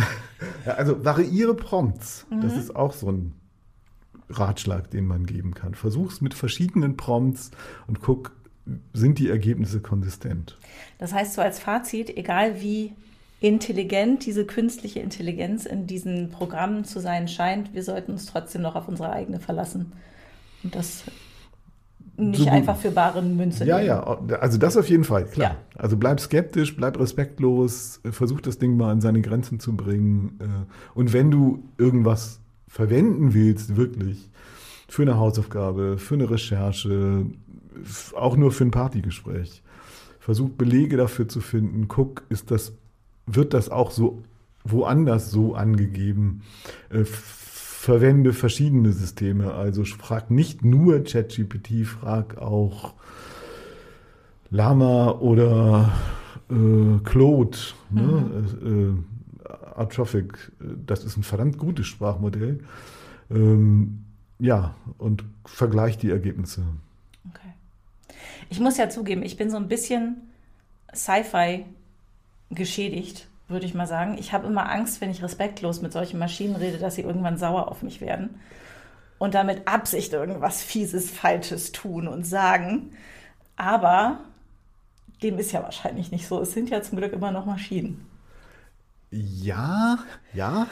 ja, 0.67 0.75
also 0.75 1.05
variiere 1.05 1.55
Prompts. 1.55 2.27
Mhm. 2.31 2.43
Das 2.43 2.57
ist 2.57 2.77
auch 2.77 2.93
so 2.93 3.11
ein 3.11 3.35
Ratschlag, 4.31 4.91
den 4.91 5.07
man 5.07 5.25
geben 5.25 5.55
kann. 5.55 5.75
Versuch's 5.75 6.21
mit 6.21 6.35
verschiedenen 6.35 6.99
Prompts 6.99 7.51
und 7.87 8.03
guck, 8.03 8.33
sind 8.93 9.19
die 9.19 9.31
Ergebnisse 9.31 9.81
konsistent. 9.81 10.59
Das 10.99 11.15
heißt 11.15 11.33
so 11.35 11.41
als 11.41 11.59
Fazit, 11.59 12.15
egal 12.17 12.61
wie 12.61 12.93
intelligent 13.41 14.27
diese 14.27 14.45
künstliche 14.45 15.01
Intelligenz 15.01 15.65
in 15.65 15.87
diesen 15.87 16.31
Programmen 16.31 16.85
zu 16.85 17.01
sein 17.01 17.29
scheint, 17.29 17.73
wir 17.73 17.83
sollten 17.85 18.13
uns 18.13 18.27
trotzdem 18.27 18.63
noch 18.63 18.75
auf 18.75 18.89
unsere 18.89 19.13
eigene 19.13 19.39
verlassen. 19.39 19.93
Und 20.65 20.75
das 20.75 21.05
nicht 22.17 22.41
so, 22.43 22.51
einfach 22.51 22.77
für 22.77 22.91
bare 22.91 23.23
Münze 23.23 23.65
Ja, 23.65 23.77
nehmen. 23.77 23.89
ja, 23.89 24.39
also 24.41 24.59
das 24.59 24.77
auf 24.77 24.89
jeden 24.89 25.05
Fall, 25.05 25.27
klar. 25.27 25.51
Ja. 25.53 25.57
Also 25.81 25.97
bleib 25.97 26.19
skeptisch, 26.19 26.75
bleib 26.77 26.99
respektlos, 26.99 28.01
versuch 28.11 28.41
das 28.41 28.59
Ding 28.59 28.77
mal 28.77 28.91
an 28.91 29.01
seine 29.01 29.21
Grenzen 29.21 29.61
zu 29.61 29.77
bringen. 29.77 30.37
Äh, 30.41 30.99
und 30.99 31.13
wenn 31.13 31.31
du 31.31 31.63
irgendwas 31.79 32.41
verwenden 32.67 33.35
willst, 33.35 33.77
wirklich, 33.77 34.31
für 34.89 35.03
eine 35.03 35.17
Hausaufgabe, 35.17 35.99
für 35.99 36.15
eine 36.15 36.29
Recherche, 36.29 37.27
auch 38.17 38.37
nur 38.37 38.51
für 38.51 38.65
ein 38.65 38.73
Partygespräch, 38.73 39.63
versuch 40.19 40.51
Belege 40.51 40.97
dafür 40.97 41.29
zu 41.29 41.41
finden. 41.41 41.87
Guck, 41.87 42.25
ist 42.31 42.51
das 42.51 42.73
wird 43.29 43.55
das 43.55 43.69
auch 43.71 43.91
so 43.91 44.23
woanders 44.65 45.31
so 45.31 45.55
angegeben. 45.55 46.43
Äh, 46.91 47.05
verwende 47.05 48.33
verschiedene 48.33 48.93
Systeme. 48.93 49.55
Also 49.55 49.85
frag 49.85 50.31
nicht 50.31 50.65
nur 50.65 51.05
ChatGPT, 51.05 51.87
frag 51.87 52.39
auch 52.39 52.95
Lama 54.51 55.13
oder 55.13 55.93
äh, 56.51 56.99
Claude, 57.05 57.59
ne? 57.91 58.03
mhm. 58.63 59.05
äh, 59.47 59.79
Atrophic. 59.79 60.53
Das 60.87 61.05
ist 61.05 61.17
ein 61.17 61.23
verdammt 61.23 61.59
gutes 61.59 61.87
Sprachmodell. 61.87 62.61
Ähm, 63.31 64.05
ja, 64.39 64.75
und 64.99 65.25
vergleich 65.45 65.99
die 65.99 66.11
Ergebnisse. 66.11 66.63
Okay. 67.31 67.53
Ich 68.51 68.61
muss 68.61 68.77
ja 68.77 68.89
zugeben, 68.89 69.23
ich 69.23 69.37
bin 69.37 69.51
so 69.51 69.57
ein 69.57 69.69
bisschen 69.69 70.17
Sci-Fi 70.95 71.65
geschädigt, 72.51 73.27
würde 73.49 73.67
ich 73.67 73.75
mal 73.75 73.87
sagen. 73.87 74.17
Ich 74.19 74.33
habe 74.33 74.47
immer 74.47 74.71
Angst, 74.71 75.01
wenn 75.01 75.11
ich 75.11 75.23
respektlos 75.23 75.83
mit 75.83 75.93
solchen 75.93 76.19
Maschinen 76.19 76.57
rede, 76.57 76.79
dass 76.79 76.95
sie 76.95 77.03
irgendwann 77.03 77.39
sauer 77.39 77.69
auf 77.69 77.83
mich 77.83 78.01
werden 78.01 78.41
und 79.19 79.35
damit 79.35 79.67
Absicht 79.67 80.13
irgendwas 80.13 80.63
Fieses, 80.63 81.11
Falsches 81.11 81.73
tun 81.73 82.09
und 82.09 82.25
sagen. 82.25 82.93
Aber 83.57 84.21
dem 85.23 85.39
ist 85.39 85.53
ja 85.53 85.63
wahrscheinlich 85.63 86.11
nicht 86.11 86.27
so. 86.27 86.41
Es 86.41 86.53
sind 86.53 86.71
ja 86.71 86.83
zum 86.83 86.99
Glück 86.99 87.13
immer 87.13 87.33
noch 87.33 87.45
Maschinen. 87.45 88.07
Ja, 89.11 89.99
ja. 90.35 90.67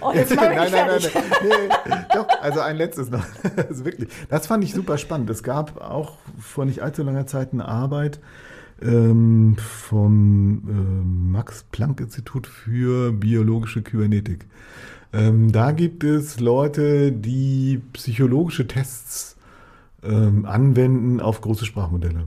Oh, 0.00 0.12
jetzt 0.14 0.34
nein, 0.36 0.54
nein, 0.54 0.70
nein, 0.70 1.00
nein, 1.02 1.22
nee, 1.42 1.94
Doch, 2.14 2.28
also 2.40 2.60
ein 2.60 2.76
letztes 2.76 3.10
noch. 3.10 3.24
Also 3.68 3.84
wirklich, 3.84 4.08
das 4.28 4.46
fand 4.46 4.62
ich 4.62 4.72
super 4.72 4.98
spannend. 4.98 5.28
Es 5.30 5.42
gab 5.42 5.80
auch 5.80 6.18
vor 6.38 6.64
nicht 6.64 6.80
allzu 6.80 7.02
langer 7.02 7.26
Zeit 7.26 7.52
eine 7.52 7.66
Arbeit, 7.66 8.20
ähm, 8.82 9.56
vom 9.56 10.62
äh, 10.68 11.32
Max-Planck-Institut 11.32 12.46
für 12.46 13.12
biologische 13.12 13.82
Kybernetik. 13.82 14.46
Ähm, 15.12 15.52
da 15.52 15.72
gibt 15.72 16.04
es 16.04 16.40
Leute, 16.40 17.12
die 17.12 17.80
psychologische 17.92 18.66
Tests 18.66 19.36
ähm, 20.02 20.46
anwenden 20.46 21.20
auf 21.20 21.40
große 21.40 21.66
Sprachmodelle. 21.66 22.24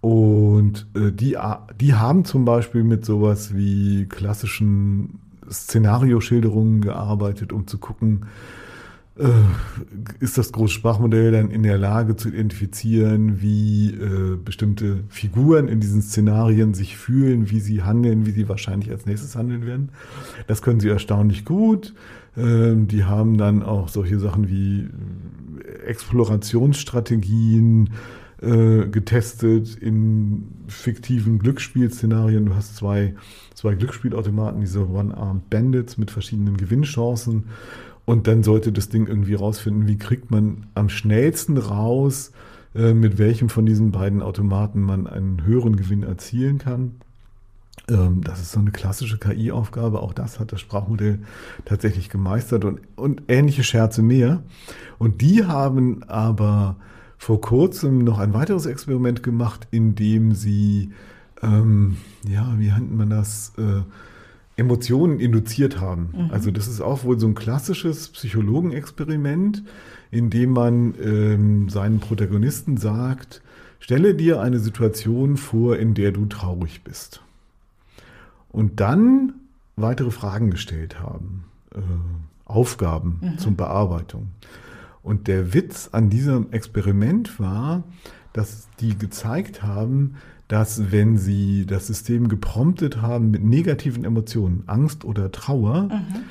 Und 0.00 0.86
äh, 0.94 1.12
die, 1.12 1.36
die 1.80 1.94
haben 1.94 2.24
zum 2.24 2.44
Beispiel 2.44 2.82
mit 2.82 3.04
sowas 3.04 3.54
wie 3.54 4.06
klassischen 4.06 5.20
Szenarioschilderungen 5.50 6.80
gearbeitet, 6.80 7.52
um 7.52 7.66
zu 7.66 7.78
gucken, 7.78 8.26
ist 10.18 10.38
das 10.38 10.50
Großsprachmodell 10.50 11.30
dann 11.30 11.50
in 11.50 11.62
der 11.62 11.78
Lage 11.78 12.16
zu 12.16 12.30
identifizieren, 12.30 13.40
wie 13.40 13.90
äh, 13.90 14.36
bestimmte 14.36 15.04
Figuren 15.08 15.68
in 15.68 15.78
diesen 15.78 16.02
Szenarien 16.02 16.74
sich 16.74 16.96
fühlen, 16.96 17.48
wie 17.48 17.60
sie 17.60 17.84
handeln, 17.84 18.26
wie 18.26 18.32
sie 18.32 18.48
wahrscheinlich 18.48 18.90
als 18.90 19.06
nächstes 19.06 19.36
handeln 19.36 19.66
werden. 19.66 19.90
Das 20.48 20.62
können 20.62 20.80
sie 20.80 20.88
erstaunlich 20.88 21.44
gut. 21.44 21.94
Ähm, 22.36 22.88
die 22.88 23.04
haben 23.04 23.38
dann 23.38 23.62
auch 23.62 23.88
solche 23.88 24.18
Sachen 24.18 24.48
wie 24.48 24.80
äh, 24.80 24.88
Explorationsstrategien 25.86 27.90
äh, 28.42 28.88
getestet 28.88 29.76
in 29.76 30.48
fiktiven 30.66 31.38
Glücksspielszenarien. 31.38 32.46
Du 32.46 32.56
hast 32.56 32.74
zwei, 32.74 33.14
zwei 33.54 33.76
Glücksspielautomaten, 33.76 34.60
diese 34.60 34.88
One-Armed 34.88 35.48
Bandits 35.50 35.98
mit 35.98 36.10
verschiedenen 36.10 36.56
Gewinnchancen 36.56 37.44
und 38.04 38.26
dann 38.26 38.42
sollte 38.42 38.72
das 38.72 38.88
Ding 38.88 39.06
irgendwie 39.06 39.34
rausfinden, 39.34 39.86
wie 39.86 39.96
kriegt 39.96 40.30
man 40.30 40.66
am 40.74 40.88
schnellsten 40.88 41.56
raus, 41.56 42.32
äh, 42.74 42.92
mit 42.92 43.18
welchem 43.18 43.48
von 43.48 43.66
diesen 43.66 43.92
beiden 43.92 44.22
Automaten 44.22 44.80
man 44.80 45.06
einen 45.06 45.44
höheren 45.44 45.76
Gewinn 45.76 46.02
erzielen 46.02 46.58
kann. 46.58 46.96
Ähm, 47.88 48.22
das 48.22 48.40
ist 48.40 48.52
so 48.52 48.60
eine 48.60 48.70
klassische 48.70 49.18
KI-Aufgabe. 49.18 50.00
Auch 50.00 50.12
das 50.12 50.38
hat 50.38 50.52
das 50.52 50.60
Sprachmodell 50.60 51.20
tatsächlich 51.64 52.08
gemeistert 52.10 52.64
und, 52.64 52.80
und 52.96 53.22
ähnliche 53.28 53.64
Scherze 53.64 54.02
mehr. 54.02 54.42
Und 54.98 55.20
die 55.20 55.44
haben 55.44 56.02
aber 56.04 56.76
vor 57.16 57.40
kurzem 57.40 58.04
noch 58.04 58.18
ein 58.18 58.34
weiteres 58.34 58.66
Experiment 58.66 59.22
gemacht, 59.22 59.66
in 59.70 59.94
dem 59.94 60.34
sie, 60.34 60.90
ähm, 61.42 61.96
ja, 62.26 62.54
wie 62.58 62.70
nennt 62.70 62.96
man 62.96 63.10
das? 63.10 63.52
Äh, 63.56 63.82
Emotionen 64.56 65.20
induziert 65.20 65.80
haben. 65.80 66.10
Mhm. 66.12 66.30
Also 66.30 66.50
das 66.50 66.68
ist 66.68 66.80
auch 66.80 67.04
wohl 67.04 67.18
so 67.18 67.26
ein 67.26 67.34
klassisches 67.34 68.08
Psychologenexperiment, 68.08 69.64
in 70.10 70.30
dem 70.30 70.50
man 70.50 70.94
ähm, 71.02 71.68
seinen 71.68 72.00
Protagonisten 72.00 72.76
sagt, 72.76 73.42
stelle 73.80 74.14
dir 74.14 74.40
eine 74.40 74.60
Situation 74.60 75.36
vor, 75.36 75.76
in 75.76 75.94
der 75.94 76.12
du 76.12 76.26
traurig 76.26 76.84
bist. 76.84 77.20
Und 78.50 78.78
dann 78.78 79.34
weitere 79.76 80.12
Fragen 80.12 80.50
gestellt 80.50 81.00
haben, 81.00 81.44
äh, 81.74 81.80
Aufgaben 82.44 83.18
mhm. 83.20 83.38
zum 83.38 83.56
Bearbeitung. 83.56 84.28
Und 85.02 85.26
der 85.28 85.52
Witz 85.52 85.90
an 85.92 86.10
diesem 86.10 86.52
Experiment 86.52 87.40
war, 87.40 87.82
dass 88.32 88.68
die 88.80 88.96
gezeigt 88.96 89.62
haben, 89.62 90.14
dass 90.48 90.92
wenn 90.92 91.16
sie 91.16 91.66
das 91.66 91.86
System 91.86 92.28
gepromptet 92.28 93.00
haben 93.00 93.30
mit 93.30 93.42
negativen 93.42 94.04
Emotionen, 94.04 94.64
Angst 94.66 95.04
oder 95.04 95.32
Trauer, 95.32 95.84
mhm. 95.84 96.24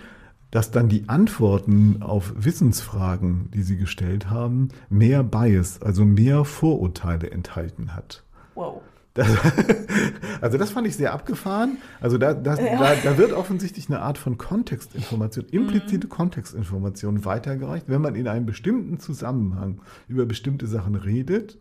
dass 0.51 0.71
dann 0.71 0.87
die 0.87 1.09
Antworten 1.09 2.01
auf 2.01 2.33
Wissensfragen, 2.37 3.49
die 3.53 3.63
sie 3.63 3.77
gestellt 3.77 4.29
haben, 4.29 4.69
mehr 4.89 5.23
Bias, 5.23 5.81
also 5.81 6.05
mehr 6.05 6.45
Vorurteile 6.45 7.31
enthalten 7.31 7.95
hat. 7.95 8.23
Wow. 8.55 8.81
Das, 9.15 9.27
also 10.41 10.57
das 10.57 10.71
fand 10.71 10.87
ich 10.87 10.95
sehr 10.95 11.13
abgefahren. 11.13 11.77
Also 12.01 12.17
da, 12.17 12.33
das, 12.33 12.59
ja. 12.59 12.79
da, 12.79 12.95
da, 13.03 13.17
wird 13.17 13.31
offensichtlich 13.33 13.87
eine 13.87 14.01
Art 14.01 14.17
von 14.17 14.37
Kontextinformation, 14.37 15.45
implizite 15.51 16.07
mhm. 16.07 16.11
Kontextinformation 16.11 17.23
weitergereicht, 17.25 17.89
wenn 17.89 18.01
man 18.01 18.15
in 18.15 18.27
einem 18.27 18.45
bestimmten 18.45 18.99
Zusammenhang 18.99 19.81
über 20.07 20.25
bestimmte 20.25 20.65
Sachen 20.65 20.95
redet 20.95 21.57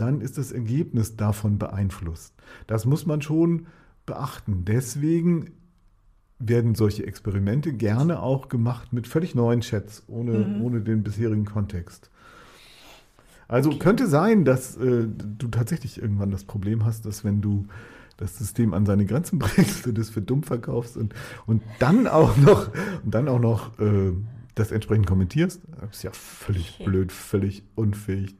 dann 0.00 0.20
ist 0.20 0.38
das 0.38 0.52
Ergebnis 0.52 1.16
davon 1.16 1.58
beeinflusst. 1.58 2.34
Das 2.66 2.84
muss 2.86 3.06
man 3.06 3.22
schon 3.22 3.66
beachten. 4.06 4.64
Deswegen 4.64 5.52
werden 6.38 6.74
solche 6.74 7.06
Experimente 7.06 7.72
gerne 7.72 8.20
auch 8.20 8.48
gemacht 8.48 8.92
mit 8.92 9.06
völlig 9.06 9.34
neuen 9.34 9.60
Chats, 9.60 10.02
ohne, 10.08 10.38
mhm. 10.38 10.62
ohne 10.62 10.80
den 10.80 11.02
bisherigen 11.02 11.44
Kontext. 11.44 12.10
Also 13.48 13.70
okay. 13.70 13.78
könnte 13.78 14.06
sein, 14.06 14.44
dass 14.44 14.76
äh, 14.76 15.06
du 15.06 15.48
tatsächlich 15.48 16.00
irgendwann 16.00 16.30
das 16.30 16.44
Problem 16.44 16.84
hast, 16.84 17.06
dass 17.06 17.22
wenn 17.22 17.42
du 17.42 17.66
das 18.16 18.38
System 18.38 18.72
an 18.72 18.86
seine 18.86 19.04
Grenzen 19.04 19.38
bringst 19.40 19.86
und 19.86 19.98
es 19.98 20.10
für 20.10 20.22
dumm 20.22 20.42
verkaufst 20.42 20.96
und, 20.96 21.14
und 21.46 21.62
dann 21.78 22.06
auch 22.06 22.36
noch, 22.36 22.70
und 23.04 23.14
dann 23.14 23.28
auch 23.28 23.40
noch 23.40 23.78
äh, 23.78 24.12
das 24.54 24.70
entsprechend 24.70 25.06
kommentierst. 25.06 25.60
Das 25.80 25.96
ist 25.96 26.02
ja 26.02 26.10
völlig 26.12 26.76
okay. 26.76 26.84
blöd, 26.84 27.12
völlig 27.12 27.62
unfähig, 27.74 28.36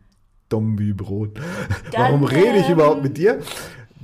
dumm 0.52 0.78
wie 0.78 0.92
Brot. 0.92 1.36
Dann, 1.92 2.02
Warum 2.02 2.24
rede 2.24 2.58
ich 2.58 2.66
ähm, 2.66 2.72
überhaupt 2.72 3.02
mit 3.02 3.16
dir? 3.16 3.40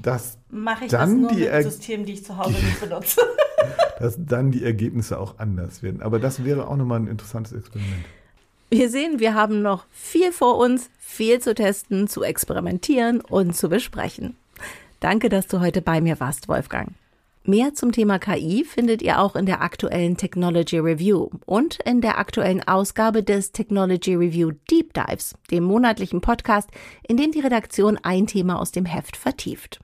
Dass 0.01 0.39
Mache 0.51 0.87
ich 0.87 0.91
dann 0.91 1.23
das 1.23 1.33
nur 1.33 1.39
die 1.39 1.51
mit 1.51 1.63
Systemen, 1.63 2.07
die 2.07 2.13
ich 2.15 2.25
zu 2.25 2.37
Hause 2.37 2.53
nicht 2.53 2.81
benutze. 2.89 3.21
dass 3.99 4.17
dann 4.19 4.51
die 4.51 4.65
Ergebnisse 4.65 5.19
auch 5.19 5.39
anders 5.39 5.83
werden. 5.83 6.03
Aber 6.03 6.19
das 6.19 6.45
wäre 6.45 6.69
auch 6.69 6.77
nochmal 6.77 7.01
ein 7.01 7.09
interessantes 7.09 7.53
Experiment. 7.53 8.05
Wir 8.71 8.91
sehen, 8.91 9.19
wir 9.19 9.35
haben 9.35 9.63
noch 9.63 9.87
viel 9.91 10.31
vor 10.31 10.59
uns, 10.59 10.91
viel 10.99 11.41
zu 11.41 11.55
testen, 11.55 12.07
zu 12.07 12.23
experimentieren 12.23 13.21
und 13.23 13.57
zu 13.57 13.69
besprechen. 13.69 14.37
Danke, 15.01 15.29
dass 15.29 15.47
du 15.47 15.61
heute 15.61 15.81
bei 15.81 16.01
mir 16.01 16.21
warst, 16.21 16.49
Wolfgang. 16.49 16.93
Mehr 17.49 17.73
zum 17.73 17.93
Thema 17.93 18.19
KI 18.19 18.63
findet 18.63 19.01
ihr 19.01 19.19
auch 19.19 19.35
in 19.35 19.47
der 19.47 19.63
aktuellen 19.63 20.19
Technology 20.19 20.81
Review 20.81 21.31
und 21.47 21.79
in 21.87 22.03
der 22.03 22.19
aktuellen 22.19 22.63
Ausgabe 22.69 23.23
des 23.23 23.53
Technology 23.53 24.15
Review 24.15 24.51
Deep 24.71 24.93
Dives, 24.93 25.35
dem 25.51 25.65
monatlichen 25.65 26.21
Podcast, 26.21 26.69
in 27.09 27.17
dem 27.17 27.33
die 27.33 27.41
Redaktion 27.41 27.99
ein 28.03 28.27
Thema 28.27 28.59
aus 28.61 28.71
dem 28.71 28.85
Heft 28.85 29.17
vertieft. 29.17 29.81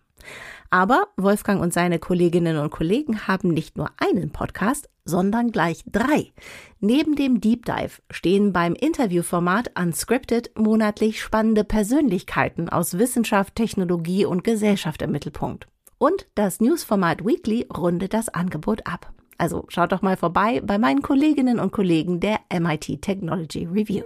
Aber 0.69 1.07
Wolfgang 1.17 1.63
und 1.63 1.73
seine 1.73 1.99
Kolleginnen 1.99 2.59
und 2.59 2.69
Kollegen 2.69 3.27
haben 3.27 3.49
nicht 3.49 3.79
nur 3.79 3.89
einen 3.97 4.29
Podcast, 4.29 4.91
sondern 5.07 5.51
gleich 5.51 5.85
drei. 5.87 6.35
Neben 6.81 7.17
dem 7.17 7.41
Deep 7.41 7.65
Dive 7.65 8.03
stehen 8.11 8.53
beim 8.53 8.75
Interviewformat 8.75 9.71
Unscripted 9.81 10.51
monatlich 10.59 11.23
spannende 11.23 11.65
Persönlichkeiten 11.65 12.69
aus 12.69 12.99
Wissenschaft, 12.99 13.55
Technologie 13.55 14.27
und 14.27 14.45
Gesellschaft 14.45 15.01
im 15.01 15.13
Mittelpunkt. 15.13 15.67
Und 16.05 16.27
das 16.35 16.61
Newsformat 16.61 17.25
Weekly 17.25 17.67
rundet 17.75 18.13
das 18.13 18.29
Angebot 18.29 18.87
ab. 18.87 19.15
Also 19.39 19.65
schaut 19.69 19.91
doch 19.91 20.03
mal 20.03 20.19
vorbei 20.19 20.61
bei 20.63 20.77
meinen 20.77 21.01
Kolleginnen 21.01 21.59
und 21.59 21.73
Kollegen 21.73 22.21
der 22.21 22.41
MIT 22.53 23.01
Technology 23.01 23.65
Review. 23.65 24.05